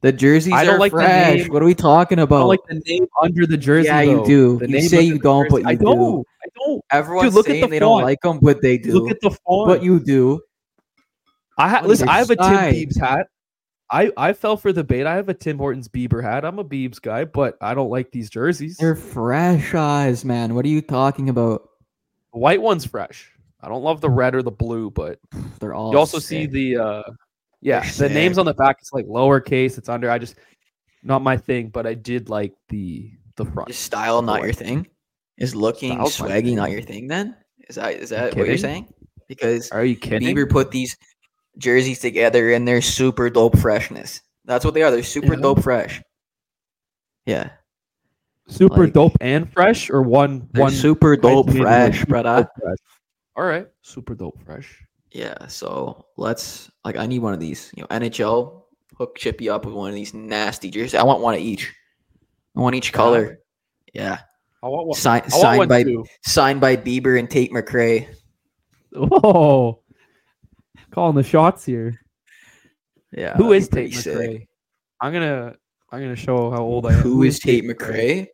The 0.00 0.12
jerseys 0.12 0.52
I 0.52 0.62
don't 0.64 0.76
are 0.76 0.78
like 0.78 0.92
fresh. 0.92 1.48
What 1.48 1.60
are 1.60 1.66
we 1.66 1.74
talking 1.74 2.20
I 2.20 2.22
about? 2.22 2.38
don't 2.38 2.48
like 2.48 2.60
the 2.68 2.80
name 2.86 3.08
under 3.20 3.46
the 3.46 3.56
jersey. 3.56 3.86
Yeah, 3.88 4.00
you 4.02 4.18
though. 4.18 4.24
do. 4.24 4.58
The 4.60 4.68
You 4.68 4.72
name 4.74 4.88
say 4.88 5.02
you 5.02 5.18
don't, 5.18 5.50
but 5.50 5.62
you 5.62 5.68
I 5.68 5.74
do. 5.74 5.84
don't. 5.86 6.26
I 6.44 6.46
don't. 6.64 6.84
Everyone's 6.92 7.34
look 7.34 7.48
at 7.48 7.50
saying 7.54 7.62
the 7.62 7.66
they 7.66 7.78
don't 7.80 8.02
like 8.02 8.20
them, 8.20 8.38
but 8.40 8.62
they 8.62 8.78
do. 8.78 8.92
Look 8.92 9.10
at 9.10 9.20
the 9.20 9.30
font. 9.30 9.66
but 9.66 9.82
you 9.82 9.98
do. 9.98 10.40
I 11.56 11.68
ha- 11.68 11.82
listen. 11.84 12.08
I 12.08 12.18
have 12.18 12.30
a 12.30 12.36
Tim. 12.36 12.44
Biebs 12.46 12.96
hat. 13.00 13.26
I 13.90 14.12
I 14.16 14.32
fell 14.32 14.56
for 14.56 14.72
the 14.72 14.84
bait. 14.84 15.06
I 15.06 15.14
have 15.16 15.28
a 15.28 15.34
Tim 15.34 15.58
Hortons 15.58 15.88
Bieber 15.88 16.22
hat. 16.22 16.44
I'm 16.44 16.58
a 16.58 16.64
Biebs 16.64 17.00
guy, 17.00 17.24
but 17.24 17.56
I 17.60 17.74
don't 17.74 17.90
like 17.90 18.10
these 18.10 18.28
jerseys. 18.30 18.76
They're 18.76 18.94
fresh 18.94 19.74
eyes, 19.74 20.24
man. 20.24 20.54
What 20.54 20.64
are 20.64 20.68
you 20.68 20.82
talking 20.82 21.28
about? 21.28 21.68
the 22.32 22.38
white 22.38 22.60
one's 22.60 22.84
fresh. 22.84 23.32
I 23.60 23.68
don't 23.68 23.82
love 23.82 24.00
the 24.00 24.10
red 24.10 24.34
or 24.34 24.42
the 24.42 24.50
blue, 24.50 24.90
but 24.90 25.18
They're 25.60 25.74
all. 25.74 25.92
you 25.92 25.98
also 25.98 26.18
see 26.18 26.46
the 26.46 26.76
uh 26.76 27.02
yeah 27.60 27.80
They're 27.80 28.08
the 28.08 28.14
names 28.14 28.38
on 28.38 28.46
the 28.46 28.54
back. 28.54 28.78
It's 28.80 28.92
like 28.92 29.06
lowercase. 29.06 29.78
It's 29.78 29.88
under. 29.88 30.10
I 30.10 30.18
just 30.18 30.36
not 31.02 31.22
my 31.22 31.36
thing, 31.36 31.68
but 31.68 31.86
I 31.86 31.94
did 31.94 32.28
like 32.28 32.54
the 32.68 33.10
the 33.36 33.44
front. 33.44 33.70
Is 33.70 33.76
style 33.76 34.22
not 34.22 34.42
your 34.42 34.52
thing? 34.52 34.86
Is 35.36 35.54
looking 35.54 35.92
Style's 35.92 36.18
swaggy 36.18 36.54
not 36.54 36.70
your 36.70 36.82
thing? 36.82 37.08
Then 37.08 37.36
is 37.68 37.76
that 37.76 37.94
is 37.94 38.10
that 38.10 38.36
what 38.36 38.46
you're 38.46 38.58
saying? 38.58 38.92
Because 39.28 39.70
Are 39.70 39.84
you 39.84 39.96
kidding? 39.96 40.34
Bieber 40.34 40.48
put 40.48 40.70
these 40.70 40.96
jerseys 41.58 41.98
together 41.98 42.52
and 42.52 42.66
they're 42.66 42.82
super 42.82 43.28
dope 43.30 43.58
freshness. 43.58 44.20
That's 44.44 44.64
what 44.64 44.74
they 44.74 44.82
are. 44.82 44.90
They're 44.90 45.02
super 45.02 45.34
Yeah. 45.34 45.40
dope 45.40 45.62
fresh. 45.62 46.02
Yeah, 47.26 47.50
Super 48.48 48.84
like- 48.84 48.94
dope 48.94 49.16
and 49.20 49.52
fresh, 49.52 49.90
or 49.90 50.00
one 50.00 50.48
one 50.54 50.72
super 50.72 51.14
dope 51.16 51.50
fresh, 51.50 52.04
brother. 52.06 52.48
All 53.36 53.44
right, 53.44 53.66
super 53.82 54.14
dope 54.14 54.40
fresh. 54.46 54.82
Yeah, 55.10 55.46
so 55.48 56.06
let's 56.16 56.70
like 56.84 56.96
I 56.96 57.04
need 57.06 57.18
one 57.18 57.34
of 57.34 57.40
these. 57.40 57.70
You 57.76 57.82
know, 57.82 57.88
NHL 57.88 58.62
hook 58.96 59.16
Chippy 59.18 59.50
up 59.50 59.66
with 59.66 59.74
one 59.74 59.90
of 59.90 59.94
these 59.94 60.14
nasty 60.14 60.70
jerseys. 60.70 60.94
I 60.94 61.02
want 61.02 61.20
one 61.20 61.34
of 61.34 61.40
each. 61.40 61.70
I 62.56 62.60
want 62.60 62.74
each 62.74 62.92
color. 62.94 63.40
Yeah, 63.92 64.18
I 64.62 64.68
want 64.68 64.86
one. 64.88 64.98
Sign, 64.98 65.20
I 65.20 65.24
want 65.24 65.32
signed 65.32 65.58
one 65.58 65.68
by 65.68 65.82
too. 65.82 66.04
signed 66.24 66.60
by 66.62 66.76
Bieber 66.76 67.18
and 67.18 67.28
Tate 67.30 67.52
McRae. 67.52 68.08
Oh, 68.96 69.80
calling 70.90 71.16
the 71.16 71.22
shots 71.22 71.64
here. 71.64 72.00
Yeah. 73.12 73.36
Who 73.36 73.52
is 73.52 73.68
that'd 73.68 73.90
is 73.90 73.90
be 73.90 74.02
pretty 74.02 74.18
Tate 74.18 74.30
sick. 74.30 74.30
McRae? 74.42 74.46
I'm 75.00 75.12
gonna 75.12 75.54
I'm 75.90 76.00
gonna 76.00 76.16
show 76.16 76.50
how 76.50 76.62
old 76.62 76.86
I 76.86 76.92
am. 76.92 77.00
Who 77.00 77.22
is 77.22 77.38
Tate 77.38 77.64
McRae? 77.64 78.26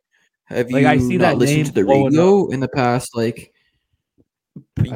Have 0.47 0.71
Like, 0.71 0.83
you 0.83 0.89
I 0.89 0.99
see 0.99 1.17
not 1.17 1.25
that 1.33 1.39
listened 1.39 1.57
name 1.59 1.65
to 1.67 1.73
the 1.73 1.85
radio 1.85 2.49
in 2.51 2.61
the 2.61 2.69
past? 2.69 3.15
Like, 3.17 3.53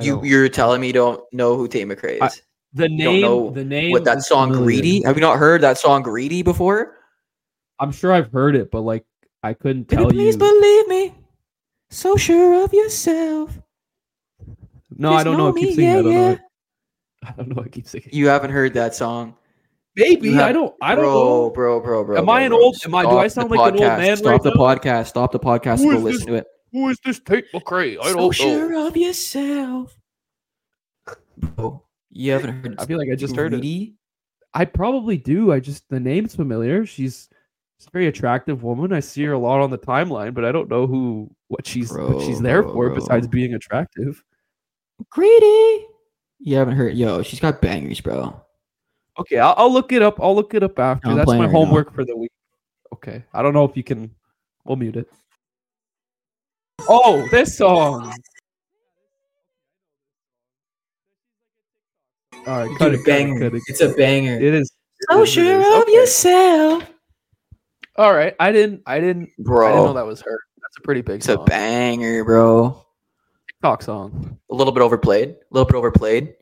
you 0.01 0.23
you're 0.25 0.49
telling 0.49 0.81
me 0.81 0.89
you 0.89 0.93
don't 0.93 1.21
know 1.33 1.57
who 1.57 1.69
Tate 1.69 1.87
McRae 1.87 2.19
I- 2.21 2.27
is? 2.27 2.43
The 2.75 2.87
don't 2.87 2.97
name, 2.99 3.23
know 3.23 3.51
the 3.51 3.65
name. 3.65 3.93
With 3.93 4.05
that 4.05 4.23
song 4.23 4.49
familiar. 4.51 4.65
"Greedy," 4.67 5.03
have 5.05 5.17
you 5.17 5.23
not 5.23 5.39
heard 5.39 5.63
that 5.63 5.79
song 5.79 6.03
"Greedy" 6.03 6.43
before? 6.43 6.99
I'm 7.81 7.91
sure 7.93 8.13
I've 8.13 8.31
heard 8.31 8.55
it, 8.57 8.71
but 8.71 8.83
like 8.83 9.05
I 9.43 9.55
couldn't 9.55 9.89
Baby, 9.89 10.03
tell 10.03 10.11
please 10.11 10.35
you. 10.35 10.39
believe 10.39 10.89
me. 10.89 11.15
So 11.91 12.17
sure 12.17 12.63
of 12.63 12.75
yourself. 12.75 13.59
no, 14.99 15.13
I 15.15 15.25
don't 15.25 15.39
know. 15.39 15.45
know 15.51 15.57
I 15.57 15.61
keep 15.61 15.69
me, 15.71 15.75
singing. 15.77 15.91
yeah, 15.91 15.99
I 15.99 16.03
know. 16.03 16.11
yeah. 16.11 16.39
I 17.27 17.33
don't 17.37 17.55
know. 17.55 17.63
I 17.65 17.69
keep 17.69 17.87
singing. 17.87 18.09
You 18.13 18.29
haven't 18.29 18.51
heard 18.51 18.75
that 18.75 18.95
song, 18.95 19.35
Maybe 19.97 20.33
have- 20.33 20.43
I 20.49 20.53
don't. 20.53 20.75
I 20.81 20.95
don't 20.95 21.05
bro, 21.05 21.13
know. 21.15 21.51
bro, 21.51 21.81
bro, 21.81 22.05
bro. 22.05 22.19
Am 22.19 22.27
bro, 22.27 22.35
I 22.35 22.43
an 22.43 22.51
bro. 22.51 22.61
old- 22.63 22.77
am 22.85 22.95
I- 22.95 23.03
do 23.03 23.19
I 23.19 23.29
sound 23.29 23.51
like 23.51 23.75
an 23.75 23.81
old 23.81 23.99
man 23.99 24.17
Stop 24.17 24.31
right 24.31 24.43
the 24.43 24.51
now? 24.51 24.57
podcast. 24.61 25.07
Stop 25.09 25.33
the 25.33 25.41
podcast. 25.41 25.79
Who 25.79 25.91
and 25.91 25.99
is 25.99 26.03
go 26.03 26.07
this? 26.09 26.15
listen 26.15 26.27
to 26.29 26.35
it. 26.35 26.47
Who 26.73 26.89
is 26.91 26.99
this 27.05 27.19
Tate 27.21 27.51
McRae? 27.53 27.99
I 28.01 28.09
so 28.11 28.15
don't 28.15 28.17
know. 28.19 28.31
sure 28.31 28.87
of 28.87 28.97
yourself, 28.97 29.99
bro. 31.39 31.83
You 32.11 32.33
haven't 32.33 32.63
heard. 32.65 32.77
I 32.79 32.87
feel 32.87 32.99
like 32.99 33.09
I 33.11 33.17
just 33.17 33.35
heard 33.35 33.55
it. 33.55 33.93
I 34.55 34.65
probably 34.65 35.17
do. 35.17 35.51
I 35.53 35.61
just 35.61 35.89
the 35.89 35.99
name's 36.01 36.35
familiar. 36.35 36.85
She's, 36.87 37.29
she's 37.79 37.87
a 37.87 37.91
very 37.91 38.07
attractive 38.07 38.63
woman. 38.63 38.93
I 38.93 39.01
see 39.01 39.25
her 39.25 39.33
a 39.33 39.39
lot 39.39 39.61
on 39.61 39.71
the 39.71 39.79
timeline, 39.79 40.35
but 40.35 40.45
I 40.45 40.53
don't 40.53 40.69
know 40.69 40.87
who 40.87 41.31
what 41.49 41.67
she's 41.67 41.93
what 41.93 42.23
she's 42.23 42.41
there 42.41 42.63
bro, 42.63 42.73
for 42.73 42.87
bro. 42.89 42.95
besides 42.97 43.27
being 43.27 43.55
attractive. 43.55 44.23
Greedy. 45.11 45.87
You 46.41 46.57
haven't 46.57 46.77
heard. 46.77 46.95
Yo, 46.97 47.23
she's 47.23 47.41
got 47.41 47.61
bangers, 47.61 48.01
bro. 48.01 48.41
Okay, 49.19 49.39
I'll, 49.39 49.55
I'll 49.57 49.73
look 49.73 49.93
it 49.93 50.03
up. 50.03 50.21
I'll 50.21 50.35
look 50.35 50.55
it 50.55 50.63
up 50.63 50.79
after. 50.79 51.09
I'm 51.09 51.17
That's 51.17 51.27
my 51.29 51.39
right 51.41 51.47
now. 51.47 51.51
homework 51.51 51.93
for 51.95 52.05
the 52.05 52.17
week. 52.17 52.31
Okay, 52.93 53.25
I 53.35 53.43
don't 53.43 53.53
know 53.53 53.65
if 53.65 53.77
you 53.77 53.83
can. 53.83 54.11
We'll 54.65 54.77
mute 54.77 54.97
it. 54.97 55.11
Oh, 56.89 57.27
this 57.31 57.57
song. 57.59 58.13
All 62.47 62.59
right, 62.67 62.79
cut 62.79 62.91
Dude, 62.91 62.95
it, 62.95 62.97
cut 62.99 63.01
it, 63.01 63.05
banger. 63.05 63.41
cut 63.51 63.55
it. 63.57 63.63
It's 63.67 63.81
a 63.81 63.89
banger. 63.91 64.37
It 64.39 64.55
is. 64.55 64.73
so 65.11 65.19
it 65.19 65.23
is, 65.25 65.29
it 65.29 65.33
sure 65.33 65.61
is. 65.61 65.67
of 65.67 65.83
Okay. 65.83 65.93
yourself, 65.93 66.91
All 67.97 68.15
right, 68.15 68.35
I 68.39 68.53
didn't. 68.53 68.83
I 68.87 69.01
didn't. 69.01 69.31
Bro, 69.39 69.67
I 69.67 69.71
didn't 69.73 69.85
know 69.87 69.93
that 69.95 70.07
was 70.07 70.21
her. 70.23 70.41
That's 70.63 70.77
a 70.79 70.81
pretty 70.83 71.03
big 71.03 71.17
It's 71.17 71.29
a 71.29 71.39
banger, 71.39 72.25
bro. 72.25 72.85
TikTok 73.59 73.83
song. 73.83 74.39
A 74.51 74.55
little 74.55 74.73
bit 74.73 74.83
overplayed. 74.83 75.31
A 75.31 75.37
little 75.51 75.67
bit 75.67 75.75
overplayed. 75.75 76.35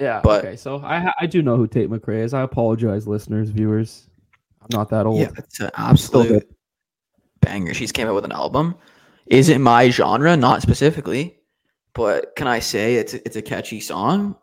Yeah. 0.00 0.20
But- 0.24 0.44
okay, 0.44 0.56
so 0.56 0.78
I 0.78 1.12
I 1.20 1.26
do 1.26 1.42
know 1.42 1.56
who 1.56 1.66
Tate 1.66 1.90
McRae 1.90 2.24
is. 2.24 2.32
I 2.32 2.42
apologize, 2.42 3.06
listeners, 3.06 3.50
viewers. 3.50 4.08
I'm 4.62 4.68
not 4.72 4.88
that 4.90 5.06
old. 5.06 5.20
Yeah, 5.20 5.30
it's 5.36 5.60
an 5.60 5.70
absolute 5.76 6.48
banger. 7.40 7.74
She's 7.74 7.92
came 7.92 8.08
out 8.08 8.14
with 8.14 8.24
an 8.24 8.32
album. 8.32 8.74
Is 9.26 9.48
it 9.50 9.58
my 9.58 9.90
genre, 9.90 10.36
not 10.36 10.62
specifically, 10.62 11.38
but 11.94 12.34
can 12.36 12.46
I 12.46 12.60
say 12.60 12.94
it's 12.96 13.12
it's 13.14 13.36
a 13.36 13.42
catchy 13.42 13.80
song, 13.80 14.36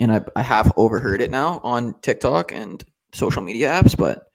and 0.00 0.12
I 0.12 0.22
I 0.34 0.42
have 0.42 0.72
overheard 0.76 1.20
it 1.20 1.30
now 1.30 1.60
on 1.62 1.94
TikTok 2.00 2.52
and 2.52 2.84
social 3.12 3.42
media 3.42 3.70
apps, 3.70 3.96
but 3.96 4.32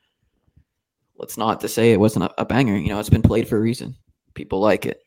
let's 1.17 1.37
not 1.37 1.59
to 1.61 1.67
say 1.67 1.91
it 1.91 1.99
wasn't 1.99 2.25
a, 2.25 2.41
a 2.41 2.45
banger. 2.45 2.77
You 2.77 2.89
know, 2.89 2.99
it's 2.99 3.09
been 3.09 3.21
played 3.21 3.49
for 3.49 3.57
a 3.57 3.61
reason. 3.61 3.95
People 4.33 4.61
like 4.61 4.85
it. 4.85 5.01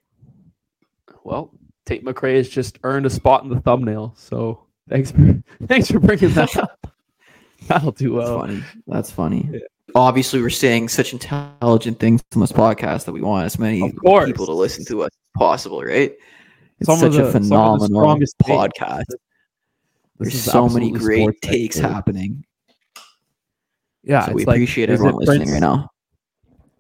Well, 1.25 1.51
Tate 1.87 2.05
McRae 2.05 2.37
has 2.37 2.49
just 2.49 2.79
earned 2.85 3.07
a 3.07 3.11
spot 3.11 3.43
in 3.45 3.51
the 3.51 3.61
thumbnail. 3.61 4.15
So 4.17 4.65
thanks 4.89 5.11
for 5.11 5.43
thanks 5.67 5.91
for 5.91 5.99
bringing 6.01 6.31
that 6.35 6.57
up. 6.57 6.87
That'll 7.69 7.93
do 7.93 8.15
That's 8.17 8.29
well. 8.29 8.41
funny. 8.41 8.65
That's 8.87 9.11
funny. 9.11 9.49
Yeah. 9.53 9.59
Obviously, 9.95 10.41
we're 10.43 10.51
saying 10.51 10.89
such 10.89 11.13
intelligent 11.13 12.01
things 12.01 12.23
on 12.35 12.41
this 12.41 12.53
podcast 12.53 13.05
that 13.05 13.13
we 13.13 13.21
want 13.23 13.47
as 13.47 13.59
many 13.59 13.81
people 13.93 14.47
to 14.47 14.53
listen 14.53 14.85
to 14.87 15.03
us 15.03 15.11
as 15.13 15.39
possible, 15.39 15.83
right? 15.83 16.13
It's 16.81 16.87
Some 16.89 16.99
such 16.99 17.13
the- 17.13 17.29
a 17.29 17.33
some 17.33 17.43
of 17.43 17.81
the 17.81 17.87
phenomenal 17.89 18.19
podcast. 18.43 19.05
There's 20.19 20.41
so 20.43 20.69
many 20.69 20.91
great 20.91 21.41
takes 21.43 21.77
happening. 21.79 22.45
Yeah, 24.03 24.27
so 24.27 24.33
we 24.33 24.43
it's 24.43 24.47
like, 24.49 24.57
appreciate 24.57 24.91
everyone 24.91 25.17
listening 25.17 25.39
Prince- 25.49 25.53
right 25.53 25.61
now. 25.61 25.91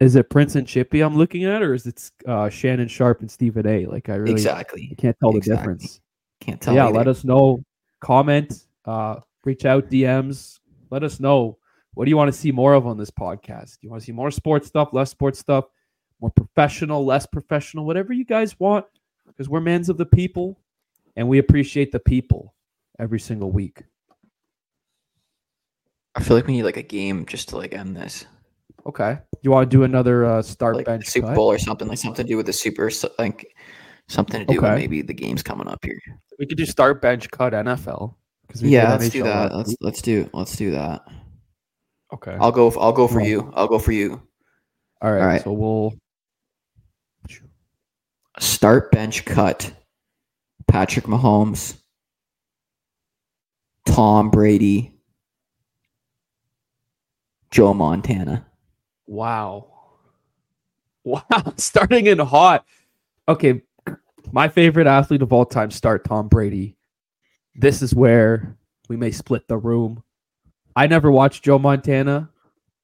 Is 0.00 0.16
it 0.16 0.28
Prince 0.28 0.56
and 0.56 0.66
Chippy 0.66 1.00
I'm 1.00 1.16
looking 1.16 1.44
at, 1.44 1.62
or 1.62 1.72
is 1.74 1.86
it 1.86 2.10
uh, 2.26 2.48
Shannon 2.48 2.88
Sharpe 2.88 3.20
and 3.20 3.30
Stephen 3.30 3.66
A? 3.66 3.86
Like 3.86 4.08
I 4.08 4.14
really 4.16 4.32
I 4.32 4.34
exactly. 4.34 4.94
can't 4.98 5.16
tell 5.20 5.32
the 5.32 5.38
Exactly. 5.38 5.56
difference. 5.74 6.00
Can't 6.40 6.60
tell. 6.60 6.74
yeah, 6.74 6.86
either. 6.88 6.98
let 6.98 7.08
us 7.08 7.24
know. 7.24 7.62
Comment, 8.00 8.52
uh, 8.84 9.16
reach 9.44 9.64
out, 9.64 9.88
DMs. 9.88 10.58
Let 10.90 11.04
us 11.04 11.20
know 11.20 11.58
what 11.94 12.04
do 12.06 12.10
you 12.10 12.16
want 12.16 12.32
to 12.32 12.38
see 12.38 12.50
more 12.52 12.74
of 12.74 12.86
on 12.86 12.98
this 12.98 13.10
podcast. 13.10 13.72
Do 13.74 13.78
you 13.82 13.90
want 13.90 14.02
to 14.02 14.04
see 14.06 14.12
more 14.12 14.30
sports 14.30 14.66
stuff, 14.66 14.88
less 14.92 15.10
sports 15.10 15.38
stuff, 15.38 15.66
more 16.20 16.30
professional, 16.30 17.04
less 17.04 17.24
professional, 17.24 17.86
whatever 17.86 18.12
you 18.12 18.24
guys 18.24 18.58
want? 18.58 18.84
Because 19.26 19.48
we're 19.48 19.60
mans 19.60 19.88
of 19.88 19.96
the 19.96 20.04
people, 20.06 20.58
and 21.16 21.28
we 21.28 21.38
appreciate 21.38 21.92
the 21.92 22.00
people 22.00 22.52
every 22.98 23.20
single 23.20 23.50
week. 23.52 23.82
I 26.14 26.22
feel 26.22 26.36
like 26.36 26.46
we 26.46 26.52
need 26.54 26.62
like 26.64 26.76
a 26.76 26.82
game 26.82 27.26
just 27.26 27.48
to 27.50 27.56
like 27.56 27.72
end 27.74 27.96
this, 27.96 28.26
Okay, 28.86 29.18
you 29.42 29.50
want 29.50 29.70
to 29.70 29.76
do 29.76 29.82
another 29.84 30.24
uh, 30.26 30.42
start 30.42 30.76
like 30.76 30.86
bench 30.86 31.06
Super 31.06 31.28
cut? 31.28 31.36
Bowl 31.36 31.50
or 31.50 31.58
something, 31.58 31.88
like 31.88 31.98
something 31.98 32.24
to 32.26 32.28
do 32.28 32.36
with 32.36 32.46
the 32.46 32.52
Super, 32.52 32.90
like 33.18 33.54
something 34.08 34.46
to 34.46 34.52
do 34.52 34.60
with 34.60 34.72
maybe 34.74 35.00
the 35.02 35.14
games 35.14 35.42
coming 35.42 35.66
up 35.68 35.82
here. 35.84 35.98
We 36.38 36.46
could 36.46 36.58
do 36.58 36.66
start 36.66 37.00
bench 37.00 37.30
cut 37.30 37.52
NFL. 37.54 38.16
'cause 38.48 38.62
we 38.62 38.68
Yeah, 38.68 38.90
let's 38.90 39.08
do 39.08 39.22
that. 39.22 39.54
Let's 39.56 39.70
week. 39.70 39.78
let's 39.80 40.02
do 40.02 40.28
let's 40.34 40.56
do 40.56 40.72
that. 40.72 41.02
Okay. 42.12 42.36
I'll 42.38 42.52
go. 42.52 42.70
I'll 42.78 42.92
go 42.92 43.08
for 43.08 43.18
Right. 43.18 43.28
you. 43.28 43.50
I'll 43.54 43.66
go 43.68 43.78
for 43.78 43.92
you. 43.92 44.20
All 45.00 45.10
right. 45.12 45.24
right. 45.24 45.42
So 45.42 45.52
we'll. 45.52 45.94
Start 48.40 48.90
bench 48.90 49.24
cut. 49.24 49.72
Patrick 50.66 51.06
Mahomes. 51.06 51.76
Tom 53.86 54.30
Brady. 54.30 54.92
Joe 57.50 57.72
Montana. 57.72 58.44
Wow. 59.06 59.66
Wow. 61.04 61.22
Starting 61.56 62.06
in 62.06 62.18
hot. 62.18 62.64
Okay. 63.28 63.62
My 64.32 64.48
favorite 64.48 64.86
athlete 64.86 65.22
of 65.22 65.32
all 65.32 65.44
time, 65.44 65.70
start 65.70 66.04
Tom 66.04 66.28
Brady. 66.28 66.76
This 67.54 67.82
is 67.82 67.94
where 67.94 68.56
we 68.88 68.96
may 68.96 69.10
split 69.10 69.46
the 69.48 69.56
room. 69.58 70.02
I 70.74 70.86
never 70.86 71.10
watched 71.10 71.44
Joe 71.44 71.58
Montana. 71.58 72.30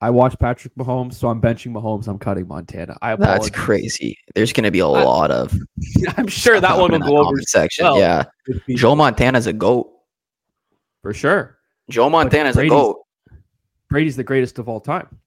I 0.02 0.10
watched 0.10 0.38
Patrick 0.38 0.74
Mahomes, 0.76 1.14
so 1.14 1.28
I'm 1.28 1.40
benching 1.42 1.72
Mahomes. 1.72 2.08
I'm 2.08 2.18
cutting 2.18 2.46
Montana. 2.48 2.96
I 3.02 3.16
That's 3.16 3.50
crazy. 3.50 4.16
There's 4.34 4.52
going 4.52 4.64
to 4.64 4.70
be 4.70 4.78
a 4.78 4.86
I- 4.86 5.02
lot 5.02 5.30
of 5.30 5.52
I'm 6.16 6.26
sure 6.28 6.60
that 6.60 6.78
one 6.78 6.90
will 6.92 7.00
go 7.00 7.18
over 7.18 7.40
section. 7.42 7.84
well. 7.84 7.98
yeah, 7.98 8.24
Joe 8.70 8.94
Montana's 8.94 9.46
a 9.46 9.52
goat. 9.52 9.90
for 11.02 11.12
sure. 11.12 11.58
Joe 11.90 12.08
Montana's 12.08 12.56
a 12.56 12.68
goat. 12.68 13.02
Brady's 13.90 14.16
the 14.16 14.24
greatest 14.24 14.58
of 14.58 14.68
all 14.68 14.80
time. 14.80 15.18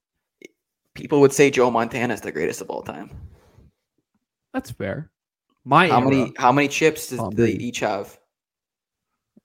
People 0.94 1.20
would 1.20 1.32
say 1.32 1.50
Joe 1.50 1.70
Montana 1.70 2.14
is 2.14 2.20
the 2.20 2.32
greatest 2.32 2.60
of 2.60 2.70
all 2.70 2.82
time. 2.82 3.10
That's 4.52 4.70
fair. 4.70 5.10
My 5.64 5.88
How 5.88 6.00
era, 6.00 6.10
many 6.10 6.32
how 6.36 6.52
many 6.52 6.68
chips 6.68 7.08
does 7.08 7.18
Tom 7.18 7.30
they 7.30 7.52
Brady. 7.52 7.66
each 7.66 7.80
have? 7.80 8.18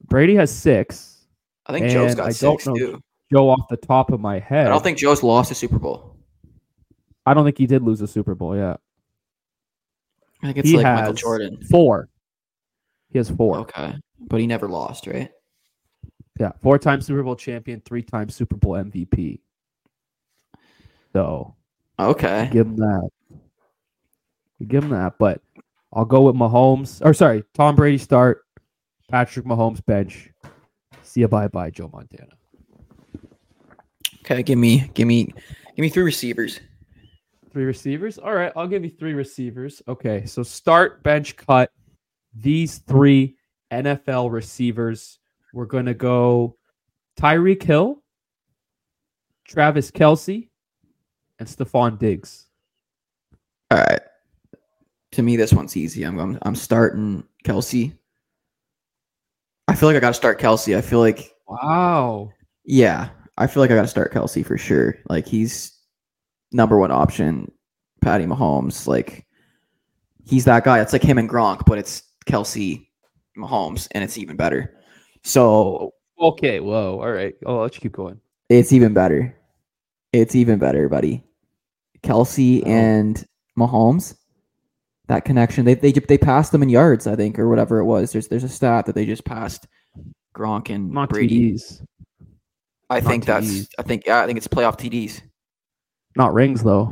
Brady 0.04 0.36
has 0.36 0.52
six. 0.56 1.26
I 1.66 1.74
think 1.74 1.90
Joe's 1.90 2.14
got 2.16 2.24
I 2.24 2.32
don't 2.34 2.34
six 2.60 2.68
know 2.68 2.76
too. 2.76 3.02
Joe 3.32 3.50
off 3.50 3.68
the 3.70 3.78
top 3.78 4.12
of 4.12 4.20
my 4.20 4.40
head. 4.40 4.68
I 4.68 4.70
don't 4.70 4.84
think 4.84 4.98
Joe's 4.98 5.24
lost 5.24 5.52
a 5.52 5.56
Super 5.56 5.80
Bowl. 5.80 6.16
I 7.26 7.34
don't 7.34 7.46
think 7.46 7.58
he 7.58 7.68
did 7.68 7.84
lose 7.84 8.02
a 8.02 8.08
Super 8.08 8.36
Bowl. 8.36 8.56
Yeah, 8.56 8.76
I 10.42 10.48
think 10.48 10.58
it's 10.60 10.70
he 10.70 10.78
like 10.78 10.86
Michael 10.86 11.14
Jordan. 11.14 11.60
four. 11.70 12.10
He 13.12 13.18
has 13.18 13.30
four. 13.30 13.58
Okay, 13.60 13.96
but 14.20 14.40
he 14.40 14.48
never 14.48 14.68
lost, 14.68 15.08
right? 15.08 15.32
Yeah, 16.40 16.52
four-time 16.62 17.02
Super 17.02 17.22
Bowl 17.24 17.36
champion, 17.36 17.82
three-time 17.82 18.30
Super 18.30 18.56
Bowl 18.56 18.74
MVP. 18.74 19.40
So 21.14 21.56
Okay. 22.00 22.50
give 22.52 22.68
him 22.68 22.78
that. 22.78 23.10
Give 24.68 24.84
him 24.84 24.90
that. 24.92 25.18
But 25.18 25.42
I'll 25.94 26.06
go 26.06 26.22
with 26.22 26.36
Mahomes. 26.36 27.04
Or 27.06 27.14
sorry, 27.14 27.44
Tom 27.54 27.76
Brady 27.76 27.98
start. 27.98 28.44
Patrick 29.10 29.46
Mahomes 29.46 29.84
bench. 29.86 30.30
See 31.02 31.22
you 31.22 31.28
bye 31.28 31.48
bye, 31.48 31.72
Joe 31.72 31.90
Montana. 31.92 32.34
Okay, 34.20 34.44
give 34.44 34.60
me 34.60 34.92
give 34.94 35.08
me 35.08 35.26
give 35.26 35.80
me 35.80 35.90
three 35.90 36.04
receivers. 36.04 36.60
Three 37.52 37.64
receivers. 37.66 38.20
All 38.20 38.34
right, 38.36 38.54
I'll 38.56 38.68
give 38.68 38.84
you 38.84 38.92
three 38.92 39.14
receivers. 39.14 39.82
Okay, 39.88 40.26
so 40.28 40.44
start, 40.44 41.02
bench, 41.02 41.36
cut. 41.36 41.72
These 42.36 42.80
three 42.80 43.38
NFL 43.72 44.32
receivers. 44.32 45.18
We're 45.52 45.66
gonna 45.66 45.96
go 45.96 46.58
Tyreek 47.20 47.64
Hill, 47.64 48.04
Travis 49.46 49.90
Kelce, 49.90 50.49
and 51.40 51.48
Stephon 51.48 51.98
Diggs. 51.98 52.46
All 53.72 53.78
right. 53.78 54.02
To 55.14 55.22
me, 55.24 55.38
this 55.38 55.54
one's 55.54 55.76
easy. 55.78 56.04
I'm 56.04 56.20
I'm, 56.20 56.38
I'm 56.44 56.56
starting 56.56 57.24
Kelce. 57.44 57.94
I 59.68 59.76
feel 59.76 59.90
like 59.90 59.96
I 59.96 60.00
got 60.00 60.10
to 60.10 60.14
start 60.16 60.40
Kelce. 60.40 60.76
I 60.78 60.82
feel 60.82 61.00
like 61.00 61.34
Wow. 61.48 62.32
yeah. 62.66 63.10
I 63.38 63.48
feel 63.48 63.62
like 63.62 63.72
I 63.72 63.76
got 63.76 63.84
to 63.84 63.88
start 63.88 64.14
Kelce 64.14 64.46
for 64.46 64.58
sure. 64.58 64.96
Like 65.10 65.26
he's 65.28 65.72
number 66.52 66.78
one 66.78 66.92
option. 66.92 67.52
Patty 68.02 68.26
Mahomes, 68.26 68.88
like 68.88 69.26
he's 70.26 70.46
that 70.46 70.64
guy. 70.64 70.80
It's 70.80 70.94
like 70.94 71.04
him 71.04 71.18
and 71.18 71.30
Gronk, 71.30 71.66
but 71.66 71.78
it's 71.78 72.04
Kelce 72.26 72.88
Mahomes, 73.38 73.88
and 73.92 74.04
it's 74.06 74.18
even 74.18 74.38
better. 74.38 74.74
So 75.24 75.94
Okay, 76.22 76.60
whoa. 76.60 77.00
All 77.02 77.12
right. 77.12 77.34
I'll 77.46 77.58
let 77.62 77.76
you 77.76 77.82
keep 77.82 77.92
going. 77.94 78.20
it's 78.50 78.72
even 78.74 78.94
better. 78.94 79.36
It's 80.14 80.34
even 80.36 80.60
better, 80.60 80.88
buddy. 80.90 81.24
Kelce 82.04 82.62
Oh. 82.66 82.70
and 82.70 83.26
Mahomes, 83.58 84.16
that 85.08 85.26
connection. 85.26 85.66
They 85.66 85.74
they 85.76 85.92
they 85.92 86.18
passed 86.18 86.52
them 86.52 86.64
in 86.64 86.70
yards, 86.70 87.08
I 87.08 87.16
think, 87.16 87.38
or 87.40 87.50
whatever 87.50 87.80
it 87.80 87.86
was. 87.86 88.12
There's 88.12 88.28
there's 88.28 88.44
a 88.44 88.50
stat 88.50 88.86
that 88.86 88.96
they 88.96 89.06
just 89.06 89.26
passed 89.26 89.68
Gronk 90.36 90.70
and 90.74 90.92
Not 90.92 91.10
Brady. 91.10 91.54
TDs. 91.54 91.82
I 92.90 93.00
not 93.00 93.10
think 93.10 93.26
that's. 93.26 93.68
I 93.78 93.84
think 93.84 94.06
yeah. 94.06 94.22
I 94.22 94.26
think 94.26 94.38
it's 94.38 94.48
playoff 94.48 94.78
TDs. 94.78 95.22
Not 96.16 96.34
rings 96.34 96.64
though. 96.64 96.92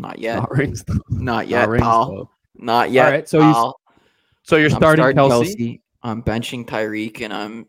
Not 0.00 0.18
yet. 0.18 0.36
Not 0.40 0.50
rings 0.50 0.84
though. 0.84 0.98
Not 1.08 1.48
yet, 1.48 1.60
Not 1.60 1.68
rings 1.70 1.82
pal. 1.82 2.10
though. 2.10 2.30
Not 2.56 2.90
yet. 2.90 3.10
right, 3.10 3.28
so 3.28 3.40
you 3.40 3.72
so 4.42 4.56
you're 4.56 4.70
I'm 4.70 4.76
starting, 4.76 5.04
Kelce. 5.16 5.80
I'm 6.02 6.22
benching 6.22 6.66
Tyreek, 6.66 7.22
and 7.22 7.32
I'm 7.32 7.66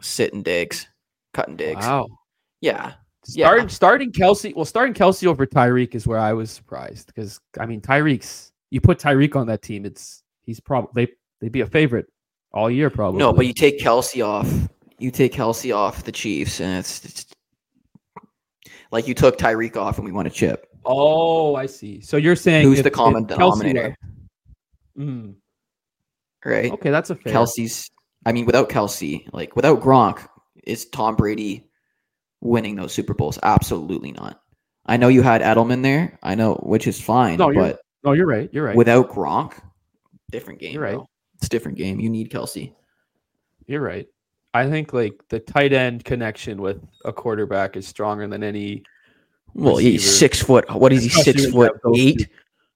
sitting 0.00 0.42
Diggs, 0.42 0.86
cutting 1.34 1.56
Diggs. 1.56 1.84
Wow. 1.84 2.06
Yeah, 2.60 2.92
Yeah. 3.28 3.46
Starting 3.46 3.68
starting 3.68 4.12
Kelce. 4.12 4.54
Well, 4.54 4.64
starting 4.64 4.94
Kelce 4.94 5.26
over 5.26 5.46
Tyreek 5.46 5.94
is 5.94 6.06
where 6.06 6.18
I 6.18 6.32
was 6.32 6.50
surprised 6.50 7.06
because 7.06 7.40
I 7.58 7.66
mean 7.66 7.80
Tyreek's. 7.80 8.52
You 8.70 8.80
put 8.80 8.98
Tyreek 8.98 9.36
on 9.36 9.46
that 9.48 9.62
team, 9.62 9.84
it's 9.84 10.22
he's 10.44 10.58
probably 10.58 11.04
they 11.06 11.12
they'd 11.40 11.52
be 11.52 11.60
a 11.60 11.66
favorite 11.66 12.06
all 12.52 12.70
year 12.70 12.90
probably. 12.90 13.18
no, 13.18 13.32
but 13.32 13.46
you 13.46 13.52
take 13.52 13.78
Kelce 13.78 14.24
off. 14.26 14.50
You 14.98 15.10
take 15.10 15.32
Kelce 15.32 15.74
off 15.76 16.04
the 16.04 16.12
Chiefs, 16.12 16.60
and 16.60 16.78
it's, 16.78 17.04
it's 17.04 17.26
like 18.90 19.06
you 19.08 19.14
took 19.14 19.36
Tyreek 19.38 19.76
off, 19.76 19.98
and 19.98 20.04
we 20.04 20.12
won 20.12 20.26
a 20.26 20.30
chip. 20.30 20.66
oh, 20.84 21.54
I 21.54 21.66
see. 21.66 22.00
So 22.00 22.16
you're 22.16 22.36
saying 22.36 22.64
Who's 22.66 22.78
if- 22.78 22.84
the 22.84 22.90
common 22.90 23.24
denominator? 23.26 23.94
Mm, 24.98 25.34
Right? 26.44 26.72
okay, 26.72 26.90
that's 26.90 27.10
a 27.10 27.14
fair. 27.14 27.32
Kelce's. 27.32 27.90
I 28.26 28.32
mean, 28.32 28.46
without 28.46 28.68
Kelce, 28.68 29.26
like 29.32 29.54
without 29.56 29.80
Gronk, 29.80 30.26
is 30.64 30.86
Tom 30.86 31.16
Brady 31.16 31.68
winning 32.42 32.76
those 32.76 32.92
Super 32.92 33.14
Bowls? 33.14 33.38
Absolutely 33.42 34.12
not. 34.12 34.40
I 34.84 34.96
know 34.98 35.08
you 35.08 35.22
had 35.22 35.40
Edelman 35.40 35.82
there. 35.82 36.18
I 36.22 36.34
know, 36.34 36.54
which 36.62 36.86
is 36.86 37.00
fine, 37.00 37.38
No, 37.38 37.50
you're 37.50 37.62
but 37.62 37.80
No, 38.04 38.12
you're 38.12 38.26
right. 38.26 38.50
You're 38.52 38.64
right. 38.66 38.76
without 38.76 39.10
Gronk, 39.10 39.54
different 40.30 40.60
game. 40.60 40.74
You're 40.74 40.82
right. 40.82 40.94
bro. 40.96 41.08
It's 41.36 41.46
a 41.46 41.50
different 41.50 41.78
game. 41.78 42.00
You 42.00 42.10
need 42.10 42.30
Kelce. 42.30 42.72
You're 43.66 43.80
right. 43.80 44.06
I 44.54 44.68
think 44.68 44.92
like 44.92 45.14
the 45.30 45.38
tight 45.40 45.72
end 45.72 46.04
connection 46.04 46.60
with 46.60 46.82
a 47.04 47.12
quarterback 47.12 47.76
is 47.76 47.86
stronger 47.88 48.26
than 48.26 48.42
any. 48.42 48.82
Well, 49.54 49.76
he's 49.76 50.18
six 50.18 50.42
foot. 50.42 50.70
What 50.74 50.92
is 50.92 51.02
he? 51.04 51.08
Six 51.08 51.46
foot 51.46 51.72
eight 51.96 52.28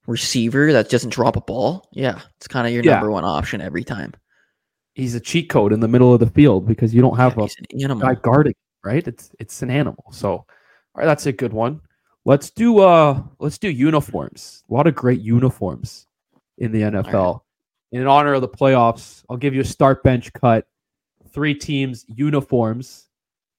receiver 0.07 0.73
that 0.73 0.89
doesn't 0.89 1.11
drop 1.11 1.37
a 1.37 1.41
ball. 1.41 1.89
Yeah, 1.93 2.21
it's 2.37 2.47
kind 2.49 2.67
of 2.67 2.73
your 2.73 2.83
Yeah. 2.85 2.93
number 2.95 3.11
one 3.11 3.25
option 3.25 3.61
every 3.61 3.83
time. 3.85 4.15
He's 4.95 5.15
a 5.15 5.21
cheat 5.21 5.51
code 5.51 5.73
in 5.73 5.81
the 5.81 5.89
middle 5.89 6.15
of 6.15 6.21
the 6.21 6.31
field 6.31 6.67
because 6.67 6.95
you 6.95 7.03
don't 7.03 7.17
have 7.17 7.37
Yeah, 7.37 7.45
a 7.45 7.47
he's 7.47 7.57
an 7.59 7.83
animal. 7.83 8.09
guy 8.09 8.15
guarding, 8.23 8.55
right? 8.87 9.07
It's 9.07 9.33
it's 9.41 9.63
an 9.63 9.71
animal. 9.71 10.05
So, 10.13 10.31
all 10.31 10.47
right, 10.95 11.07
that's 11.07 11.27
a 11.27 11.33
good 11.33 11.53
one. 11.53 11.81
Let's 12.25 12.51
do 12.51 12.79
uh 12.79 13.21
let's 13.41 13.59
do 13.59 13.69
uniforms. 13.69 14.63
A 14.71 14.75
lot 14.75 14.87
of 14.87 14.95
great 14.95 15.21
uniforms 15.21 16.07
in 16.59 16.73
the 16.73 16.83
NFL. 16.83 17.41
In 17.93 18.07
honor 18.07 18.35
of 18.35 18.43
the 18.43 18.49
playoffs, 18.49 19.25
I'll 19.29 19.37
give 19.37 19.55
you 19.55 19.61
a 19.61 19.65
start 19.65 20.03
bench 20.03 20.33
cut. 20.33 20.67
Three 21.33 21.55
teams 21.55 22.05
uniforms: 22.09 23.09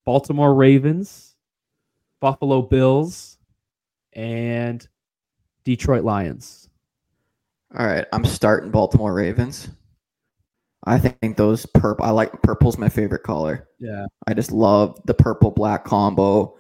Baltimore 0.06 0.56
Ravens, 0.56 1.36
Buffalo 2.22 2.62
Bills, 2.62 3.38
and 4.14 4.88
Detroit 5.66 6.06
Lions. 6.06 6.70
All 7.78 7.86
right, 7.86 8.06
I'm 8.14 8.24
starting 8.24 8.72
Baltimore 8.72 9.14
Ravens. 9.14 9.70
I 10.88 11.00
think 11.00 11.36
those 11.36 11.66
purple. 11.66 12.06
I 12.06 12.12
like 12.12 12.42
purple's 12.42 12.78
my 12.78 12.88
favorite 12.88 13.24
color. 13.24 13.68
Yeah. 13.80 14.06
I 14.26 14.34
just 14.34 14.52
love 14.52 14.98
the 15.06 15.14
purple 15.14 15.52
black 15.52 15.84
combo. 15.84 16.56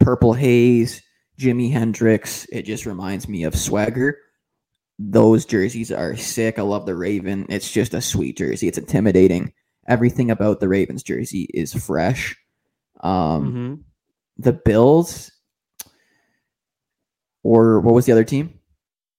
Purple 0.00 0.32
haze, 0.32 1.00
Jimi 1.38 1.70
Hendrix. 1.72 2.44
It 2.50 2.62
just 2.62 2.86
reminds 2.86 3.28
me 3.28 3.44
of 3.44 3.54
Swagger. 3.54 4.18
Those 4.98 5.44
jerseys 5.46 5.92
are 5.92 6.16
sick. 6.16 6.58
I 6.58 6.62
love 6.62 6.86
the 6.86 6.96
Raven. 6.96 7.46
It's 7.48 7.70
just 7.70 7.94
a 7.94 8.00
sweet 8.00 8.36
jersey. 8.36 8.66
It's 8.66 8.78
intimidating. 8.78 9.52
Everything 9.86 10.30
about 10.30 10.58
the 10.58 10.68
Ravens 10.68 11.04
jersey 11.04 11.48
is 11.54 11.72
fresh. 11.72 12.36
Um, 13.00 13.46
Mm-hmm. 13.46 13.74
The 14.40 14.52
Bills, 14.52 15.32
or 17.42 17.80
what 17.80 17.94
was 17.94 18.06
the 18.06 18.12
other 18.12 18.24
team? 18.24 18.60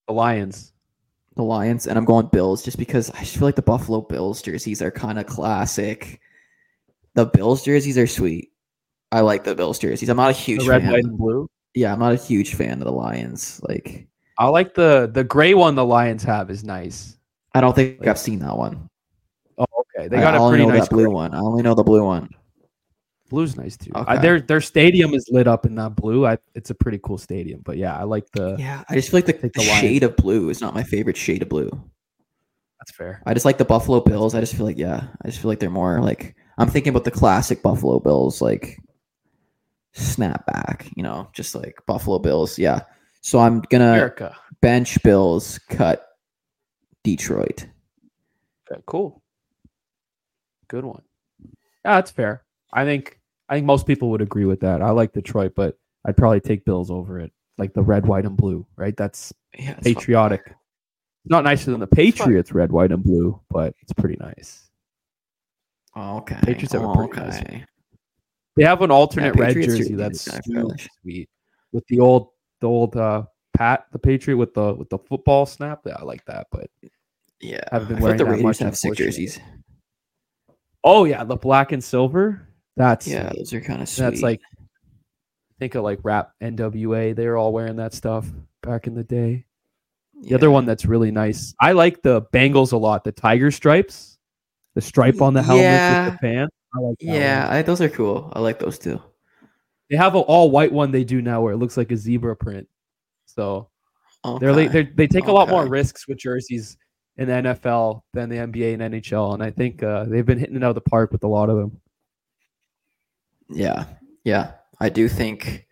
The 0.07 0.13
Lions. 0.13 0.71
The 1.39 1.43
Lions, 1.45 1.87
and 1.87 1.97
I'm 1.97 2.05
going 2.05 2.27
Bills 2.27 2.61
just 2.63 2.77
because 2.77 3.09
I 3.11 3.19
just 3.19 3.35
feel 3.37 3.47
like 3.47 3.55
the 3.55 3.61
Buffalo 3.61 4.01
Bills 4.01 4.41
jerseys 4.41 4.81
are 4.81 4.91
kind 4.91 5.17
of 5.17 5.25
classic. 5.25 6.19
The 7.15 7.25
Bills 7.25 7.63
jerseys 7.63 7.97
are 7.97 8.07
sweet. 8.07 8.51
I 9.11 9.21
like 9.21 9.43
the 9.43 9.55
Bills 9.55 9.79
jerseys. 9.79 10.09
I'm 10.09 10.17
not 10.17 10.29
a 10.29 10.33
huge 10.33 10.63
The 10.63 10.69
red, 10.69 10.81
fan. 10.83 10.91
white, 10.91 11.03
and 11.03 11.17
blue. 11.17 11.49
Yeah, 11.73 11.91
I'm 11.93 11.99
not 11.99 12.13
a 12.13 12.17
huge 12.17 12.53
fan 12.55 12.73
of 12.73 12.85
the 12.85 12.91
Lions. 12.91 13.59
Like, 13.67 14.07
I 14.37 14.47
like 14.47 14.75
the 14.75 15.09
the 15.11 15.23
gray 15.23 15.53
one 15.53 15.75
the 15.75 15.85
Lions 15.85 16.23
have 16.23 16.49
is 16.51 16.63
nice. 16.63 17.17
I 17.55 17.61
don't 17.61 17.75
think 17.75 17.99
Like- 17.99 18.09
I've 18.09 18.19
seen 18.19 18.39
that 18.39 18.57
one. 18.57 18.87
Oh, 19.57 19.65
okay. 19.97 20.07
They 20.07 20.17
I 20.17 20.21
got 20.21 20.35
a 20.35 20.37
only 20.37 20.57
pretty 20.59 20.65
know 20.71 20.77
nice 20.77 20.87
that 20.87 20.95
blue 20.95 21.09
one. 21.09 21.33
I 21.33 21.39
only 21.39 21.63
know 21.63 21.73
the 21.73 21.83
blue 21.83 22.03
one. 22.05 22.29
Blue's 23.29 23.55
nice 23.55 23.77
too. 23.77 23.91
I, 23.93 24.17
their 24.17 24.41
their 24.41 24.61
stadium 24.61 25.13
is 25.13 25.27
lit 25.31 25.47
up 25.47 25.65
in 25.65 25.75
that 25.75 25.95
blue. 25.95 26.25
I, 26.25 26.37
it's 26.55 26.69
a 26.69 26.75
pretty 26.75 26.99
cool 27.01 27.17
stadium. 27.17 27.61
But 27.63 27.77
yeah, 27.77 27.97
I 27.97 28.03
like 28.03 28.29
the. 28.31 28.55
Yeah, 28.59 28.83
I 28.89 28.95
just 28.95 29.11
feel 29.11 29.19
like 29.19 29.27
the, 29.27 29.33
the 29.33 29.49
the 29.49 29.61
shade 29.61 30.03
of 30.03 30.15
blue 30.17 30.49
is 30.49 30.61
not 30.61 30.73
my 30.73 30.83
favorite 30.83 31.17
shade 31.17 31.41
of 31.41 31.49
blue. 31.49 31.69
That's 32.79 32.91
fair. 32.91 33.21
I 33.25 33.33
just 33.33 33.45
like 33.45 33.57
the 33.57 33.65
Buffalo 33.65 33.99
Bills. 34.01 34.35
I 34.35 34.39
just 34.39 34.55
feel 34.55 34.65
like 34.65 34.77
yeah, 34.77 35.07
I 35.23 35.27
just 35.27 35.39
feel 35.39 35.49
like 35.49 35.59
they're 35.59 35.69
more 35.69 36.01
like 36.01 36.35
I'm 36.57 36.69
thinking 36.69 36.89
about 36.89 37.05
the 37.05 37.11
classic 37.11 37.61
Buffalo 37.61 37.99
Bills, 37.99 38.41
like 38.41 38.79
snapback, 39.95 40.91
you 40.95 41.03
know, 41.03 41.29
just 41.33 41.55
like 41.55 41.75
Buffalo 41.85 42.19
Bills. 42.19 42.57
Yeah. 42.57 42.81
So 43.21 43.39
I'm 43.39 43.61
gonna 43.61 43.91
America. 43.91 44.35
bench 44.61 45.01
Bills, 45.03 45.59
cut 45.69 46.07
Detroit. 47.03 47.67
Okay, 48.71 48.81
cool. 48.85 49.21
Good 50.67 50.85
one. 50.85 51.03
Yeah, 51.85 51.95
that's 51.95 52.11
fair. 52.11 52.43
I 52.71 52.85
think 52.85 53.18
I 53.49 53.55
think 53.55 53.65
most 53.65 53.87
people 53.87 54.11
would 54.11 54.21
agree 54.21 54.45
with 54.45 54.61
that. 54.61 54.81
I 54.81 54.91
like 54.91 55.11
Detroit, 55.11 55.53
but 55.55 55.77
I'd 56.05 56.15
probably 56.15 56.39
take 56.39 56.65
Bills 56.65 56.91
over 56.91 57.19
it. 57.19 57.31
Like 57.57 57.73
the 57.73 57.81
red, 57.81 58.05
white, 58.05 58.25
and 58.25 58.37
blue, 58.37 58.65
right? 58.77 58.95
That's 58.95 59.33
Yeah, 59.57 59.73
patriotic. 59.81 60.53
Not 61.25 61.43
nicer 61.43 61.71
than 61.71 61.81
the 61.81 61.87
Patriots 61.87 62.53
red, 62.53 62.71
white, 62.71 62.91
and 62.91 63.03
blue, 63.03 63.41
but 63.49 63.73
it's 63.81 63.91
pretty 63.91 64.15
nice. 64.19 64.69
Oh, 65.95 66.17
okay. 66.17 66.37
Patriots 66.41 66.73
have 66.73 66.83
a 66.83 66.93
pretty 66.93 67.19
nice. 67.19 67.63
They 68.55 68.63
have 68.63 68.81
an 68.81 68.91
alternate 68.91 69.35
red 69.35 69.53
jersey 69.53 69.95
that's 69.95 70.21
super 70.21 70.75
sweet 71.01 71.29
with 71.71 71.85
the 71.87 71.99
old 71.99 72.29
the 72.61 72.67
old 72.67 72.95
uh 72.95 73.23
Pat 73.55 73.85
the 73.91 73.99
Patriot 73.99 74.37
with 74.37 74.53
the 74.53 74.73
with 74.73 74.89
the 74.89 74.97
football 74.97 75.45
snap. 75.45 75.81
Yeah, 75.85 75.97
I 75.99 76.03
like 76.03 76.23
that. 76.25 76.47
But 76.51 76.69
Yeah. 77.41 77.61
Haven't 77.71 77.89
been 77.89 77.97
I 77.97 78.01
wearing 78.01 78.17
the 78.17 78.25
Raiders 78.25 78.43
much, 78.43 78.57
have 78.59 78.77
sick 78.77 78.95
jerseys. 78.95 79.39
oh 80.83 81.05
yeah, 81.05 81.23
the 81.23 81.35
black 81.35 81.71
and 81.71 81.83
silver. 81.83 82.48
That's 82.77 83.07
Yeah, 83.07 83.31
those 83.35 83.53
are 83.53 83.61
kind 83.61 83.81
of 83.81 83.89
sweet. 83.89 84.03
that's 84.03 84.21
like 84.21 84.41
think 85.59 85.75
of 85.75 85.83
like 85.83 85.99
rap 86.03 86.31
NWA. 86.41 87.15
They 87.15 87.27
were 87.27 87.37
all 87.37 87.51
wearing 87.51 87.75
that 87.77 87.93
stuff 87.93 88.25
back 88.63 88.87
in 88.87 88.95
the 88.95 89.03
day. 89.03 89.45
The 90.21 90.35
other 90.35 90.51
one 90.51 90.65
that's 90.65 90.85
really 90.85 91.11
nice. 91.11 91.53
I 91.59 91.71
like 91.73 92.01
the 92.01 92.23
Bengals 92.33 92.73
a 92.73 92.77
lot. 92.77 93.03
The 93.03 93.11
tiger 93.11 93.51
stripes, 93.51 94.17
the 94.75 94.81
stripe 94.81 95.21
on 95.21 95.33
the 95.33 95.41
helmet 95.43 95.63
Yeah. 95.63 96.05
with 96.05 96.13
the 96.13 96.19
pants. 96.19 96.55
I 96.75 96.79
like 96.79 96.97
that. 96.99 97.05
Yeah, 97.05 97.47
I, 97.49 97.61
those 97.61 97.81
are 97.81 97.89
cool. 97.89 98.31
I 98.33 98.39
like 98.39 98.59
those 98.59 98.77
too. 98.77 99.01
They 99.89 99.95
have 99.97 100.15
an 100.15 100.21
all 100.21 100.51
white 100.51 100.71
one 100.71 100.91
they 100.91 101.03
do 101.03 101.21
now 101.21 101.41
where 101.41 101.53
it 101.53 101.57
looks 101.57 101.77
like 101.77 101.91
a 101.91 101.97
zebra 101.97 102.35
print. 102.35 102.67
So 103.25 103.69
they're, 104.39 104.53
they're 104.69 104.91
they 104.95 105.07
take 105.07 105.27
a 105.27 105.31
lot 105.31 105.49
more 105.49 105.67
risks 105.67 106.07
with 106.07 106.17
jerseys 106.19 106.77
in 107.17 107.27
the 107.27 107.33
NFL 107.33 108.01
than 108.13 108.29
the 108.29 108.35
NBA 108.37 108.79
and 108.79 108.93
NHL, 108.93 109.33
and 109.33 109.41
I 109.43 109.49
think 109.51 109.81
uh, 109.83 110.03
they've 110.05 110.25
been 110.25 110.37
hitting 110.39 110.55
it 110.57 110.63
out 110.63 110.69
of 110.69 110.75
the 110.75 110.81
park 110.81 111.11
with 111.11 111.23
a 111.23 111.27
lot 111.27 111.49
of 111.49 111.57
them. 111.57 111.79
Yeah, 113.49 113.85
yeah. 114.23 114.51
I 114.79 114.89
do 114.89 115.09
think 115.09 115.65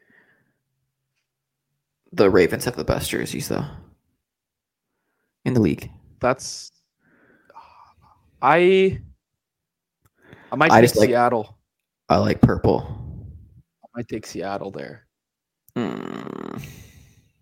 the 2.11 2.29
Ravens 2.29 2.65
have 2.65 2.75
the 2.75 2.83
best 2.83 3.09
jerseys 3.09 3.47
though 3.47 3.65
in 5.45 5.53
the 5.53 5.61
league. 5.61 5.89
That's 6.19 6.71
I 8.41 8.99
I 10.51 10.55
might 10.55 10.71
I 10.71 10.81
take 10.81 10.89
just 10.89 10.99
like- 10.99 11.09
Seattle. 11.09 11.57
I 12.09 12.17
like 12.17 12.41
purple. 12.41 12.85
I 13.83 13.87
might 13.97 14.07
take 14.07 14.25
Seattle 14.25 14.71
there. 14.71 15.05
Mm, 15.75 16.63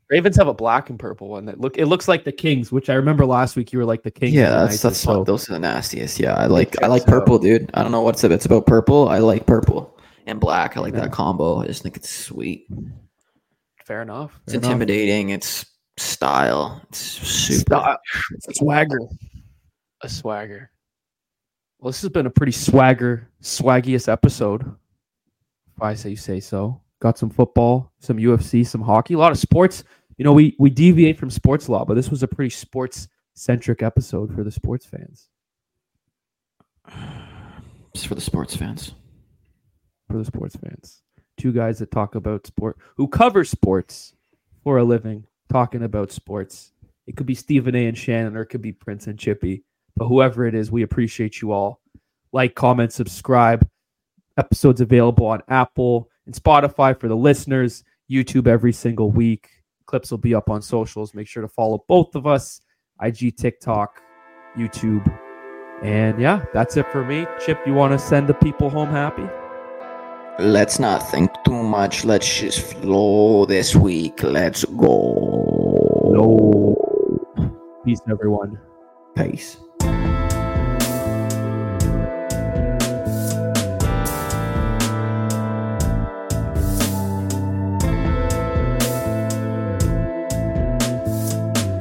Ravens 0.09 0.35
have 0.37 0.47
a 0.47 0.53
black 0.53 0.89
and 0.89 0.99
purple 0.99 1.29
one 1.29 1.45
that 1.45 1.59
look 1.61 1.77
it 1.77 1.85
looks 1.85 2.07
like 2.07 2.23
the 2.25 2.31
Kings, 2.31 2.71
which 2.71 2.89
I 2.89 2.95
remember 2.95 3.25
last 3.25 3.55
week 3.55 3.71
you 3.71 3.79
were 3.79 3.85
like 3.85 4.03
the 4.03 4.11
Kings. 4.11 4.33
yeah, 4.33 4.49
that's 4.49 4.81
that's 4.81 4.97
so 4.97 5.23
those 5.23 5.47
are 5.49 5.53
the 5.53 5.59
nastiest. 5.59 6.19
Yeah, 6.19 6.33
I 6.33 6.47
like 6.47 6.81
I 6.83 6.87
like 6.87 7.05
purple, 7.05 7.39
dude. 7.39 7.69
I 7.73 7.81
don't 7.83 7.91
know 7.91 8.01
what's 8.01 8.23
it. 8.23 8.31
It's 8.31 8.45
about 8.45 8.65
purple. 8.65 9.07
I 9.07 9.19
like 9.19 9.45
purple. 9.45 9.94
And 10.25 10.39
black. 10.39 10.77
I 10.77 10.79
like 10.81 10.93
Yeah. 10.93 11.01
that 11.01 11.11
combo. 11.11 11.61
I 11.61 11.67
just 11.67 11.83
think 11.83 11.95
it's 11.97 12.09
sweet. 12.09 12.67
Fair 13.85 14.01
enough. 14.01 14.39
It's 14.43 14.53
fair 14.53 14.59
enough. 14.59 14.71
intimidating. 14.71 15.29
It's 15.29 15.65
style. 15.97 16.81
It's 16.89 16.97
super. 16.99 17.59
Style. 17.59 17.97
swagger. 18.51 18.99
A 20.01 20.09
swagger. 20.09 20.71
Well, 21.79 21.91
this 21.91 22.01
has 22.01 22.09
been 22.09 22.25
a 22.25 22.29
pretty 22.31 22.51
swagger, 22.51 23.29
swaggiest 23.41 24.11
episode. 24.11 24.61
If 25.75 25.81
I 25.81 25.93
say 25.93 26.11
you 26.11 26.15
say 26.15 26.39
so. 26.39 26.81
Got 26.99 27.17
some 27.17 27.29
football, 27.29 27.91
some 27.99 28.17
UFC, 28.17 28.65
some 28.65 28.81
hockey, 28.81 29.13
a 29.13 29.17
lot 29.17 29.31
of 29.31 29.37
sports. 29.37 29.83
You 30.17 30.23
know, 30.25 30.31
we 30.33 30.55
we 30.57 30.69
deviate 30.69 31.19
from 31.19 31.29
sports 31.29 31.67
law, 31.69 31.83
but 31.85 31.93
this 31.95 32.09
was 32.09 32.23
a 32.23 32.27
pretty 32.27 32.49
sports 32.49 33.07
centric 33.35 33.83
episode 33.83 34.33
for 34.33 34.43
the 34.43 34.51
sports 34.51 34.85
fans. 34.85 35.27
It's 37.93 38.05
for 38.05 38.15
the 38.15 38.21
sports 38.21 38.55
fans. 38.55 38.93
For 40.09 40.17
the 40.17 40.25
sports 40.25 40.55
fans. 40.55 41.01
Two 41.37 41.51
guys 41.51 41.79
that 41.79 41.91
talk 41.91 42.15
about 42.15 42.47
sport, 42.47 42.77
who 42.95 43.07
cover 43.07 43.43
sports 43.43 44.13
for 44.63 44.77
a 44.77 44.83
living, 44.83 45.25
talking 45.51 45.83
about 45.83 46.11
sports. 46.11 46.71
It 47.07 47.17
could 47.17 47.25
be 47.25 47.35
Stephen 47.35 47.75
A. 47.75 47.87
and 47.87 47.97
Shannon, 47.97 48.37
or 48.37 48.41
it 48.41 48.47
could 48.47 48.61
be 48.61 48.71
Prince 48.71 49.07
and 49.07 49.19
Chippy. 49.19 49.63
But 49.95 50.07
whoever 50.07 50.45
it 50.45 50.55
is, 50.55 50.71
we 50.71 50.83
appreciate 50.83 51.41
you 51.41 51.51
all. 51.51 51.81
Like, 52.31 52.55
comment, 52.55 52.93
subscribe. 52.93 53.67
Episodes 54.37 54.81
available 54.81 55.25
on 55.27 55.41
Apple 55.47 56.09
and 56.25 56.35
Spotify 56.35 56.97
for 56.99 57.07
the 57.07 57.15
listeners. 57.15 57.83
YouTube 58.09 58.47
every 58.47 58.73
single 58.73 59.11
week. 59.11 59.49
Clips 59.85 60.11
will 60.11 60.17
be 60.17 60.35
up 60.35 60.49
on 60.49 60.61
socials. 60.61 61.13
Make 61.13 61.27
sure 61.27 61.41
to 61.41 61.47
follow 61.47 61.83
both 61.87 62.15
of 62.15 62.27
us 62.27 62.61
IG, 63.01 63.37
TikTok, 63.37 64.01
YouTube. 64.57 65.05
And 65.83 66.19
yeah, 66.19 66.45
that's 66.53 66.77
it 66.77 66.91
for 66.91 67.03
me. 67.03 67.25
Chip, 67.43 67.59
you 67.65 67.73
want 67.73 67.93
to 67.93 67.99
send 67.99 68.27
the 68.27 68.33
people 68.33 68.69
home 68.69 68.89
happy? 68.89 69.27
Let's 70.37 70.79
not 70.79 71.09
think 71.09 71.31
too 71.45 71.63
much. 71.63 72.03
Let's 72.03 72.27
just 72.39 72.59
flow 72.59 73.45
this 73.45 73.73
week. 73.73 74.21
Let's 74.21 74.65
go. 74.65 76.11
No. 76.13 76.75
Peace, 77.85 78.01
everyone. 78.09 78.59
Peace. 79.15 79.57